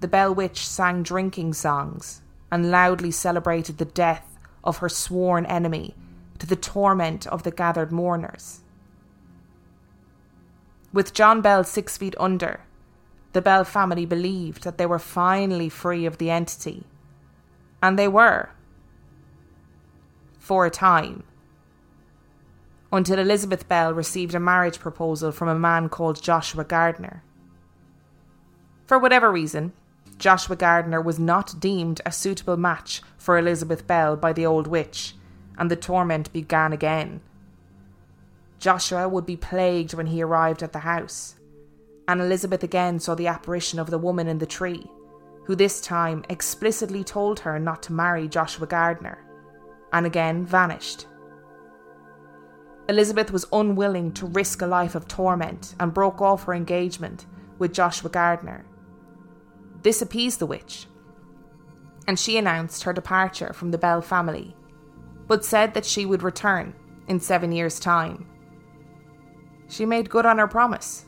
The 0.00 0.08
Bell 0.08 0.34
Witch 0.34 0.68
sang 0.68 1.02
drinking 1.02 1.54
songs 1.54 2.20
and 2.52 2.70
loudly 2.70 3.10
celebrated 3.10 3.78
the 3.78 3.86
death 3.86 4.38
of 4.62 4.76
her 4.76 4.90
sworn 4.90 5.46
enemy 5.46 5.94
to 6.38 6.46
the 6.46 6.54
torment 6.54 7.26
of 7.28 7.44
the 7.44 7.50
gathered 7.50 7.90
mourners. 7.90 8.60
With 10.92 11.14
John 11.14 11.40
Bell 11.40 11.64
six 11.64 11.96
feet 11.96 12.14
under, 12.20 12.60
the 13.34 13.42
Bell 13.42 13.64
family 13.64 14.06
believed 14.06 14.62
that 14.62 14.78
they 14.78 14.86
were 14.86 14.98
finally 15.00 15.68
free 15.68 16.06
of 16.06 16.18
the 16.18 16.30
entity. 16.30 16.84
And 17.82 17.98
they 17.98 18.06
were. 18.06 18.50
For 20.38 20.64
a 20.64 20.70
time. 20.70 21.24
Until 22.92 23.18
Elizabeth 23.18 23.68
Bell 23.68 23.92
received 23.92 24.36
a 24.36 24.40
marriage 24.40 24.78
proposal 24.78 25.32
from 25.32 25.48
a 25.48 25.58
man 25.58 25.88
called 25.88 26.22
Joshua 26.22 26.62
Gardner. 26.62 27.24
For 28.86 29.00
whatever 29.00 29.32
reason, 29.32 29.72
Joshua 30.16 30.54
Gardner 30.54 31.00
was 31.00 31.18
not 31.18 31.58
deemed 31.58 32.00
a 32.06 32.12
suitable 32.12 32.56
match 32.56 33.02
for 33.18 33.36
Elizabeth 33.36 33.84
Bell 33.84 34.14
by 34.14 34.32
the 34.32 34.46
old 34.46 34.68
witch, 34.68 35.16
and 35.58 35.68
the 35.68 35.76
torment 35.76 36.32
began 36.32 36.72
again. 36.72 37.20
Joshua 38.60 39.08
would 39.08 39.26
be 39.26 39.36
plagued 39.36 39.92
when 39.92 40.06
he 40.06 40.22
arrived 40.22 40.62
at 40.62 40.72
the 40.72 40.80
house, 40.80 41.34
and 42.08 42.20
Elizabeth 42.20 42.62
again 42.62 42.98
saw 42.98 43.14
the 43.14 43.26
apparition 43.26 43.78
of 43.78 43.90
the 43.90 43.98
woman 43.98 44.28
in 44.28 44.38
the 44.38 44.46
tree, 44.46 44.90
who 45.44 45.54
this 45.54 45.80
time 45.80 46.24
explicitly 46.28 47.04
told 47.04 47.40
her 47.40 47.58
not 47.58 47.82
to 47.84 47.92
marry 47.92 48.28
Joshua 48.28 48.66
Gardner, 48.66 49.18
and 49.92 50.06
again 50.06 50.44
vanished. 50.44 51.06
Elizabeth 52.88 53.30
was 53.30 53.46
unwilling 53.52 54.12
to 54.12 54.26
risk 54.26 54.60
a 54.60 54.66
life 54.66 54.94
of 54.94 55.08
torment 55.08 55.74
and 55.80 55.94
broke 55.94 56.20
off 56.20 56.44
her 56.44 56.54
engagement 56.54 57.26
with 57.58 57.72
Joshua 57.72 58.10
Gardner 58.10 58.66
this 59.84 60.00
appeased 60.00 60.38
the 60.38 60.46
witch, 60.46 60.86
and 62.08 62.18
she 62.18 62.38
announced 62.38 62.82
her 62.84 62.94
departure 62.94 63.52
from 63.52 63.70
the 63.70 63.76
Bell 63.76 64.00
family, 64.00 64.56
but 65.28 65.44
said 65.44 65.74
that 65.74 65.84
she 65.84 66.06
would 66.06 66.22
return 66.22 66.74
in 67.06 67.20
seven 67.20 67.52
years' 67.52 67.78
time. 67.78 68.26
She 69.68 69.84
made 69.84 70.08
good 70.08 70.24
on 70.24 70.38
her 70.38 70.48
promise 70.48 71.04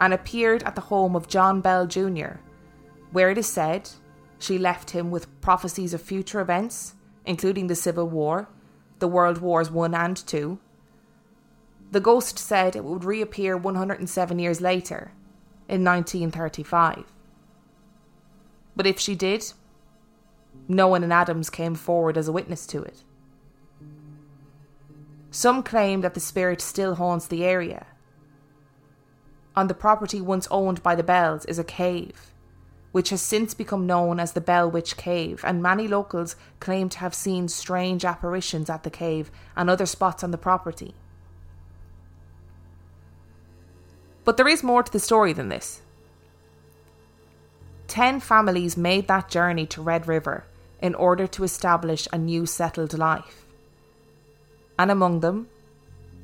and 0.00 0.14
appeared 0.14 0.62
at 0.62 0.74
the 0.74 0.80
home 0.80 1.14
of 1.14 1.28
John 1.28 1.60
Bell 1.60 1.86
Jr., 1.86 2.38
where 3.12 3.30
it 3.30 3.38
is 3.38 3.46
said 3.46 3.90
she 4.38 4.58
left 4.58 4.90
him 4.90 5.10
with 5.10 5.40
prophecies 5.42 5.92
of 5.92 6.00
future 6.00 6.40
events, 6.40 6.94
including 7.26 7.66
the 7.66 7.74
Civil 7.74 8.08
War, 8.08 8.48
the 8.98 9.08
World 9.08 9.38
Wars 9.38 9.70
I 9.70 10.04
and 10.04 10.24
II. 10.32 10.58
The 11.90 12.00
ghost 12.00 12.38
said 12.38 12.74
it 12.74 12.84
would 12.84 13.04
reappear 13.04 13.56
107 13.56 14.38
years 14.38 14.60
later, 14.60 15.12
in 15.68 15.84
1935. 15.84 17.04
But 18.74 18.86
if 18.86 18.98
she 18.98 19.14
did, 19.14 19.52
no 20.66 20.88
one 20.88 21.04
in 21.04 21.12
Adams 21.12 21.50
came 21.50 21.74
forward 21.74 22.16
as 22.16 22.28
a 22.28 22.32
witness 22.32 22.66
to 22.68 22.82
it. 22.82 23.04
Some 25.30 25.62
claim 25.62 26.00
that 26.00 26.14
the 26.14 26.20
spirit 26.20 26.60
still 26.60 26.94
haunts 26.94 27.26
the 27.26 27.44
area. 27.44 27.86
On 29.56 29.66
the 29.66 29.74
property 29.74 30.20
once 30.20 30.46
owned 30.50 30.82
by 30.82 30.94
the 30.94 31.02
Bells 31.02 31.44
is 31.46 31.58
a 31.58 31.64
cave, 31.64 32.32
which 32.92 33.10
has 33.10 33.20
since 33.20 33.54
become 33.54 33.86
known 33.86 34.20
as 34.20 34.32
the 34.32 34.40
Bell 34.40 34.70
Witch 34.70 34.96
Cave, 34.96 35.44
and 35.44 35.62
many 35.62 35.88
locals 35.88 36.36
claim 36.60 36.88
to 36.90 36.98
have 36.98 37.14
seen 37.14 37.48
strange 37.48 38.04
apparitions 38.04 38.70
at 38.70 38.84
the 38.84 38.90
cave 38.90 39.30
and 39.56 39.68
other 39.68 39.86
spots 39.86 40.22
on 40.22 40.30
the 40.30 40.38
property. 40.38 40.94
But 44.24 44.36
there 44.36 44.48
is 44.48 44.62
more 44.62 44.82
to 44.82 44.92
the 44.92 45.00
story 45.00 45.32
than 45.32 45.48
this. 45.48 45.80
Ten 47.88 48.20
families 48.20 48.76
made 48.76 49.08
that 49.08 49.28
journey 49.28 49.66
to 49.66 49.82
Red 49.82 50.06
River 50.06 50.44
in 50.80 50.94
order 50.94 51.26
to 51.26 51.42
establish 51.42 52.06
a 52.12 52.18
new 52.18 52.46
settled 52.46 52.96
life. 52.96 53.44
And 54.78 54.90
among 54.90 55.20
them 55.20 55.48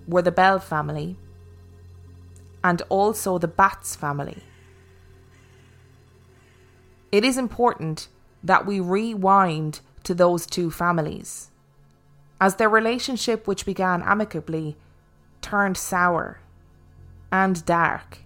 were 0.06 0.22
the 0.22 0.30
Bell 0.30 0.60
family 0.60 1.16
and 2.66 2.82
also 2.88 3.38
the 3.38 3.46
Batts 3.46 3.94
family. 3.94 4.42
It 7.12 7.24
is 7.24 7.38
important 7.38 8.08
that 8.42 8.66
we 8.66 8.80
rewind 8.80 9.78
to 10.02 10.14
those 10.14 10.46
two 10.46 10.72
families, 10.72 11.52
as 12.40 12.56
their 12.56 12.68
relationship, 12.68 13.46
which 13.46 13.64
began 13.64 14.02
amicably, 14.02 14.76
turned 15.40 15.76
sour 15.76 16.40
and 17.30 17.64
dark 17.64 18.18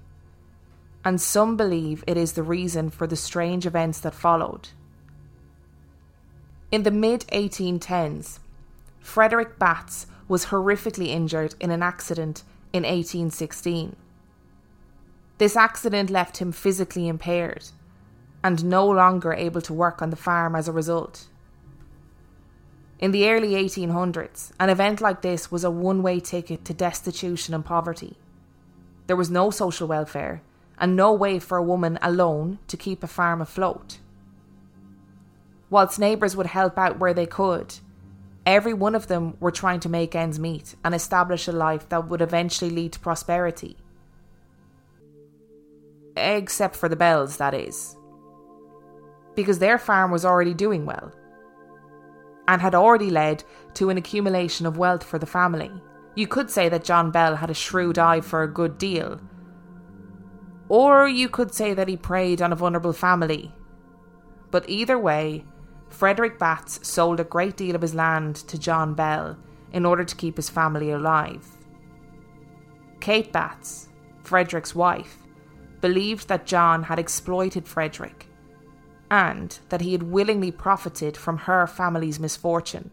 and 1.04 1.20
some 1.20 1.56
believe 1.56 2.02
it 2.06 2.16
is 2.16 2.32
the 2.32 2.42
reason 2.42 2.88
for 2.88 3.06
the 3.06 3.16
strange 3.16 3.66
events 3.66 4.00
that 4.00 4.14
followed. 4.14 4.70
In 6.72 6.82
the 6.84 6.90
mid 6.90 7.26
1810s, 7.28 8.38
Frederick 9.00 9.58
Batts 9.58 10.06
was 10.28 10.46
horrifically 10.46 11.08
injured 11.08 11.54
in 11.60 11.70
an 11.70 11.82
accident 11.82 12.42
in 12.72 12.84
1816. 12.84 13.96
This 15.40 15.56
accident 15.56 16.10
left 16.10 16.36
him 16.36 16.52
physically 16.52 17.08
impaired 17.08 17.64
and 18.44 18.62
no 18.62 18.86
longer 18.86 19.32
able 19.32 19.62
to 19.62 19.72
work 19.72 20.02
on 20.02 20.10
the 20.10 20.24
farm 20.28 20.54
as 20.54 20.68
a 20.68 20.72
result. 20.72 21.28
In 22.98 23.10
the 23.10 23.26
early 23.26 23.52
1800s, 23.52 24.52
an 24.60 24.68
event 24.68 25.00
like 25.00 25.22
this 25.22 25.50
was 25.50 25.64
a 25.64 25.70
one 25.70 26.02
way 26.02 26.20
ticket 26.20 26.66
to 26.66 26.74
destitution 26.74 27.54
and 27.54 27.64
poverty. 27.64 28.18
There 29.06 29.16
was 29.16 29.30
no 29.30 29.50
social 29.50 29.88
welfare, 29.88 30.42
and 30.76 30.94
no 30.94 31.10
way 31.10 31.38
for 31.38 31.56
a 31.56 31.62
woman 31.62 31.98
alone 32.02 32.58
to 32.68 32.76
keep 32.76 33.02
a 33.02 33.06
farm 33.06 33.40
afloat. 33.40 33.96
Whilst 35.70 35.98
neighbours 35.98 36.36
would 36.36 36.48
help 36.48 36.76
out 36.76 36.98
where 36.98 37.14
they 37.14 37.24
could, 37.24 37.76
every 38.44 38.74
one 38.74 38.94
of 38.94 39.06
them 39.06 39.38
were 39.40 39.50
trying 39.50 39.80
to 39.80 39.88
make 39.88 40.14
ends 40.14 40.38
meet 40.38 40.74
and 40.84 40.94
establish 40.94 41.48
a 41.48 41.52
life 41.52 41.88
that 41.88 42.08
would 42.08 42.20
eventually 42.20 42.70
lead 42.70 42.92
to 42.92 43.00
prosperity. 43.00 43.78
Except 46.16 46.76
for 46.76 46.88
the 46.88 46.96
Bells, 46.96 47.36
that 47.36 47.54
is. 47.54 47.96
Because 49.34 49.58
their 49.58 49.78
farm 49.78 50.10
was 50.10 50.24
already 50.24 50.54
doing 50.54 50.86
well 50.86 51.12
and 52.48 52.60
had 52.60 52.74
already 52.74 53.10
led 53.10 53.44
to 53.74 53.90
an 53.90 53.96
accumulation 53.96 54.66
of 54.66 54.76
wealth 54.76 55.04
for 55.04 55.18
the 55.18 55.26
family. 55.26 55.70
You 56.16 56.26
could 56.26 56.50
say 56.50 56.68
that 56.68 56.84
John 56.84 57.10
Bell 57.10 57.36
had 57.36 57.50
a 57.50 57.54
shrewd 57.54 57.98
eye 57.98 58.20
for 58.20 58.42
a 58.42 58.52
good 58.52 58.76
deal 58.76 59.20
or 60.70 61.08
you 61.08 61.28
could 61.28 61.52
say 61.52 61.74
that 61.74 61.88
he 61.88 61.96
preyed 61.96 62.40
on 62.40 62.52
a 62.52 62.56
vulnerable 62.56 62.92
family. 62.92 63.52
But 64.52 64.68
either 64.68 64.98
way, 64.98 65.44
Frederick 65.88 66.38
Batts 66.38 66.86
sold 66.86 67.18
a 67.18 67.24
great 67.24 67.56
deal 67.56 67.74
of 67.74 67.82
his 67.82 67.94
land 67.94 68.36
to 68.36 68.56
John 68.56 68.94
Bell 68.94 69.36
in 69.72 69.84
order 69.84 70.04
to 70.04 70.16
keep 70.16 70.36
his 70.36 70.48
family 70.48 70.92
alive. 70.92 71.44
Kate 73.00 73.32
Batts, 73.32 73.88
Frederick's 74.22 74.72
wife, 74.72 75.18
believed 75.80 76.28
that 76.28 76.46
John 76.46 76.84
had 76.84 76.98
exploited 76.98 77.66
Frederick 77.66 78.26
and 79.10 79.58
that 79.70 79.80
he 79.80 79.92
had 79.92 80.04
willingly 80.04 80.52
profited 80.52 81.16
from 81.16 81.38
her 81.38 81.66
family's 81.66 82.20
misfortune. 82.20 82.90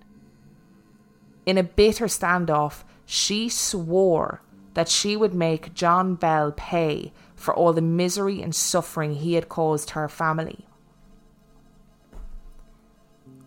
In 1.46 1.58
a 1.58 1.64
bitter 1.64 2.06
standoff, 2.06 2.84
she 3.06 3.50
swore 3.50 4.42
that 4.74 4.90
she 4.90 5.16
would 5.16 5.34
make 5.34 5.74
John 5.74 6.16
Bell 6.16 6.52
pay 6.52 7.14
for 7.36 7.54
all 7.54 7.74
the 7.74 7.82
misery 7.82 8.42
and 8.42 8.54
suffering 8.54 9.16
he 9.16 9.36
had 9.36 9.50
caused 9.50 9.92
her 9.92 10.10
family. 10.10 10.68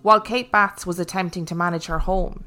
While 0.03 0.21
Kate 0.21 0.51
Batts 0.51 0.87
was 0.87 0.99
attempting 0.99 1.45
to 1.47 1.55
manage 1.55 1.87
her 1.87 2.01
home, 2.01 2.45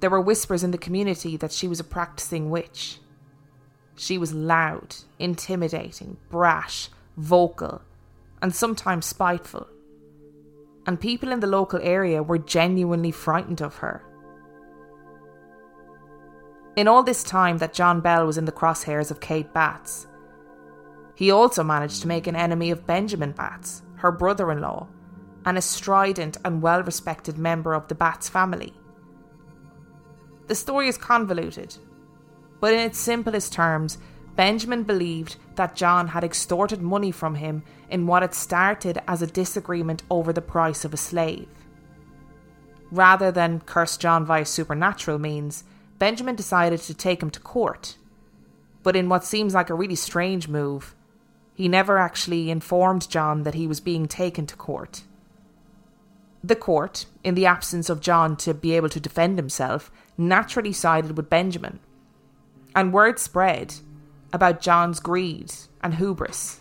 there 0.00 0.10
were 0.10 0.20
whispers 0.20 0.64
in 0.64 0.72
the 0.72 0.78
community 0.78 1.36
that 1.36 1.52
she 1.52 1.68
was 1.68 1.78
a 1.78 1.84
practicing 1.84 2.50
witch. 2.50 2.98
She 4.00 4.16
was 4.16 4.32
loud, 4.32 4.96
intimidating, 5.18 6.16
brash, 6.30 6.88
vocal, 7.18 7.82
and 8.40 8.54
sometimes 8.54 9.04
spiteful. 9.04 9.68
And 10.86 10.98
people 10.98 11.30
in 11.30 11.40
the 11.40 11.46
local 11.46 11.78
area 11.82 12.22
were 12.22 12.38
genuinely 12.38 13.10
frightened 13.10 13.60
of 13.60 13.76
her. 13.76 14.02
In 16.76 16.88
all 16.88 17.02
this 17.02 17.22
time 17.22 17.58
that 17.58 17.74
John 17.74 18.00
Bell 18.00 18.24
was 18.24 18.38
in 18.38 18.46
the 18.46 18.52
crosshairs 18.52 19.10
of 19.10 19.20
Kate 19.20 19.52
Batts, 19.52 20.06
he 21.14 21.30
also 21.30 21.62
managed 21.62 22.00
to 22.00 22.08
make 22.08 22.26
an 22.26 22.36
enemy 22.36 22.70
of 22.70 22.86
Benjamin 22.86 23.32
Batts, 23.32 23.82
her 23.96 24.10
brother 24.10 24.50
in 24.50 24.62
law, 24.62 24.88
and 25.44 25.58
a 25.58 25.62
strident 25.62 26.38
and 26.42 26.62
well 26.62 26.82
respected 26.82 27.36
member 27.36 27.74
of 27.74 27.86
the 27.88 27.94
Batts 27.94 28.30
family. 28.30 28.72
The 30.46 30.54
story 30.54 30.88
is 30.88 30.96
convoluted, 30.96 31.76
but 32.60 32.72
in 32.72 32.80
its 32.80 32.98
simplest 32.98 33.52
terms, 33.52 33.98
Benjamin 34.36 34.84
believed 34.84 35.36
that 35.56 35.74
John 35.74 36.08
had 36.08 36.24
extorted 36.24 36.80
money 36.80 37.10
from 37.10 37.34
him 37.34 37.62
in 37.90 38.06
what 38.06 38.22
had 38.22 38.34
started 38.34 39.00
as 39.08 39.22
a 39.22 39.26
disagreement 39.26 40.02
over 40.10 40.32
the 40.32 40.40
price 40.40 40.84
of 40.84 40.94
a 40.94 40.98
slave. 40.98 41.48
Rather 42.90 43.30
than 43.30 43.60
curse 43.60 43.96
John 43.96 44.24
via 44.24 44.44
supernatural 44.44 45.18
means, 45.18 45.64
Benjamin 45.98 46.36
decided 46.36 46.80
to 46.80 46.94
take 46.94 47.22
him 47.22 47.30
to 47.30 47.40
court. 47.40 47.96
But 48.82 48.96
in 48.96 49.08
what 49.08 49.24
seems 49.24 49.54
like 49.54 49.70
a 49.70 49.74
really 49.74 49.94
strange 49.94 50.48
move, 50.48 50.94
he 51.54 51.68
never 51.68 51.98
actually 51.98 52.50
informed 52.50 53.10
John 53.10 53.42
that 53.42 53.54
he 53.54 53.66
was 53.66 53.80
being 53.80 54.08
taken 54.08 54.46
to 54.46 54.56
court. 54.56 55.02
The 56.42 56.56
court, 56.56 57.04
in 57.22 57.34
the 57.34 57.44
absence 57.44 57.90
of 57.90 58.00
John 58.00 58.36
to 58.38 58.54
be 58.54 58.72
able 58.72 58.88
to 58.88 59.00
defend 59.00 59.36
himself, 59.36 59.90
naturally 60.16 60.72
sided 60.72 61.16
with 61.16 61.28
Benjamin. 61.28 61.80
And 62.74 62.92
word 62.92 63.18
spread 63.18 63.74
about 64.32 64.60
John's 64.60 65.00
greed 65.00 65.52
and 65.82 65.94
hubris. 65.94 66.60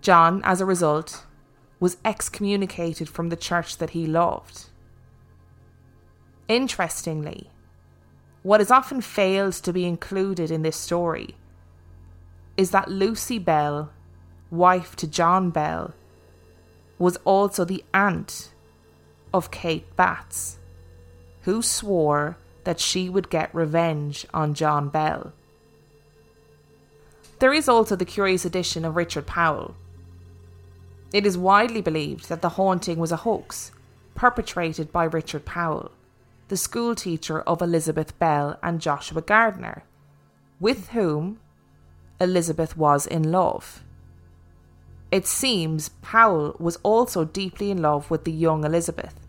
John, 0.00 0.42
as 0.44 0.60
a 0.60 0.66
result, 0.66 1.24
was 1.80 1.96
excommunicated 2.04 3.08
from 3.08 3.28
the 3.28 3.36
church 3.36 3.78
that 3.78 3.90
he 3.90 4.06
loved. 4.06 4.66
Interestingly, 6.48 7.50
what 8.42 8.60
is 8.60 8.70
often 8.70 9.00
failed 9.00 9.54
to 9.54 9.72
be 9.72 9.86
included 9.86 10.50
in 10.50 10.62
this 10.62 10.76
story 10.76 11.36
is 12.56 12.72
that 12.72 12.90
Lucy 12.90 13.38
Bell, 13.38 13.90
wife 14.50 14.96
to 14.96 15.06
John 15.06 15.50
Bell, 15.50 15.94
was 16.98 17.16
also 17.24 17.64
the 17.64 17.84
aunt 17.94 18.52
of 19.32 19.50
Kate 19.50 19.96
Batts, 19.96 20.58
who 21.42 21.62
swore 21.62 22.36
that 22.64 22.80
she 22.80 23.08
would 23.08 23.30
get 23.30 23.54
revenge 23.54 24.26
on 24.32 24.54
John 24.54 24.88
Bell. 24.88 25.32
There 27.38 27.52
is 27.52 27.68
also 27.68 27.96
the 27.96 28.04
curious 28.04 28.44
addition 28.44 28.84
of 28.84 28.96
Richard 28.96 29.26
Powell. 29.26 29.74
It 31.12 31.26
is 31.26 31.36
widely 31.36 31.80
believed 31.80 32.28
that 32.28 32.40
the 32.40 32.50
haunting 32.50 32.98
was 32.98 33.12
a 33.12 33.16
hoax 33.16 33.72
perpetrated 34.14 34.92
by 34.92 35.04
Richard 35.04 35.44
Powell, 35.44 35.90
the 36.48 36.56
schoolteacher 36.56 37.40
of 37.40 37.60
Elizabeth 37.60 38.18
Bell 38.18 38.58
and 38.62 38.80
Joshua 38.80 39.22
Gardner, 39.22 39.84
with 40.60 40.90
whom 40.90 41.40
Elizabeth 42.20 42.76
was 42.76 43.06
in 43.06 43.32
love. 43.32 43.82
It 45.10 45.26
seems 45.26 45.90
Powell 46.00 46.56
was 46.58 46.78
also 46.82 47.24
deeply 47.24 47.70
in 47.70 47.82
love 47.82 48.10
with 48.10 48.24
the 48.24 48.32
young 48.32 48.64
Elizabeth 48.64 49.21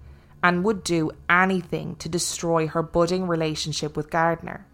and 0.44 0.66
would 0.66 0.84
do 0.84 1.10
anything 1.30 1.96
to 1.96 2.10
destroy 2.10 2.68
her 2.68 2.84
budding 2.84 3.26
relationship 3.26 3.96
with 3.96 4.12
Gardner. 4.12 4.68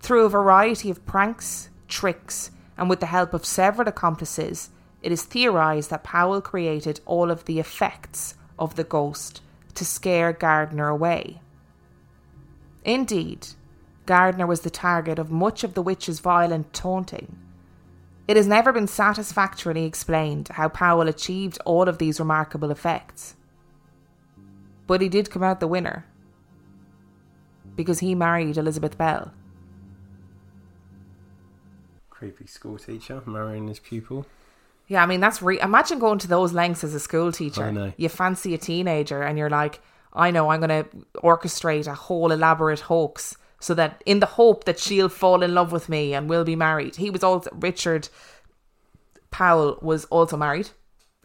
Through 0.00 0.26
a 0.26 0.28
variety 0.28 0.90
of 0.90 1.06
pranks, 1.06 1.70
tricks, 1.86 2.50
and 2.76 2.90
with 2.90 3.00
the 3.00 3.06
help 3.06 3.32
of 3.32 3.46
several 3.46 3.88
accomplices, 3.88 4.70
it 5.02 5.12
is 5.12 5.22
theorized 5.22 5.90
that 5.90 6.02
Powell 6.02 6.40
created 6.40 7.00
all 7.06 7.30
of 7.30 7.44
the 7.44 7.60
effects 7.60 8.34
of 8.58 8.74
the 8.74 8.84
ghost 8.84 9.40
to 9.74 9.84
scare 9.84 10.32
Gardner 10.32 10.88
away. 10.88 11.40
Indeed, 12.84 13.48
Gardner 14.06 14.46
was 14.46 14.60
the 14.60 14.70
target 14.70 15.18
of 15.18 15.30
much 15.30 15.64
of 15.64 15.74
the 15.74 15.82
witch's 15.82 16.20
violent 16.20 16.72
taunting. 16.72 17.38
It 18.26 18.36
has 18.36 18.46
never 18.46 18.72
been 18.72 18.88
satisfactorily 18.88 19.84
explained 19.84 20.48
how 20.48 20.68
Powell 20.68 21.08
achieved 21.08 21.58
all 21.64 21.88
of 21.88 21.98
these 21.98 22.18
remarkable 22.18 22.70
effects. 22.72 23.36
But 24.86 25.00
he 25.00 25.08
did 25.08 25.30
come 25.30 25.42
out 25.42 25.60
the 25.60 25.66
winner 25.66 26.06
because 27.74 27.98
he 28.00 28.14
married 28.14 28.56
Elizabeth 28.56 28.96
Bell. 28.96 29.32
Creepy 32.10 32.46
school 32.46 32.78
teacher 32.78 33.22
marrying 33.26 33.68
his 33.68 33.78
pupil. 33.78 34.26
Yeah, 34.88 35.02
I 35.02 35.06
mean 35.06 35.20
that's 35.20 35.42
re- 35.42 35.60
imagine 35.60 35.98
going 35.98 36.18
to 36.20 36.28
those 36.28 36.52
lengths 36.52 36.84
as 36.84 36.94
a 36.94 37.00
school 37.00 37.32
teacher. 37.32 37.64
I 37.64 37.70
know. 37.70 37.92
You 37.96 38.08
fancy 38.08 38.54
a 38.54 38.58
teenager 38.58 39.22
and 39.22 39.36
you're 39.36 39.50
like, 39.50 39.80
I 40.12 40.30
know 40.30 40.48
I'm 40.48 40.60
going 40.60 40.84
to 40.84 40.88
orchestrate 41.16 41.86
a 41.86 41.94
whole 41.94 42.32
elaborate 42.32 42.80
hoax 42.80 43.36
so 43.60 43.74
that 43.74 44.02
in 44.06 44.20
the 44.20 44.26
hope 44.26 44.64
that 44.64 44.78
she'll 44.78 45.08
fall 45.08 45.42
in 45.42 45.54
love 45.54 45.72
with 45.72 45.88
me 45.88 46.14
and 46.14 46.28
we'll 46.30 46.44
be 46.44 46.56
married. 46.56 46.96
He 46.96 47.10
was 47.10 47.22
also 47.22 47.50
Richard 47.52 48.08
Powell 49.30 49.78
was 49.82 50.04
also 50.06 50.36
married 50.36 50.70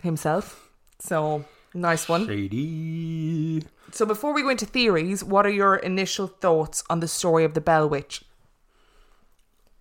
himself. 0.02 0.70
So 1.00 1.46
nice 1.74 2.08
one. 2.08 2.28
Shady. 2.28 3.64
So 3.92 4.06
before 4.06 4.34
we 4.34 4.42
go 4.42 4.50
into 4.50 4.66
theories, 4.66 5.24
what 5.24 5.46
are 5.46 5.52
your 5.52 5.76
initial 5.76 6.28
thoughts 6.28 6.84
on 6.90 7.00
the 7.00 7.08
story 7.08 7.44
of 7.44 7.54
the 7.54 7.62
Bell 7.62 7.88
Witch? 7.90 8.24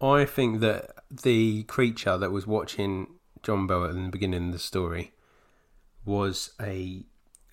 I 0.01 0.25
think 0.25 0.61
that 0.61 0.97
the 1.11 1.65
creature 1.65 2.17
that 2.17 2.33
was 2.33 2.47
watching 2.47 3.07
John 3.43 3.67
Bell 3.67 3.85
in 3.85 4.05
the 4.05 4.11
beginning 4.11 4.49
of 4.49 4.53
the 4.53 4.59
story 4.59 5.13
was 6.05 6.53
a 6.61 7.05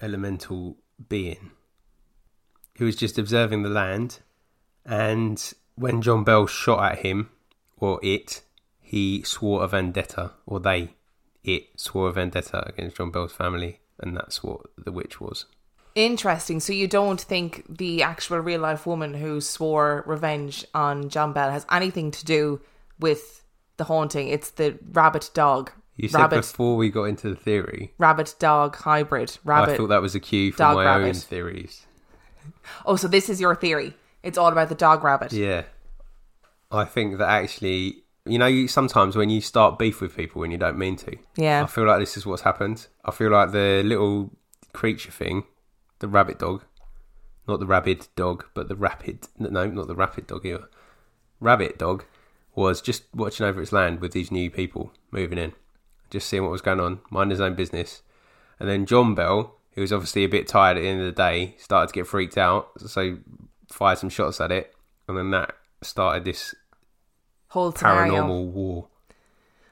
elemental 0.01 0.77
being 1.09 1.51
who 2.77 2.85
was 2.85 2.95
just 2.95 3.17
observing 3.17 3.63
the 3.63 3.69
land 3.69 4.19
and 4.85 5.53
when 5.75 6.01
John 6.01 6.23
Bell 6.23 6.47
shot 6.47 6.91
at 6.91 6.99
him 6.99 7.29
or 7.77 7.99
it 8.03 8.43
he 8.79 9.23
swore 9.23 9.63
a 9.63 9.67
vendetta 9.67 10.31
or 10.45 10.59
they 10.59 10.93
it 11.43 11.79
swore 11.79 12.09
a 12.09 12.13
vendetta 12.13 12.67
against 12.67 12.97
John 12.97 13.11
Bell's 13.11 13.33
family 13.33 13.79
and 13.99 14.15
that's 14.15 14.43
what 14.43 14.61
the 14.77 14.91
witch 14.91 15.19
was 15.19 15.45
Interesting. 15.95 16.59
So 16.59 16.73
you 16.73 16.87
don't 16.87 17.19
think 17.19 17.63
the 17.75 18.03
actual 18.03 18.37
real 18.37 18.61
life 18.61 18.85
woman 18.85 19.15
who 19.15 19.41
swore 19.41 20.03
revenge 20.05 20.63
on 20.75 21.09
John 21.09 21.33
Bell 21.33 21.49
has 21.49 21.65
anything 21.71 22.11
to 22.11 22.23
do 22.23 22.61
with 22.99 23.43
the 23.77 23.85
haunting? 23.85 24.27
It's 24.27 24.51
the 24.51 24.77
rabbit 24.91 25.31
dog. 25.33 25.71
you 25.95 26.07
said 26.07 26.19
rabbit 26.19 26.35
before 26.41 26.75
we 26.77 26.91
got 26.91 27.05
into 27.05 27.31
the 27.31 27.35
theory 27.35 27.95
rabbit 27.97 28.35
dog 28.37 28.75
hybrid. 28.75 29.39
Rabbit. 29.43 29.71
I 29.71 29.77
thought 29.77 29.87
that 29.87 30.03
was 30.03 30.13
a 30.13 30.19
cue 30.19 30.51
for 30.51 30.75
my 30.75 30.85
own 31.01 31.15
theories 31.15 31.87
Oh, 32.85 32.95
so 32.95 33.07
this 33.07 33.27
is 33.27 33.41
your 33.41 33.55
theory. 33.55 33.95
It's 34.23 34.37
all 34.37 34.51
about 34.51 34.69
the 34.69 34.75
dog 34.75 35.03
rabbit. 35.03 35.33
Yeah. 35.33 35.63
I 36.69 36.85
think 36.85 37.17
that 37.17 37.29
actually, 37.29 38.03
you 38.29 38.37
know, 38.37 38.45
you, 38.47 38.67
sometimes 38.67 39.15
when 39.15 39.29
you 39.29 39.41
start 39.41 39.79
beef 39.79 40.01
with 40.01 40.15
people 40.15 40.41
when 40.41 40.51
you 40.51 40.57
don't 40.57 40.77
mean 40.77 40.95
to, 40.97 41.17
Yeah. 41.35 41.63
I 41.63 41.67
feel 41.67 41.85
like 41.85 41.99
this 41.99 42.17
is 42.17 42.25
what's 42.25 42.43
happened. 42.43 42.87
I 43.05 43.11
feel 43.11 43.31
like 43.31 43.51
the 43.51 43.81
little 43.83 44.31
creature 44.73 45.11
thing, 45.11 45.43
the 45.99 46.07
rabbit 46.07 46.39
dog, 46.39 46.63
not 47.47 47.59
the 47.59 47.65
rabid 47.65 48.07
dog, 48.15 48.45
but 48.53 48.67
the 48.67 48.75
rapid, 48.75 49.27
no, 49.39 49.65
not 49.67 49.87
the 49.87 49.95
rapid 49.95 50.27
dog 50.27 50.43
here, 50.43 50.67
rabbit 51.39 51.77
dog, 51.77 52.03
was 52.55 52.81
just 52.81 53.03
watching 53.13 53.45
over 53.45 53.61
its 53.61 53.71
land 53.71 54.01
with 54.01 54.11
these 54.11 54.31
new 54.31 54.49
people 54.49 54.91
moving 55.11 55.37
in, 55.37 55.53
just 56.09 56.27
seeing 56.27 56.43
what 56.43 56.51
was 56.51 56.61
going 56.61 56.79
on, 56.79 56.99
mind 57.09 57.31
his 57.31 57.41
own 57.41 57.55
business. 57.55 58.01
And 58.59 58.67
then 58.67 58.85
John 58.85 59.15
Bell, 59.15 59.55
who 59.73 59.81
was 59.81 59.93
obviously 59.93 60.23
a 60.23 60.29
bit 60.29 60.47
tired 60.47 60.77
at 60.77 60.81
the 60.81 60.87
end 60.89 60.99
of 60.99 61.05
the 61.05 61.11
day, 61.11 61.55
started 61.59 61.87
to 61.87 61.93
get 61.93 62.07
freaked 62.07 62.37
out, 62.37 62.69
so 62.77 63.17
fired 63.71 63.99
some 63.99 64.09
shots 64.09 64.41
at 64.41 64.51
it, 64.51 64.73
and 65.07 65.17
then 65.17 65.31
that 65.31 65.55
started 65.81 66.25
this 66.25 66.55
Whole 67.49 67.71
scenario. 67.71 68.13
paranormal 68.13 68.45
war. 68.47 68.87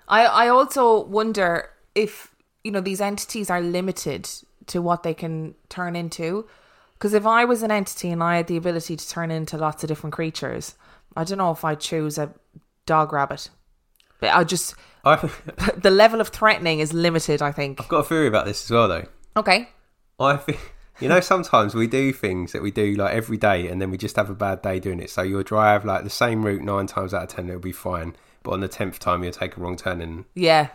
I, 0.07 0.25
I 0.25 0.47
also 0.47 1.03
wonder 1.03 1.69
if, 1.93 2.33
you 2.63 2.71
know, 2.71 2.81
these 2.81 3.01
entities 3.01 3.49
are 3.49 3.61
limited 3.61 4.29
to 4.67 4.81
what 4.81 5.03
they 5.03 5.13
can 5.13 5.55
turn 5.69 5.95
into. 5.95 6.47
Because 6.93 7.13
if 7.13 7.25
I 7.25 7.45
was 7.45 7.63
an 7.63 7.71
entity 7.71 8.09
and 8.09 8.23
I 8.23 8.37
had 8.37 8.47
the 8.47 8.57
ability 8.57 8.95
to 8.95 9.09
turn 9.09 9.31
into 9.31 9.57
lots 9.57 9.83
of 9.83 9.89
different 9.89 10.13
creatures, 10.13 10.75
I 11.15 11.23
don't 11.23 11.37
know 11.37 11.51
if 11.51 11.65
I'd 11.65 11.79
choose 11.79 12.17
a 12.17 12.33
dog 12.85 13.11
rabbit. 13.11 13.49
But 14.19 14.33
I 14.33 14.43
just, 14.43 14.75
I've, 15.03 15.41
the 15.81 15.91
level 15.91 16.21
of 16.21 16.29
threatening 16.29 16.79
is 16.79 16.93
limited, 16.93 17.41
I 17.41 17.51
think. 17.51 17.81
I've 17.81 17.89
got 17.89 17.99
a 17.99 18.03
theory 18.03 18.27
about 18.27 18.45
this 18.45 18.63
as 18.63 18.71
well, 18.71 18.87
though. 18.87 19.05
Okay. 19.35 19.69
I 20.19 20.37
think 20.37 20.74
you 20.99 21.09
know 21.09 21.19
sometimes 21.19 21.75
we 21.75 21.87
do 21.87 22.13
things 22.13 22.51
that 22.53 22.61
we 22.61 22.71
do 22.71 22.95
like 22.95 23.13
every 23.13 23.37
day, 23.37 23.67
and 23.67 23.81
then 23.81 23.91
we 23.91 23.97
just 23.97 24.15
have 24.15 24.29
a 24.29 24.35
bad 24.35 24.61
day 24.61 24.79
doing 24.79 24.99
it. 24.99 25.09
So 25.09 25.21
you'll 25.21 25.43
drive 25.43 25.85
like 25.85 26.03
the 26.03 26.09
same 26.09 26.45
route 26.45 26.61
nine 26.61 26.87
times 26.87 27.13
out 27.13 27.23
of 27.23 27.29
ten, 27.29 27.47
it'll 27.49 27.59
be 27.59 27.71
fine. 27.71 28.15
But 28.43 28.51
on 28.51 28.59
the 28.61 28.67
tenth 28.67 28.99
time, 28.99 29.23
you'll 29.23 29.33
take 29.33 29.57
a 29.57 29.59
wrong 29.59 29.75
turn, 29.75 30.01
and 30.01 30.25
Yeah. 30.33 30.69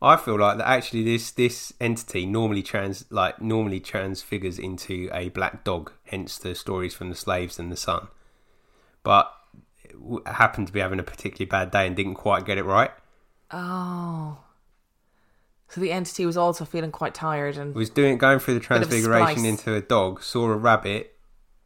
I 0.00 0.16
feel 0.16 0.36
like 0.36 0.58
that 0.58 0.68
actually 0.68 1.04
this 1.04 1.30
this 1.30 1.72
entity 1.80 2.26
normally 2.26 2.62
trans 2.62 3.04
like 3.10 3.40
normally 3.40 3.78
transfigures 3.78 4.58
into 4.58 5.08
a 5.12 5.28
black 5.28 5.62
dog. 5.62 5.92
Hence 6.04 6.38
the 6.38 6.56
stories 6.56 6.92
from 6.92 7.08
the 7.08 7.14
slaves 7.14 7.58
and 7.60 7.70
the 7.70 7.76
son. 7.76 8.08
But 9.04 9.32
it 9.84 10.26
happened 10.26 10.66
to 10.66 10.72
be 10.72 10.80
having 10.80 10.98
a 10.98 11.04
particularly 11.04 11.46
bad 11.46 11.70
day 11.70 11.86
and 11.86 11.94
didn't 11.94 12.14
quite 12.16 12.44
get 12.44 12.58
it 12.58 12.64
right. 12.64 12.90
Oh. 13.52 14.38
So 15.72 15.80
the 15.80 15.90
entity 15.90 16.26
was 16.26 16.36
also 16.36 16.66
feeling 16.66 16.92
quite 16.92 17.14
tired 17.14 17.56
and 17.56 17.74
was 17.74 17.88
doing 17.88 18.18
going 18.18 18.40
through 18.40 18.54
the 18.54 18.60
transfiguration 18.60 19.46
into 19.46 19.74
a 19.74 19.80
dog, 19.80 20.22
saw 20.22 20.50
a 20.50 20.56
rabbit, 20.56 21.16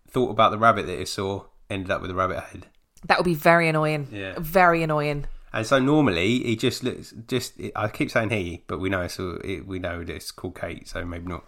thought 0.09 0.31
about 0.31 0.53
the 0.53 0.59
rabbit 0.59 0.87
that 0.87 1.01
it 1.01 1.09
saw, 1.09 1.45
ended 1.69 1.91
up 1.91 2.03
with 2.03 2.13
a 2.13 2.15
rabbit 2.15 2.39
head. 2.39 2.67
That 3.07 3.19
would 3.19 3.25
be 3.25 3.35
very 3.35 3.69
annoying. 3.69 4.07
Yeah. 4.13 4.35
Very 4.39 4.85
annoying. 4.85 5.27
And 5.53 5.67
so 5.67 5.81
normally 5.81 6.39
he 6.41 6.55
just 6.55 6.85
looks 6.85 7.15
just. 7.27 7.55
I 7.75 7.89
keep 7.89 8.13
saying 8.13 8.31
he, 8.31 8.63
but 8.69 8.79
we 8.79 8.89
know 8.89 9.09
so 9.09 9.41
it, 9.43 9.67
we 9.67 9.81
know 9.81 10.05
that 10.05 10.15
it's 10.15 10.31
called 10.31 10.55
Kate, 10.55 10.87
so 10.87 11.05
maybe 11.05 11.27
not. 11.27 11.45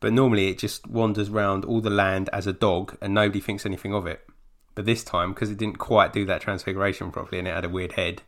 But 0.00 0.12
normally 0.12 0.48
it 0.48 0.58
just 0.58 0.88
wanders 0.88 1.28
around 1.28 1.64
all 1.64 1.80
the 1.80 1.90
land 1.90 2.28
as 2.32 2.48
a 2.48 2.52
dog, 2.52 2.96
and 3.00 3.14
nobody 3.14 3.40
thinks 3.40 3.64
anything 3.64 3.94
of 3.94 4.06
it. 4.06 4.26
But 4.74 4.84
this 4.84 5.04
time, 5.04 5.32
because 5.32 5.50
it 5.50 5.58
didn't 5.58 5.78
quite 5.78 6.12
do 6.12 6.24
that 6.26 6.40
transfiguration 6.40 7.12
properly, 7.12 7.38
and 7.38 7.46
it 7.46 7.54
had 7.54 7.64
a 7.64 7.68
weird 7.68 7.92
head, 7.92 8.22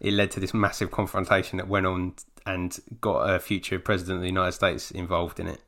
it 0.00 0.12
led 0.12 0.30
to 0.32 0.40
this 0.40 0.52
massive 0.52 0.90
confrontation 0.90 1.56
that 1.56 1.68
went 1.68 1.86
on 1.86 2.14
and 2.46 2.78
got 3.00 3.30
a 3.30 3.38
future 3.38 3.78
president 3.78 4.16
of 4.16 4.22
the 4.22 4.28
United 4.28 4.52
States 4.52 4.90
involved 4.90 5.38
in 5.40 5.46
it. 5.46 5.60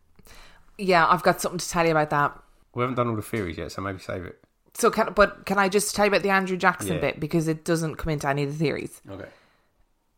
Yeah, 0.79 1.07
I've 1.07 1.23
got 1.23 1.41
something 1.41 1.59
to 1.59 1.69
tell 1.69 1.85
you 1.85 1.93
about 1.93 2.11
that. 2.11 2.37
We 2.75 2.81
haven't 2.83 2.97
done 2.97 3.09
all 3.09 3.17
the 3.17 3.23
theories 3.23 3.59
yet, 3.59 3.71
so 3.73 3.83
maybe 3.83 4.01
save 4.01 4.25
it. 4.25 4.41
So, 4.75 4.91
can, 4.91 5.13
but 5.15 5.47
can 5.47 5.57
I 5.59 5.69
just 5.69 5.95
tell 5.95 6.07
you 6.07 6.11
about 6.11 6.23
the 6.23 6.31
Andrew 6.31 6.57
Jackson 6.57 6.95
Yeah. 6.95 7.01
bit 7.01 7.21
because 7.21 7.47
it 7.47 7.65
doesn't 7.65 7.95
come 7.97 8.13
into 8.13 8.29
any 8.29 8.43
of 8.43 8.51
the 8.51 8.59
theories. 8.59 9.01
Okay. 9.09 9.29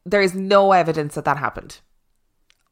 There 0.07 0.23
is 0.23 0.35
no 0.35 0.73
evidence 0.73 1.15
that 1.17 1.27
that 1.27 1.37
happened. 1.37 1.81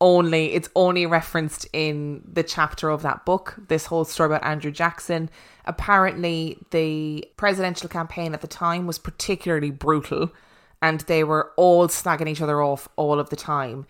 Only 0.00 0.52
it's 0.54 0.68
only 0.74 1.04
referenced 1.06 1.66
in 1.72 2.22
the 2.30 2.42
chapter 2.42 2.88
of 2.90 3.02
that 3.02 3.24
book. 3.24 3.56
This 3.68 3.86
whole 3.86 4.04
story 4.04 4.28
about 4.28 4.44
Andrew 4.44 4.70
Jackson. 4.70 5.30
Apparently, 5.66 6.58
the 6.70 7.26
presidential 7.36 7.88
campaign 7.88 8.34
at 8.34 8.40
the 8.40 8.46
time 8.46 8.86
was 8.86 8.98
particularly 8.98 9.70
brutal, 9.70 10.30
and 10.84 11.00
they 11.00 11.24
were 11.24 11.50
all 11.56 11.88
snagging 11.88 12.28
each 12.28 12.42
other 12.42 12.62
off 12.62 12.86
all 12.96 13.18
of 13.18 13.30
the 13.30 13.36
time. 13.36 13.86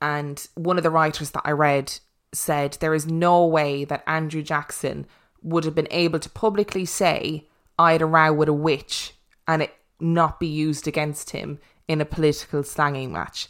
And 0.00 0.36
one 0.54 0.78
of 0.78 0.82
the 0.82 0.90
writers 0.90 1.30
that 1.32 1.42
I 1.44 1.50
read 1.50 1.98
said 2.32 2.78
there 2.80 2.94
is 2.94 3.06
no 3.06 3.44
way 3.46 3.84
that 3.84 4.02
Andrew 4.06 4.42
Jackson 4.42 5.06
would 5.42 5.64
have 5.64 5.74
been 5.74 5.88
able 5.90 6.18
to 6.18 6.30
publicly 6.30 6.86
say, 6.86 7.46
I 7.78 7.92
had 7.92 8.00
a 8.02 8.06
row 8.06 8.32
with 8.32 8.48
a 8.48 8.52
witch 8.54 9.12
and 9.46 9.60
it 9.62 9.74
not 10.00 10.40
be 10.40 10.46
used 10.46 10.88
against 10.88 11.30
him 11.30 11.58
in 11.86 12.00
a 12.00 12.04
political 12.06 12.62
slanging 12.62 13.12
match. 13.12 13.48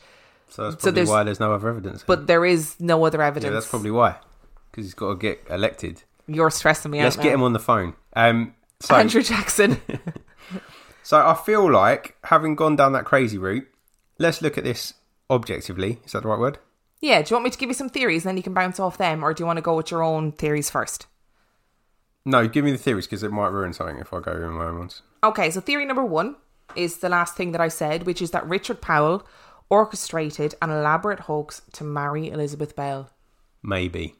So 0.49 0.71
that's 0.71 0.83
So 0.83 0.89
probably 0.89 0.93
there's- 0.97 1.09
why 1.09 1.23
there's 1.23 1.41
no 1.41 1.53
other 1.53 1.69
evidence. 1.69 2.03
But 2.05 2.27
there 2.27 2.45
is 2.45 2.75
no 2.81 3.05
other 3.05 3.19
yeah, 3.19 3.27
evidence. 3.29 3.55
that's 3.55 3.69
probably 3.69 3.91
why. 3.93 4.17
Because 4.71 4.87
he's 4.87 4.95
got 4.95 5.11
to 5.11 5.17
get 5.17 5.45
elected. 5.51 6.03
You're 6.27 6.51
stressing 6.51 6.91
me 6.91 6.99
out. 7.01 7.05
Let's 7.05 7.17
get 7.17 7.33
him 7.33 7.43
on 7.43 7.53
the 7.53 7.59
phone. 7.61 7.95
Um, 8.15 8.55
so, 8.81 8.97
Andrew 8.97 9.23
Jackson. 9.23 9.81
so 11.09 11.27
I 11.27 11.33
feel 11.33 11.73
like 11.73 12.17
having 12.25 12.55
gone 12.55 12.77
down 12.77 12.93
that 12.93 13.07
crazy 13.07 13.39
route, 13.39 13.67
let's 14.19 14.43
look 14.43 14.59
at 14.59 14.65
this 14.65 14.93
objectively. 15.31 16.01
Is 16.05 16.13
that 16.13 16.23
the 16.23 16.29
right 16.29 16.39
word? 16.39 16.59
yeah, 17.01 17.23
do 17.23 17.31
you 17.31 17.35
want 17.37 17.45
me 17.45 17.51
to 17.51 17.57
give 17.57 17.71
you 17.71 17.75
some 17.75 17.89
theories 17.89 18.27
and 18.27 18.29
then 18.29 18.37
you 18.37 18.43
can 18.43 18.53
bounce 18.53 18.79
off 18.79 18.99
them, 18.99 19.25
or 19.25 19.33
do 19.33 19.41
you 19.41 19.47
want 19.47 19.57
to 19.57 19.63
go 19.63 19.75
with 19.75 19.91
your 19.91 20.03
own 20.03 20.33
theories 20.33 20.69
first? 20.69 21.07
No, 22.27 22.47
give 22.47 22.63
me 22.63 22.73
the 22.73 22.77
theories 22.77 23.07
because 23.07 23.23
it 23.23 23.33
might 23.33 23.49
ruin 23.49 23.73
something 23.73 23.97
if 23.97 24.13
I 24.13 24.21
go 24.21 24.33
in 24.33 24.51
my 24.51 24.67
own 24.67 24.81
ones. 24.81 25.01
Okay, 25.25 25.51
so 25.51 25.63
theory 25.63 25.87
number 25.87 26.05
one 26.05 26.37
is 26.77 26.99
the 26.99 27.09
last 27.09 27.37
thing 27.37 27.53
that 27.53 27.61
I 27.63 27.69
said, 27.69 28.05
which 28.05 28.21
is 28.21 28.33
that 28.33 28.47
Richard 28.47 28.83
Powell 28.83 29.27
orchestrated 29.71 30.57
an 30.61 30.69
elaborate 30.69 31.21
hoax 31.21 31.63
to 31.73 31.85
marry 31.85 32.29
Elizabeth 32.29 32.77
Bell. 32.77 33.09
Maybe. 33.63 34.17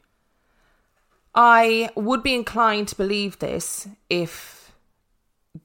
I 1.35 1.91
would 1.95 2.23
be 2.23 2.33
inclined 2.33 2.87
to 2.87 2.95
believe 2.95 3.37
this 3.37 3.87
if 4.09 4.71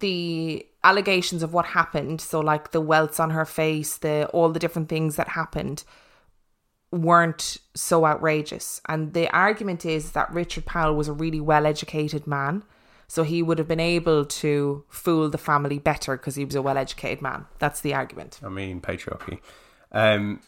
the 0.00 0.66
allegations 0.84 1.42
of 1.42 1.52
what 1.52 1.66
happened, 1.66 2.20
so 2.20 2.38
like 2.40 2.70
the 2.70 2.80
welts 2.80 3.18
on 3.18 3.30
her 3.30 3.44
face, 3.44 3.96
the 3.96 4.26
all 4.32 4.50
the 4.50 4.60
different 4.60 4.88
things 4.88 5.16
that 5.16 5.28
happened, 5.28 5.82
weren't 6.92 7.56
so 7.74 8.06
outrageous. 8.06 8.80
And 8.88 9.14
the 9.14 9.28
argument 9.34 9.84
is 9.84 10.12
that 10.12 10.32
Richard 10.32 10.64
Powell 10.66 10.94
was 10.94 11.08
a 11.08 11.12
really 11.12 11.40
well 11.40 11.66
educated 11.66 12.26
man. 12.26 12.62
So 13.06 13.22
he 13.22 13.42
would 13.42 13.58
have 13.58 13.68
been 13.68 13.80
able 13.80 14.24
to 14.24 14.84
fool 14.88 15.28
the 15.28 15.38
family 15.38 15.78
better 15.78 16.16
because 16.16 16.36
he 16.36 16.44
was 16.44 16.54
a 16.54 16.62
well 16.62 16.78
educated 16.78 17.20
man. 17.22 17.46
That's 17.58 17.80
the 17.80 17.94
argument. 17.94 18.40
I 18.42 18.48
mean, 18.48 18.80
patriarchy. 18.80 19.40
Um, 19.92 20.40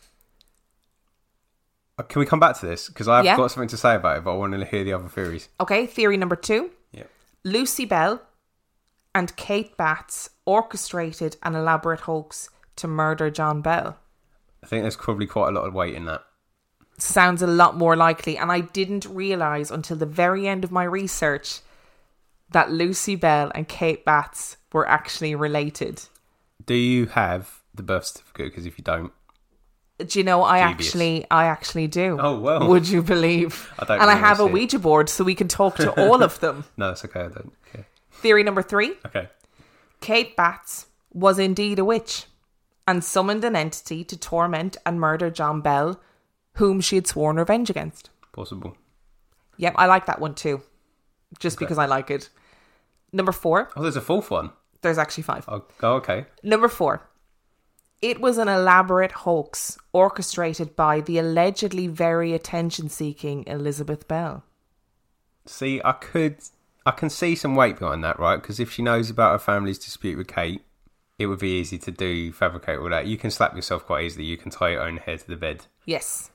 uh, 1.99 2.03
can 2.03 2.20
we 2.20 2.27
come 2.27 2.40
back 2.40 2.59
to 2.61 2.66
this? 2.66 2.88
Because 2.88 3.09
I've 3.09 3.25
Yeah. 3.25 3.37
got 3.37 3.51
something 3.51 3.68
to 3.68 3.77
say 3.77 3.94
about 3.94 4.18
it, 4.18 4.25
but 4.25 4.33
I 4.33 4.37
want 4.37 4.53
to 4.55 4.64
hear 4.64 4.85
the 4.85 4.92
other 4.92 5.09
theories. 5.09 5.49
Okay, 5.61 5.87
theory 5.87 6.16
number 6.16 6.37
two 6.37 6.70
Yeah. 6.92 7.05
Lucy 7.44 7.85
Bell 7.85 8.20
and 9.16 9.35
Kate 9.37 9.79
Batts 9.79 10.29
orchestrated 10.44 11.38
an 11.42 11.55
elaborate 11.55 12.00
hoax 12.00 12.50
to 12.76 12.87
murder 12.87 13.31
John 13.31 13.62
Bell. 13.62 13.98
I 14.62 14.66
think 14.66 14.83
there's 14.83 14.94
probably 14.94 15.26
quite 15.26 15.48
a 15.48 15.52
lot 15.52 15.66
of 15.66 15.72
weight 15.72 15.94
in 15.94 16.05
that. 16.05 16.22
Sounds 16.98 17.40
a 17.40 17.46
lot 17.46 17.79
more 17.79 17.96
likely, 17.96 18.37
and 18.37 18.52
I 18.52 18.61
didn't 18.61 19.07
realize 19.07 19.70
until 19.70 19.96
the 19.96 20.05
very 20.05 20.46
end 20.46 20.64
of 20.64 20.70
my 20.70 20.85
research 20.85 21.61
that 22.50 22.70
Lucy 22.70 23.16
Bell 23.16 23.50
and 23.55 23.66
Kate 23.66 24.05
Batts 24.05 24.59
were 24.70 24.87
actually 24.87 25.35
related. 25.35 26.02
Do 26.66 26.74
you 26.74 27.07
have 27.07 27.62
the 27.74 27.83
birth 27.83 28.05
certificate? 28.05 28.50
Because 28.50 28.66
if 28.66 28.76
you 28.76 28.85
don't, 28.85 29.12
Do 29.98 30.18
you 30.18 30.26
know 30.26 30.42
I 30.44 30.59
Dubious. 30.59 30.88
actually 30.88 31.26
I 31.31 31.46
actually 31.46 31.87
do. 31.87 32.18
Oh, 32.20 32.38
well. 32.38 32.68
Would 32.68 32.87
you 32.87 33.02
believe? 33.02 33.72
I 33.79 33.87
don't 33.87 34.00
and 34.02 34.11
I 34.11 34.14
have 34.14 34.40
a. 34.40 34.46
Ouija 34.46 34.79
board 34.79 35.09
so 35.09 35.24
we 35.24 35.35
can 35.35 35.48
talk 35.48 35.76
to 35.76 35.90
all 35.92 36.22
of 36.22 36.38
them. 36.40 36.64
no, 36.76 36.90
it's 36.90 37.02
okay. 37.07 37.20
I 37.20 37.29
don't. 37.29 37.52
Okay. 37.68 37.87
Theory 38.20 38.42
number 38.42 38.62
3. 38.62 38.94
Okay. 39.07 39.29
Kate 40.00 40.37
Batts 40.37 40.87
was 41.12 41.38
indeed 41.38 41.79
a 41.79 41.85
witch 41.85 42.26
and 42.87 43.02
summoned 43.02 43.44
an 43.44 43.57
entity 43.57 44.05
to 44.05 44.16
torment 44.16 44.76
and 44.85 45.00
murder 45.00 45.31
John 45.31 45.61
Bell, 45.61 46.00
whom 46.55 46.81
she 46.81 46.96
had 46.96 47.07
sworn 47.07 47.37
revenge 47.37 47.70
against. 47.70 48.11
Possible. 48.33 48.76
Yep, 49.57 49.74
I 49.76 49.87
like 49.87 50.07
that 50.07 50.20
one 50.20 50.35
too, 50.35 50.62
just 51.38 51.59
because 51.59 51.79
I 51.79 51.87
like 51.87 52.11
it. 52.11 52.29
Number 53.12 53.33
four, 53.33 53.70
Oh, 53.76 53.83
there's 53.83 53.96
a 53.96 54.00
fourth 54.02 54.31
one. 54.31 54.50
there's 54.83 54.98
actually 54.98 55.22
five. 55.24 55.44
Oh, 55.48 55.64
oh 55.83 55.94
okay. 55.94 56.26
Number 56.42 56.68
four, 56.68 57.09
it 58.02 58.20
was 58.20 58.37
an 58.37 58.48
elaborate 58.48 59.12
hoax 59.12 59.79
orchestrated 59.94 60.76
by 60.76 61.00
the 61.00 61.18
allegedly 61.18 61.87
very 61.87 62.35
attention 62.35 62.88
seeking 62.90 63.44
Elizabeth 63.46 64.07
Bell. 64.07 64.44
See, 65.46 65.81
I 65.85 65.92
could, 65.92 66.37
I 66.87 66.92
can 66.92 67.11
see 67.11 67.35
some 67.35 67.57
weight 67.57 67.79
behind 67.81 68.05
that, 68.05 68.20
right? 68.20 68.40
Because 68.40 68.61
if 68.61 68.72
she 68.72 68.81
knows 68.81 69.11
about 69.11 69.33
her 69.33 69.38
family's 69.38 69.79
dispute 69.79 70.16
with 70.16 70.29
Kate, 70.29 70.62
it 71.18 71.27
would 71.27 71.40
be 71.40 71.59
easy 71.59 71.79
to 71.79 71.90
do 71.90 72.33
fabricate 72.33 72.79
all 72.79 72.88
that. 72.90 73.07
You 73.07 73.18
can 73.18 73.33
slap 73.33 73.57
yourself 73.57 73.85
quite 73.85 74.05
easily. 74.05 74.25
You 74.25 74.37
can 74.37 74.53
tie 74.53 74.70
your 74.70 74.83
own 74.83 74.99
hair 74.99 75.18
to 75.18 75.27
the 75.27 75.37
bed. 75.37 75.66
Yes. 75.85 76.31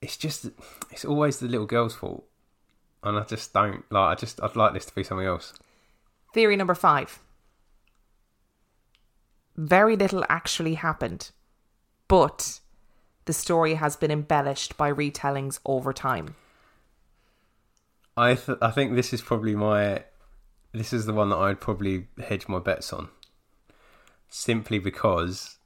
It's 0.00 0.16
just, 0.16 0.46
it's 0.90 1.04
always 1.04 1.38
the 1.38 1.48
little 1.48 1.66
girl's 1.66 1.96
fault, 1.96 2.24
and 3.02 3.18
I 3.18 3.24
just 3.24 3.52
don't 3.52 3.84
like. 3.90 4.16
I 4.16 4.20
just, 4.20 4.40
I'd 4.42 4.56
like 4.56 4.72
this 4.72 4.86
to 4.86 4.94
be 4.94 5.02
something 5.02 5.26
else. 5.26 5.52
Theory 6.32 6.56
number 6.56 6.74
five. 6.74 7.18
Very 9.56 9.96
little 9.96 10.24
actually 10.28 10.74
happened, 10.74 11.32
but 12.06 12.60
the 13.24 13.32
story 13.32 13.74
has 13.74 13.96
been 13.96 14.10
embellished 14.10 14.76
by 14.76 14.92
retellings 14.92 15.58
over 15.66 15.92
time. 15.92 16.36
I, 18.20 18.34
th- 18.34 18.58
I 18.60 18.70
think 18.70 18.94
this 18.94 19.12
is 19.12 19.22
probably 19.22 19.54
my, 19.54 20.04
this 20.72 20.92
is 20.92 21.06
the 21.06 21.14
one 21.14 21.30
that 21.30 21.36
I'd 21.38 21.60
probably 21.60 22.08
hedge 22.22 22.48
my 22.48 22.58
bets 22.58 22.92
on, 22.92 23.08
simply 24.28 24.78
because 24.78 25.56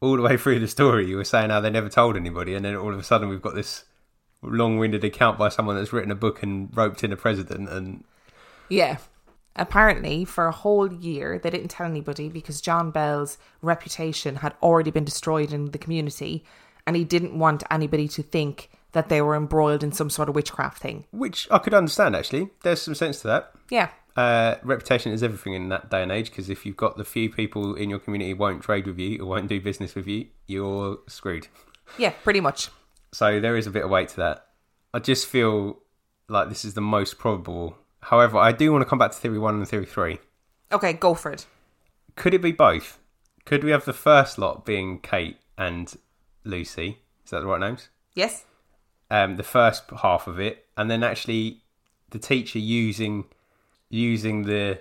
all 0.00 0.16
the 0.16 0.22
way 0.22 0.36
through 0.36 0.60
the 0.60 0.68
story 0.68 1.08
you 1.08 1.16
were 1.16 1.24
saying 1.24 1.50
how 1.50 1.60
they 1.60 1.70
never 1.70 1.88
told 1.88 2.16
anybody, 2.16 2.54
and 2.54 2.64
then 2.64 2.76
all 2.76 2.92
of 2.92 2.98
a 2.98 3.02
sudden 3.02 3.28
we've 3.28 3.42
got 3.42 3.54
this 3.54 3.84
long-winded 4.42 5.02
account 5.02 5.38
by 5.38 5.48
someone 5.48 5.74
that's 5.76 5.92
written 5.92 6.12
a 6.12 6.14
book 6.14 6.42
and 6.42 6.74
roped 6.76 7.02
in 7.02 7.12
a 7.12 7.16
president, 7.16 7.68
and 7.68 8.04
Yeah. 8.68 8.98
Apparently, 9.56 10.24
for 10.24 10.46
a 10.46 10.52
whole 10.52 10.92
year, 10.92 11.36
they 11.36 11.50
didn't 11.50 11.68
tell 11.68 11.86
anybody 11.86 12.28
because 12.28 12.60
John 12.60 12.92
Bell's 12.92 13.38
reputation 13.60 14.36
had 14.36 14.54
already 14.62 14.92
been 14.92 15.04
destroyed 15.04 15.52
in 15.52 15.72
the 15.72 15.78
community, 15.78 16.44
and 16.86 16.94
he 16.94 17.02
didn't 17.02 17.36
want 17.36 17.64
anybody 17.68 18.06
to 18.06 18.22
think 18.22 18.70
that 18.92 19.08
they 19.08 19.20
were 19.20 19.34
embroiled 19.36 19.82
in 19.84 19.92
some 19.92 20.10
sort 20.10 20.28
of 20.28 20.34
witchcraft 20.34 20.80
thing. 20.80 21.04
which 21.10 21.46
I 21.50 21.58
could 21.58 21.74
understand 21.74 22.16
actually. 22.16 22.50
There's 22.62 22.82
some 22.82 22.94
sense 22.94 23.20
to 23.22 23.26
that. 23.28 23.52
Yeah. 23.70 23.90
Uh, 24.16 24.56
reputation 24.64 25.12
is 25.12 25.22
everything 25.22 25.52
in 25.54 25.68
that 25.68 25.90
day 25.90 26.02
and 26.02 26.10
age 26.10 26.30
because 26.30 26.50
if 26.50 26.66
you've 26.66 26.76
got 26.76 26.96
the 26.96 27.04
few 27.04 27.30
people 27.30 27.74
in 27.76 27.88
your 27.88 28.00
community 28.00 28.30
who 28.30 28.36
won't 28.36 28.62
trade 28.62 28.86
with 28.86 28.98
you 28.98 29.22
or 29.22 29.26
won't 29.26 29.48
do 29.48 29.60
business 29.60 29.94
with 29.94 30.08
you, 30.08 30.26
you're 30.46 30.98
screwed. 31.06 31.46
Yeah, 31.98 32.10
pretty 32.24 32.40
much. 32.40 32.68
So 33.12 33.40
there 33.40 33.56
is 33.56 33.66
a 33.66 33.70
bit 33.70 33.84
of 33.84 33.90
weight 33.90 34.08
to 34.10 34.16
that. 34.16 34.46
I 34.92 34.98
just 34.98 35.26
feel 35.28 35.78
like 36.28 36.48
this 36.48 36.64
is 36.64 36.74
the 36.74 36.80
most 36.80 37.18
probable. 37.18 37.76
However, 38.00 38.38
I 38.38 38.52
do 38.52 38.72
want 38.72 38.82
to 38.82 38.88
come 38.88 38.98
back 38.98 39.12
to 39.12 39.16
theory 39.18 39.38
one 39.38 39.54
and 39.54 39.68
theory 39.68 39.86
three. 39.86 40.18
Okay, 40.72 40.92
go 40.94 41.14
for 41.14 41.30
it. 41.30 41.46
Could 42.16 42.34
it 42.34 42.42
be 42.42 42.52
both? 42.52 42.98
Could 43.44 43.62
we 43.64 43.70
have 43.70 43.84
the 43.84 43.92
first 43.92 44.36
lot 44.38 44.66
being 44.66 44.98
Kate 44.98 45.38
and 45.56 45.94
Lucy? 46.44 46.98
Is 47.24 47.30
that 47.30 47.40
the 47.40 47.46
right 47.46 47.60
names? 47.60 47.88
Yes? 48.14 48.44
Um, 49.10 49.36
the 49.36 49.42
first 49.42 49.84
half 50.02 50.26
of 50.26 50.38
it, 50.38 50.66
and 50.76 50.90
then 50.90 51.02
actually 51.02 51.60
the 52.10 52.18
teacher 52.18 52.58
using 52.58 53.24
using 53.90 54.42
the 54.42 54.80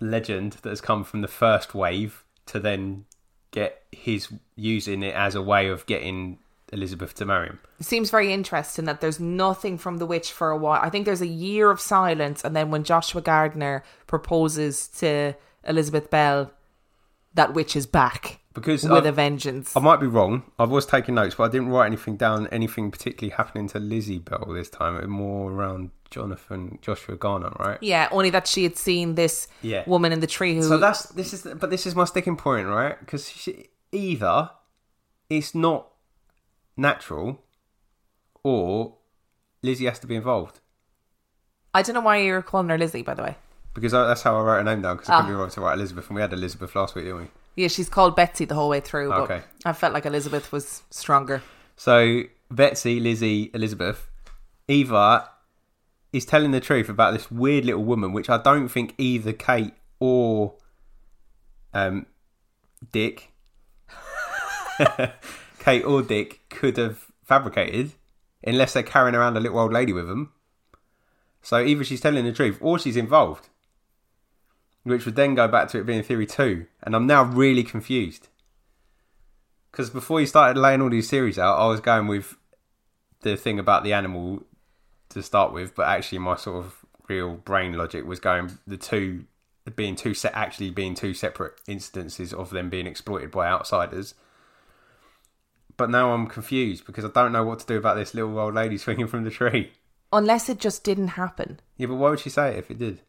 legend 0.00 0.54
that 0.62 0.68
has 0.68 0.80
come 0.80 1.04
from 1.04 1.20
the 1.20 1.28
first 1.28 1.74
wave 1.74 2.24
to 2.46 2.58
then 2.58 3.04
get 3.50 3.82
his 3.92 4.28
using 4.56 5.02
it 5.02 5.14
as 5.14 5.34
a 5.34 5.42
way 5.42 5.68
of 5.68 5.86
getting 5.86 6.38
Elizabeth 6.72 7.14
to 7.14 7.24
marry 7.24 7.48
him. 7.48 7.58
It 7.80 7.86
seems 7.86 8.10
very 8.10 8.32
interesting 8.32 8.84
that 8.84 9.00
there's 9.00 9.20
nothing 9.20 9.78
from 9.78 9.98
the 9.98 10.06
witch 10.06 10.32
for 10.32 10.50
a 10.50 10.56
while. 10.56 10.80
I 10.82 10.90
think 10.90 11.04
there's 11.04 11.22
a 11.22 11.26
year 11.26 11.70
of 11.70 11.80
silence, 11.80 12.44
and 12.44 12.54
then 12.54 12.70
when 12.70 12.84
Joshua 12.84 13.22
Gardner 13.22 13.84
proposes 14.06 14.88
to 14.98 15.34
Elizabeth 15.64 16.10
Bell, 16.10 16.50
that 17.34 17.54
witch 17.54 17.76
is 17.76 17.86
back 17.86 18.37
Because 18.54 18.82
with 18.82 19.06
I, 19.06 19.08
a 19.10 19.12
vengeance. 19.12 19.76
I 19.76 19.80
might 19.80 20.00
be 20.00 20.06
wrong. 20.06 20.42
I 20.58 20.64
was 20.64 20.84
taking 20.86 21.14
notes, 21.14 21.34
but 21.36 21.44
I 21.44 21.48
didn't 21.48 21.68
write 21.68 21.86
anything 21.86 22.16
down. 22.16 22.46
Anything 22.48 22.90
particularly 22.90 23.34
happening 23.36 23.68
to 23.68 23.78
Lizzie 23.78 24.18
Bell 24.18 24.46
this 24.52 24.68
time? 24.70 25.08
More 25.08 25.52
around 25.52 25.90
Jonathan 26.10 26.78
Joshua 26.82 27.16
Garner, 27.16 27.52
right? 27.60 27.78
yeah, 27.82 28.08
only 28.10 28.30
that 28.30 28.46
she 28.46 28.62
had 28.64 28.76
seen 28.76 29.14
this 29.14 29.46
Yeah. 29.62 29.84
woman 29.86 30.10
in 30.12 30.20
the 30.20 30.26
tree 30.26 30.54
who. 30.56 30.62
So 30.62 30.78
that's 30.78 31.04
this 31.10 31.32
is, 31.34 31.46
but 31.60 31.70
this 31.70 31.86
is 31.86 31.94
my 31.94 32.04
sticking 32.04 32.36
point, 32.36 32.66
right? 32.66 32.98
Because 32.98 33.48
either 33.92 34.50
it's 35.28 35.54
not 35.54 35.88
natural, 36.76 37.42
or 38.42 38.96
Lizzie 39.62 39.84
has 39.84 39.98
to 40.00 40.06
be 40.06 40.16
involved. 40.16 40.60
I 41.74 41.82
don't 41.82 41.94
know 41.94 42.00
why 42.00 42.16
you're 42.18 42.42
calling 42.42 42.70
her 42.70 42.78
Lizzie, 42.78 43.02
by 43.02 43.14
the 43.14 43.22
way. 43.22 43.36
Because 43.74 43.92
I, 43.94 44.06
that's 44.06 44.22
how 44.22 44.36
I 44.36 44.40
wrote 44.42 44.56
her 44.56 44.64
name 44.64 44.82
down. 44.82 44.96
Because 44.96 45.10
I 45.10 45.16
couldn't 45.18 45.26
Ah. 45.32 45.34
be 45.36 45.40
wrong 45.40 45.50
to 45.50 45.60
write 45.60 45.74
Elizabeth, 45.74 46.06
and 46.08 46.16
we 46.16 46.22
had 46.22 46.32
Elizabeth 46.32 46.74
last 46.74 46.94
week, 46.94 47.04
didn't 47.04 47.20
we? 47.20 47.28
Yeah, 47.58 47.66
she's 47.66 47.88
called 47.88 48.14
Betsy 48.14 48.44
the 48.44 48.54
whole 48.54 48.68
way 48.68 48.78
through, 48.78 49.08
but 49.08 49.22
Okay. 49.22 49.42
I 49.64 49.72
felt 49.72 49.92
like 49.92 50.06
Elizabeth 50.06 50.52
was 50.52 50.82
stronger. 50.90 51.42
So 51.74 52.22
Betsy, 52.52 53.00
Lizzie, 53.00 53.50
Elizabeth, 53.52 54.08
Eva 54.68 55.28
is 56.12 56.24
telling 56.24 56.52
the 56.52 56.60
truth 56.60 56.88
about 56.88 57.14
this 57.14 57.32
weird 57.32 57.64
little 57.64 57.82
woman, 57.82 58.12
which 58.12 58.30
I 58.30 58.38
don't 58.38 58.68
think 58.68 58.94
either 58.96 59.32
Kate 59.32 59.74
or 59.98 60.54
um, 61.74 62.06
Dick, 62.92 63.32
Kate 65.58 65.84
or 65.84 66.02
Dick 66.02 66.42
could 66.50 66.76
have 66.76 67.06
fabricated, 67.24 67.90
unless 68.44 68.72
they're 68.72 68.84
carrying 68.84 69.16
around 69.16 69.36
a 69.36 69.40
little 69.40 69.58
old 69.58 69.72
lady 69.72 69.92
with 69.92 70.06
them. 70.06 70.32
So 71.42 71.58
either 71.58 71.82
she's 71.82 72.00
telling 72.00 72.24
the 72.24 72.32
truth 72.32 72.58
or 72.60 72.78
she's 72.78 72.96
involved, 72.96 73.48
which 74.88 75.04
would 75.04 75.16
then 75.16 75.34
go 75.34 75.48
back 75.48 75.68
to 75.68 75.78
it 75.78 75.86
being 75.86 76.02
theory 76.02 76.26
two. 76.26 76.66
And 76.82 76.94
I'm 76.94 77.06
now 77.06 77.24
really 77.24 77.62
confused. 77.62 78.28
Because 79.70 79.90
before 79.90 80.20
you 80.20 80.26
started 80.26 80.58
laying 80.58 80.80
all 80.80 80.90
these 80.90 81.10
theories 81.10 81.38
out, 81.38 81.58
I 81.58 81.66
was 81.66 81.80
going 81.80 82.06
with 82.06 82.36
the 83.20 83.36
thing 83.36 83.58
about 83.58 83.84
the 83.84 83.92
animal 83.92 84.42
to 85.10 85.22
start 85.22 85.52
with, 85.52 85.74
but 85.74 85.86
actually 85.86 86.18
my 86.18 86.36
sort 86.36 86.64
of 86.64 86.84
real 87.08 87.34
brain 87.34 87.72
logic 87.72 88.04
was 88.04 88.20
going 88.20 88.58
the 88.66 88.76
two 88.76 89.24
being 89.76 89.96
two 89.96 90.14
set 90.14 90.34
actually 90.34 90.70
being 90.70 90.94
two 90.94 91.12
separate 91.12 91.60
instances 91.66 92.32
of 92.32 92.50
them 92.50 92.70
being 92.70 92.86
exploited 92.86 93.30
by 93.30 93.46
outsiders. 93.46 94.14
But 95.76 95.90
now 95.90 96.12
I'm 96.12 96.26
confused 96.26 96.86
because 96.86 97.04
I 97.04 97.08
don't 97.08 97.32
know 97.32 97.44
what 97.44 97.60
to 97.60 97.66
do 97.66 97.76
about 97.76 97.96
this 97.96 98.14
little 98.14 98.38
old 98.38 98.54
lady 98.54 98.78
swinging 98.78 99.06
from 99.06 99.24
the 99.24 99.30
tree. 99.30 99.72
Unless 100.12 100.48
it 100.48 100.58
just 100.58 100.84
didn't 100.84 101.08
happen. 101.08 101.60
Yeah, 101.76 101.88
but 101.88 101.96
why 101.96 102.10
would 102.10 102.20
she 102.20 102.30
say 102.30 102.52
it 102.52 102.58
if 102.58 102.70
it 102.70 102.78
did? 102.78 103.02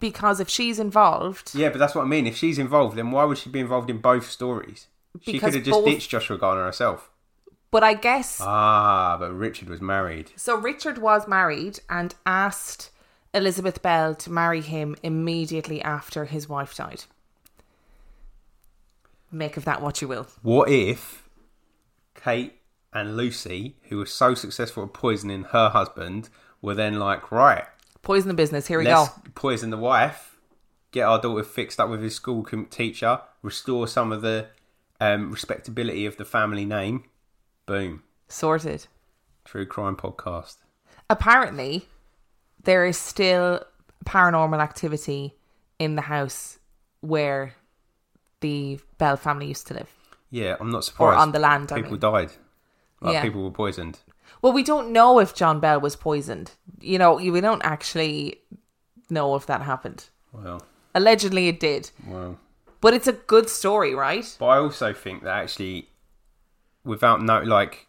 Because 0.00 0.40
if 0.40 0.48
she's 0.48 0.78
involved, 0.78 1.54
Yeah, 1.54 1.68
but 1.68 1.78
that's 1.78 1.94
what 1.94 2.02
I 2.02 2.08
mean. 2.08 2.26
If 2.26 2.36
she's 2.36 2.58
involved, 2.58 2.96
then 2.96 3.10
why 3.10 3.24
would 3.24 3.38
she 3.38 3.50
be 3.50 3.60
involved 3.60 3.90
in 3.90 3.98
both 3.98 4.28
stories? 4.30 4.86
She 5.20 5.32
Because 5.32 5.48
could 5.48 5.54
have 5.56 5.64
just 5.64 5.78
both- 5.80 5.84
ditched 5.86 6.10
Joshua 6.10 6.38
Garner 6.38 6.64
herself. 6.64 7.10
but 7.70 7.84
I 7.84 7.94
guess 7.94 8.40
Ah, 8.40 9.16
but 9.20 9.32
Richard 9.32 9.68
was 9.68 9.80
married. 9.80 10.32
So 10.36 10.56
Richard 10.56 10.98
was 10.98 11.28
married 11.28 11.80
and 11.88 12.14
asked 12.26 12.90
Elizabeth 13.34 13.80
Bell 13.82 14.14
to 14.16 14.30
marry 14.32 14.60
him 14.60 14.96
immediately 15.02 15.80
after 15.82 16.24
his 16.24 16.48
wife 16.48 16.74
died. 16.74 17.04
Make 19.30 19.56
of 19.56 19.64
that 19.64 19.80
what 19.80 20.00
you 20.02 20.08
will. 20.08 20.26
What 20.42 20.68
if 20.68 21.28
Kate 22.14 22.54
and 22.92 23.16
Lucy, 23.16 23.76
who 23.88 23.98
were 23.98 24.06
so 24.06 24.34
successful 24.34 24.82
at 24.84 24.92
poisoning 24.92 25.44
her 25.44 25.68
husband, 25.68 26.28
were 26.60 26.74
then 26.74 26.98
like, 26.98 27.30
right, 27.30 27.66
Poison 28.02 28.28
the 28.28 28.34
business. 28.34 28.66
Here 28.66 28.78
we 28.78 28.84
let's 28.84 29.08
go. 29.10 29.22
poison 29.34 29.70
the 29.70 29.76
wife, 29.76 30.36
get 30.90 31.02
our 31.02 31.20
daughter 31.20 31.44
fixed 31.44 31.78
up 31.78 31.88
with 31.90 32.02
his 32.02 32.14
school 32.14 32.44
teacher, 32.70 33.20
restore 33.42 33.86
some 33.86 34.10
of 34.12 34.22
the 34.22 34.46
um, 35.00 35.30
respectability 35.30 36.06
of 36.06 36.16
the 36.16 36.24
family 36.24 36.64
name. 36.64 37.04
Boom. 37.66 38.02
Sorted. 38.28 38.86
True 39.44 39.66
crime 39.66 39.96
podcast. 39.96 40.56
Apparently, 41.08 41.86
there 42.62 42.86
is 42.86 42.96
still 42.98 43.62
paranormal 44.04 44.60
activity 44.60 45.34
in 45.78 45.94
the 45.96 46.02
house 46.02 46.58
where 47.00 47.54
the 48.40 48.78
Bell 48.98 49.16
family 49.16 49.46
used 49.48 49.66
to 49.68 49.74
live. 49.74 49.90
Yeah, 50.30 50.56
I'm 50.60 50.70
not 50.70 50.84
surprised. 50.84 51.16
Or 51.16 51.20
on 51.20 51.32
the 51.32 51.38
land, 51.38 51.72
I 51.72 51.76
people 51.76 51.92
mean. 51.92 52.00
died. 52.00 52.30
Like 53.00 53.14
Yeah. 53.14 53.22
people 53.22 53.42
were 53.42 53.50
poisoned. 53.50 53.98
Well, 54.42 54.52
we 54.52 54.62
don't 54.62 54.92
know 54.92 55.18
if 55.18 55.34
John 55.34 55.60
Bell 55.60 55.80
was 55.80 55.96
poisoned. 55.96 56.52
You 56.80 56.98
know, 56.98 57.14
we 57.14 57.40
don't 57.40 57.62
actually 57.64 58.40
know 59.10 59.34
if 59.36 59.46
that 59.46 59.62
happened. 59.62 60.06
Well, 60.32 60.62
Allegedly, 60.94 61.48
it 61.48 61.60
did. 61.60 61.90
well. 62.06 62.38
But 62.80 62.94
it's 62.94 63.06
a 63.06 63.12
good 63.12 63.48
story, 63.50 63.94
right? 63.94 64.34
But 64.38 64.46
I 64.46 64.56
also 64.58 64.92
think 64.92 65.22
that 65.22 65.36
actually, 65.36 65.88
without 66.84 67.22
no 67.22 67.40
like 67.40 67.86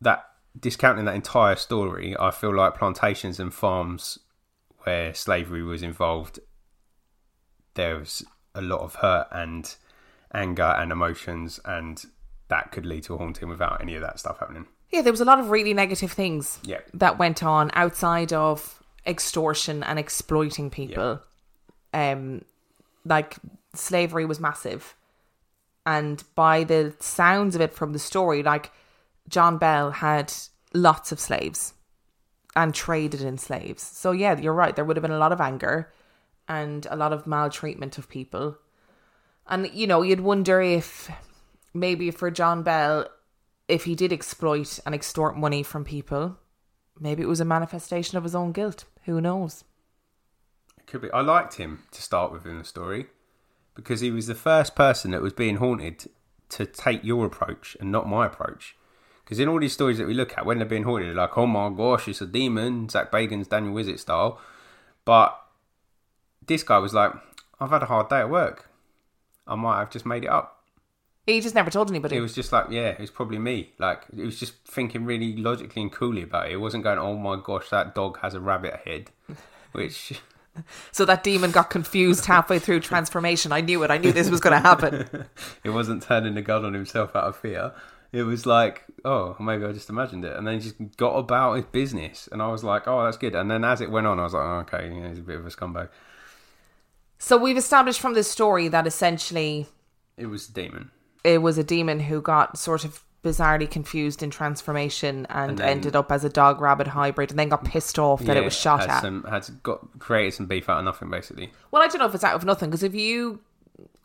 that 0.00 0.24
discounting 0.58 1.04
that 1.04 1.14
entire 1.14 1.56
story, 1.56 2.16
I 2.18 2.30
feel 2.30 2.54
like 2.54 2.78
plantations 2.78 3.38
and 3.38 3.52
farms 3.52 4.18
where 4.84 5.12
slavery 5.14 5.62
was 5.62 5.82
involved, 5.82 6.40
there 7.74 7.98
was 7.98 8.24
a 8.54 8.62
lot 8.62 8.80
of 8.80 8.96
hurt 8.96 9.26
and 9.30 9.74
anger 10.32 10.62
and 10.78 10.90
emotions, 10.90 11.60
and 11.64 12.02
that 12.48 12.72
could 12.72 12.86
lead 12.86 13.02
to 13.04 13.14
a 13.14 13.18
haunting 13.18 13.48
without 13.48 13.80
any 13.80 13.94
of 13.94 14.02
that 14.02 14.18
stuff 14.18 14.38
happening. 14.38 14.66
Yeah, 14.94 15.02
there 15.02 15.12
was 15.12 15.20
a 15.20 15.24
lot 15.24 15.40
of 15.40 15.50
really 15.50 15.74
negative 15.74 16.12
things 16.12 16.60
Yeah. 16.62 16.80
that 16.94 17.18
went 17.18 17.42
on 17.42 17.72
outside 17.74 18.32
of 18.32 18.80
extortion 19.04 19.82
and 19.82 19.98
exploiting 19.98 20.70
people. 20.70 21.20
Um, 21.92 22.44
like 23.04 23.36
slavery 23.74 24.24
was 24.24 24.38
massive, 24.38 24.94
and 25.84 26.22
by 26.36 26.62
the 26.62 26.94
sounds 27.00 27.56
of 27.56 27.60
it 27.60 27.74
from 27.74 27.92
the 27.92 27.98
story, 27.98 28.42
like 28.44 28.70
John 29.28 29.58
Bell 29.58 29.90
had 29.90 30.32
lots 30.72 31.10
of 31.10 31.18
slaves 31.18 31.74
and 32.54 32.72
traded 32.72 33.20
in 33.20 33.36
slaves. 33.36 33.82
So 33.82 34.12
yeah, 34.12 34.38
you're 34.38 34.54
right. 34.54 34.76
There 34.76 34.84
would 34.84 34.96
have 34.96 35.02
been 35.02 35.10
a 35.10 35.18
lot 35.18 35.32
of 35.32 35.40
anger 35.40 35.92
and 36.48 36.86
a 36.88 36.94
lot 36.96 37.12
of 37.12 37.26
maltreatment 37.26 37.98
of 37.98 38.08
people, 38.08 38.58
and 39.48 39.68
you 39.74 39.88
know 39.88 40.02
you'd 40.02 40.20
wonder 40.20 40.60
if 40.60 41.10
maybe 41.74 42.12
for 42.12 42.30
John 42.30 42.62
Bell 42.62 43.08
if 43.68 43.84
he 43.84 43.94
did 43.94 44.12
exploit 44.12 44.78
and 44.84 44.94
extort 44.94 45.36
money 45.36 45.62
from 45.62 45.84
people, 45.84 46.36
maybe 46.98 47.22
it 47.22 47.28
was 47.28 47.40
a 47.40 47.44
manifestation 47.44 48.18
of 48.18 48.24
his 48.24 48.34
own 48.34 48.52
guilt. 48.52 48.84
Who 49.04 49.20
knows? 49.20 49.64
It 50.78 50.86
could 50.86 51.02
be. 51.02 51.10
I 51.12 51.20
liked 51.20 51.54
him 51.54 51.84
to 51.92 52.02
start 52.02 52.32
with 52.32 52.46
in 52.46 52.58
the 52.58 52.64
story 52.64 53.06
because 53.74 54.00
he 54.00 54.10
was 54.10 54.26
the 54.26 54.34
first 54.34 54.74
person 54.74 55.10
that 55.10 55.22
was 55.22 55.32
being 55.32 55.56
haunted 55.56 56.08
to 56.50 56.66
take 56.66 57.02
your 57.02 57.26
approach 57.26 57.76
and 57.80 57.90
not 57.90 58.08
my 58.08 58.26
approach. 58.26 58.76
Because 59.24 59.38
in 59.38 59.48
all 59.48 59.58
these 59.58 59.72
stories 59.72 59.96
that 59.98 60.06
we 60.06 60.14
look 60.14 60.36
at, 60.36 60.44
when 60.44 60.58
they're 60.58 60.66
being 60.66 60.84
haunted, 60.84 61.16
like, 61.16 61.36
"Oh 61.38 61.46
my 61.46 61.70
gosh, 61.70 62.06
it's 62.08 62.20
a 62.20 62.26
demon," 62.26 62.88
Zak 62.90 63.10
Bagans 63.10 63.48
Daniel 63.48 63.72
Wizard 63.72 63.98
style. 63.98 64.38
But 65.06 65.40
this 66.46 66.62
guy 66.62 66.78
was 66.78 66.92
like, 66.92 67.12
"I've 67.58 67.70
had 67.70 67.82
a 67.82 67.86
hard 67.86 68.10
day 68.10 68.20
at 68.20 68.30
work. 68.30 68.68
I 69.46 69.54
might 69.54 69.78
have 69.78 69.90
just 69.90 70.04
made 70.04 70.24
it 70.24 70.30
up." 70.30 70.53
He 71.26 71.40
just 71.40 71.54
never 71.54 71.70
told 71.70 71.88
anybody. 71.90 72.16
It 72.16 72.20
was 72.20 72.34
just 72.34 72.52
like, 72.52 72.66
yeah, 72.70 72.88
it 72.88 73.00
was 73.00 73.10
probably 73.10 73.38
me. 73.38 73.72
Like, 73.78 74.02
it 74.14 74.24
was 74.24 74.38
just 74.38 74.54
thinking 74.66 75.06
really 75.06 75.34
logically 75.36 75.80
and 75.80 75.90
coolly 75.90 76.22
about 76.22 76.48
it. 76.48 76.52
It 76.52 76.56
wasn't 76.58 76.84
going, 76.84 76.98
"Oh 76.98 77.16
my 77.16 77.40
gosh, 77.42 77.70
that 77.70 77.94
dog 77.94 78.18
has 78.20 78.34
a 78.34 78.40
rabbit 78.40 78.80
head," 78.84 79.10
which. 79.72 80.20
so 80.92 81.04
that 81.06 81.24
demon 81.24 81.50
got 81.50 81.70
confused 81.70 82.26
halfway 82.26 82.58
through 82.58 82.80
transformation. 82.92 83.52
I 83.52 83.60
knew 83.62 83.82
it. 83.82 83.90
I 83.90 83.98
knew 83.98 84.12
this 84.12 84.30
was 84.30 84.40
going 84.40 84.52
to 84.52 84.60
happen. 84.60 85.26
it 85.64 85.70
wasn't 85.70 86.02
turning 86.02 86.34
the 86.34 86.42
gun 86.42 86.64
on 86.64 86.74
himself 86.74 87.16
out 87.16 87.24
of 87.24 87.36
fear. 87.36 87.72
It 88.12 88.22
was 88.22 88.46
like, 88.46 88.84
oh, 89.04 89.34
maybe 89.40 89.64
I 89.64 89.72
just 89.72 89.88
imagined 89.90 90.24
it, 90.24 90.36
and 90.36 90.46
then 90.46 90.54
he 90.54 90.60
just 90.60 90.76
got 90.96 91.14
about 91.16 91.54
his 91.54 91.64
business, 91.64 92.28
and 92.30 92.40
I 92.40 92.46
was 92.48 92.62
like, 92.62 92.86
oh, 92.86 93.02
that's 93.04 93.16
good. 93.16 93.34
And 93.34 93.50
then 93.50 93.64
as 93.64 93.80
it 93.80 93.90
went 93.90 94.06
on, 94.06 94.20
I 94.20 94.22
was 94.24 94.34
like, 94.34 94.44
oh, 94.44 94.58
okay, 94.74 94.94
yeah, 94.94 95.08
he's 95.08 95.18
a 95.18 95.22
bit 95.22 95.38
of 95.38 95.46
a 95.46 95.50
scumbag. 95.50 95.88
so 97.18 97.36
we've 97.36 97.56
established 97.56 97.98
from 98.00 98.14
this 98.14 98.30
story 98.30 98.68
that 98.68 98.86
essentially 98.86 99.66
It 100.16 100.26
was 100.26 100.48
a 100.48 100.52
demon. 100.52 100.92
It 101.24 101.38
was 101.42 101.58
a 101.58 101.64
demon 101.64 101.98
who 102.00 102.20
got 102.20 102.58
sort 102.58 102.84
of 102.84 103.02
bizarrely 103.24 103.68
confused 103.68 104.22
in 104.22 104.28
transformation 104.28 105.26
and, 105.30 105.52
And 105.52 105.60
ended 105.60 105.96
up 105.96 106.12
as 106.12 106.24
a 106.24 106.28
dog 106.28 106.60
rabbit 106.60 106.86
hybrid 106.86 107.30
and 107.30 107.38
then 107.38 107.48
got 107.48 107.64
pissed 107.64 107.98
off 107.98 108.20
that 108.24 108.36
it 108.36 108.44
was 108.44 108.54
shot 108.54 108.80
had 108.80 108.90
at. 108.90 109.00
Some, 109.00 109.24
had 109.24 109.48
got 109.62 109.98
created 109.98 110.34
some 110.34 110.46
beef 110.46 110.68
out 110.68 110.78
of 110.78 110.84
nothing, 110.84 111.10
basically. 111.10 111.50
Well, 111.70 111.82
I 111.82 111.88
don't 111.88 111.98
know 111.98 112.06
if 112.06 112.14
it's 112.14 112.22
out 112.22 112.34
of 112.34 112.44
nothing 112.44 112.68
because 112.68 112.82
if 112.82 112.94
you 112.94 113.40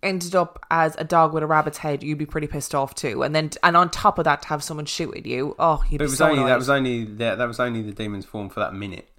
ended 0.01 0.34
up 0.34 0.65
as 0.72 0.95
a 0.97 1.03
dog 1.03 1.34
with 1.34 1.43
a 1.43 1.45
rabbit's 1.45 1.80
head, 1.80 2.01
you'd 2.01 2.17
be 2.17 2.26
pretty 2.26 2.47
pissed 2.47 2.74
off 2.74 2.95
too. 2.95 3.22
And 3.22 3.36
then, 3.36 3.49
and 3.61 3.76
on 3.76 3.89
top 3.89 4.17
of 4.17 4.24
that, 4.24 4.43
to 4.43 4.47
have 4.47 4.63
someone 4.63 4.86
shoot 4.86 5.15
at 5.17 5.26
you, 5.26 5.53
oh, 5.59 5.84
you'd 5.89 5.97
But 5.97 6.05
be 6.05 6.05
it 6.05 6.09
was 6.11 6.17
so 6.17 6.28
only 6.28 6.38
annoyed. 6.38 6.49
that 6.51 6.57
was 6.57 6.70
only 6.70 7.03
that, 7.03 7.38
that 7.38 7.47
was 7.47 7.59
only 7.59 7.82
the 7.82 7.91
demon's 7.91 8.24
form 8.24 8.47
for 8.47 8.61
that 8.61 8.74
minute, 8.74 9.09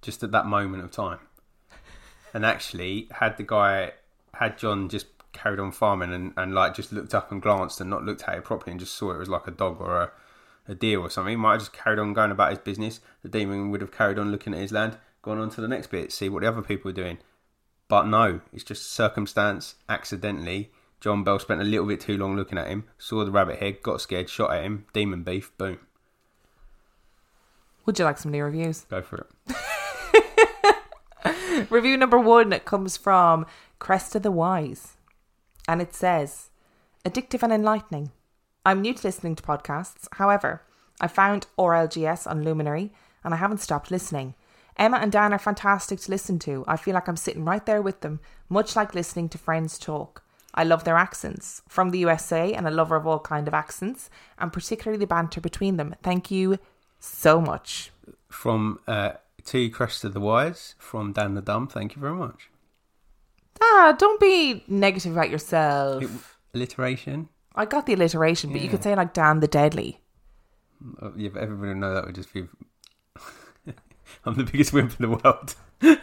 just 0.00 0.22
at 0.22 0.30
that 0.32 0.46
moment 0.46 0.82
of 0.82 0.90
time. 0.90 1.18
And 2.32 2.46
actually, 2.46 3.08
had 3.10 3.36
the 3.36 3.42
guy 3.42 3.92
had 4.32 4.56
John 4.56 4.88
just 4.88 5.11
carried 5.32 5.60
on 5.60 5.72
farming 5.72 6.12
and, 6.12 6.32
and 6.36 6.54
like 6.54 6.74
just 6.74 6.92
looked 6.92 7.14
up 7.14 7.32
and 7.32 7.42
glanced 7.42 7.80
and 7.80 7.90
not 7.90 8.04
looked 8.04 8.22
at 8.24 8.38
it 8.38 8.44
properly 8.44 8.72
and 8.72 8.80
just 8.80 8.94
saw 8.94 9.12
it 9.12 9.18
was 9.18 9.28
like 9.28 9.46
a 9.46 9.50
dog 9.50 9.80
or 9.80 9.96
a, 9.96 10.10
a 10.68 10.74
deer 10.74 11.00
or 11.00 11.10
something, 11.10 11.32
he 11.32 11.36
might 11.36 11.52
have 11.52 11.60
just 11.60 11.72
carried 11.72 11.98
on 11.98 12.12
going 12.12 12.30
about 12.30 12.50
his 12.50 12.58
business. 12.58 13.00
The 13.22 13.28
demon 13.28 13.70
would 13.70 13.80
have 13.80 13.92
carried 13.92 14.18
on 14.18 14.30
looking 14.30 14.54
at 14.54 14.60
his 14.60 14.72
land, 14.72 14.98
gone 15.22 15.38
on 15.38 15.50
to 15.50 15.60
the 15.60 15.68
next 15.68 15.88
bit, 15.88 16.12
see 16.12 16.28
what 16.28 16.42
the 16.42 16.48
other 16.48 16.62
people 16.62 16.88
were 16.88 16.92
doing. 16.92 17.18
But 17.88 18.06
no, 18.06 18.40
it's 18.52 18.64
just 18.64 18.90
circumstance, 18.90 19.74
accidentally. 19.88 20.70
John 21.00 21.24
Bell 21.24 21.38
spent 21.38 21.60
a 21.60 21.64
little 21.64 21.86
bit 21.86 22.00
too 22.00 22.16
long 22.16 22.36
looking 22.36 22.58
at 22.58 22.68
him, 22.68 22.84
saw 22.96 23.24
the 23.24 23.30
rabbit 23.30 23.58
head, 23.58 23.82
got 23.82 24.00
scared, 24.00 24.30
shot 24.30 24.52
at 24.52 24.64
him, 24.64 24.86
demon 24.92 25.24
beef, 25.24 25.50
boom. 25.58 25.78
Would 27.84 27.98
you 27.98 28.04
like 28.04 28.18
some 28.18 28.30
new 28.30 28.44
reviews? 28.44 28.86
Go 28.88 29.02
for 29.02 29.26
it. 29.48 29.56
Review 31.70 31.96
number 31.96 32.18
one 32.18 32.52
comes 32.60 32.96
from 32.96 33.46
Crest 33.78 34.14
of 34.14 34.22
the 34.22 34.30
Wise. 34.30 34.96
And 35.68 35.80
it 35.80 35.94
says, 35.94 36.50
Addictive 37.04 37.42
and 37.42 37.52
enlightening. 37.52 38.12
I'm 38.64 38.80
new 38.80 38.94
to 38.94 39.06
listening 39.06 39.36
to 39.36 39.42
podcasts. 39.42 40.06
However, 40.12 40.62
I 41.00 41.08
found 41.08 41.46
RLGS 41.58 42.30
on 42.30 42.44
Luminary 42.44 42.92
and 43.24 43.34
I 43.34 43.38
haven't 43.38 43.60
stopped 43.60 43.90
listening. 43.90 44.34
Emma 44.76 44.98
and 44.98 45.12
Dan 45.12 45.32
are 45.32 45.38
fantastic 45.38 46.00
to 46.00 46.10
listen 46.10 46.38
to. 46.40 46.64
I 46.66 46.76
feel 46.76 46.94
like 46.94 47.08
I'm 47.08 47.16
sitting 47.16 47.44
right 47.44 47.64
there 47.66 47.82
with 47.82 48.00
them, 48.00 48.20
much 48.48 48.74
like 48.76 48.94
listening 48.94 49.28
to 49.30 49.38
friends 49.38 49.78
talk. 49.78 50.22
I 50.54 50.64
love 50.64 50.84
their 50.84 50.96
accents. 50.96 51.62
From 51.68 51.90
the 51.90 51.98
USA 52.00 52.52
and 52.52 52.66
a 52.66 52.70
lover 52.70 52.96
of 52.96 53.06
all 53.06 53.18
kind 53.18 53.48
of 53.48 53.54
accents, 53.54 54.10
and 54.38 54.52
particularly 54.52 54.98
the 54.98 55.06
banter 55.06 55.40
between 55.40 55.76
them. 55.76 55.94
Thank 56.02 56.30
you 56.30 56.58
so 57.00 57.40
much. 57.40 57.90
From 58.28 58.78
uh, 58.86 59.12
to 59.46 59.70
Crest 59.70 60.04
of 60.04 60.14
the 60.14 60.20
Wise, 60.20 60.74
from 60.78 61.12
Dan 61.12 61.34
the 61.34 61.42
Dumb, 61.42 61.66
thank 61.66 61.96
you 61.96 62.00
very 62.00 62.14
much. 62.14 62.48
Ah, 63.60 63.94
don't 63.98 64.20
be 64.20 64.64
negative 64.68 65.12
about 65.12 65.30
yourself. 65.30 66.38
Alliteration. 66.54 67.28
I 67.54 67.64
got 67.66 67.86
the 67.86 67.94
alliteration, 67.94 68.52
but 68.52 68.60
you 68.60 68.68
could 68.68 68.82
say 68.82 68.94
like 68.94 69.12
Dan 69.12 69.40
the 69.40 69.48
Deadly. 69.48 70.00
Uh, 71.00 71.10
yeah, 71.16 71.28
but 71.32 71.42
everybody 71.42 71.68
would 71.68 71.78
know 71.78 71.94
that 71.94 72.06
would 72.06 72.14
just 72.14 72.32
be. 72.32 72.48
I'm 74.24 74.34
the 74.34 74.44
biggest 74.44 74.72
wimp 74.72 74.98
in 74.98 75.10
the 75.10 75.16
world. 75.16 75.54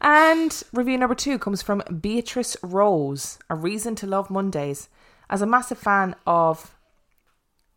And 0.00 0.62
review 0.72 0.98
number 0.98 1.14
two 1.14 1.38
comes 1.38 1.62
from 1.62 1.82
Beatrice 2.00 2.56
Rose, 2.62 3.38
A 3.48 3.54
Reason 3.54 3.94
to 3.96 4.06
Love 4.06 4.30
Mondays. 4.30 4.88
As 5.30 5.40
a 5.40 5.46
massive 5.46 5.78
fan 5.78 6.14
of 6.26 6.74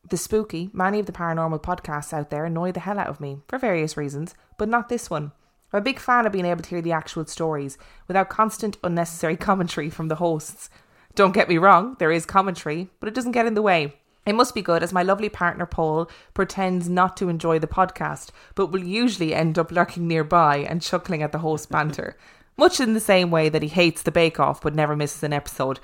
the 0.09 0.17
spooky, 0.17 0.69
many 0.73 0.99
of 0.99 1.05
the 1.05 1.11
paranormal 1.11 1.63
podcasts 1.63 2.11
out 2.13 2.30
there 2.30 2.45
annoy 2.45 2.71
the 2.71 2.82
hell 2.82 2.99
out 2.99 3.07
of 3.07 3.21
me 3.21 3.38
for 3.47 3.57
various 3.57 3.95
reasons, 3.95 4.36
but 4.57 4.67
not 4.67 4.89
this 4.89 5.09
one. 5.09 5.32
I'm 5.74 5.80
a 5.80 5.82
big 5.82 5.99
fan 5.99 6.26
of 6.26 6.32
being 6.32 6.45
able 6.45 6.61
to 6.61 6.70
hear 6.70 6.82
the 6.82 6.91
actual 6.91 7.26
stories 7.26 7.78
without 8.07 8.30
constant 8.30 8.78
unnecessary 8.84 9.38
commentary 9.49 9.89
from 9.89 10.07
the 10.07 10.16
hosts. 10.16 10.70
Don't 11.16 11.34
get 11.34 11.49
me 11.49 11.57
wrong, 11.57 11.95
there 11.99 12.11
is 12.11 12.26
commentary, 12.26 12.89
but 12.99 13.07
it 13.07 13.16
doesn't 13.16 13.32
get 13.32 13.45
in 13.45 13.53
the 13.53 13.61
way. 13.61 13.95
It 14.26 14.34
must 14.34 14.55
be 14.55 14.61
good 14.61 14.82
as 14.82 14.91
my 14.91 15.03
lovely 15.03 15.30
partner 15.30 15.66
Paul 15.66 16.09
pretends 16.34 16.89
not 16.89 17.16
to 17.18 17.30
enjoy 17.30 17.59
the 17.59 17.68
podcast, 17.68 18.30
but 18.55 18.68
will 18.68 18.84
usually 18.84 19.36
end 19.36 19.59
up 19.59 19.72
lurking 19.72 20.07
nearby 20.07 20.57
and 20.57 20.82
chuckling 20.82 21.22
at 21.22 21.32
the 21.32 21.39
host 21.39 21.70
banter. 21.70 22.18
Much 22.57 22.80
in 22.80 22.93
the 22.93 22.99
same 22.99 23.30
way 23.32 23.49
that 23.49 23.61
he 23.61 23.68
hates 23.68 24.01
the 24.01 24.11
Bake 24.11 24.39
Off 24.39 24.61
but 24.61 24.74
never 24.74 24.95
misses 24.95 25.24
an 25.24 25.34
episode. 25.34 25.80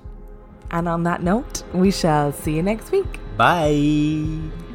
And 0.72 0.88
on 0.88 1.04
that 1.04 1.22
note, 1.22 1.64
we 1.74 1.92
shall 1.92 2.32
see 2.32 2.56
you 2.56 2.64
next 2.64 2.92
week. 2.92 3.20
Bye. 3.38 4.71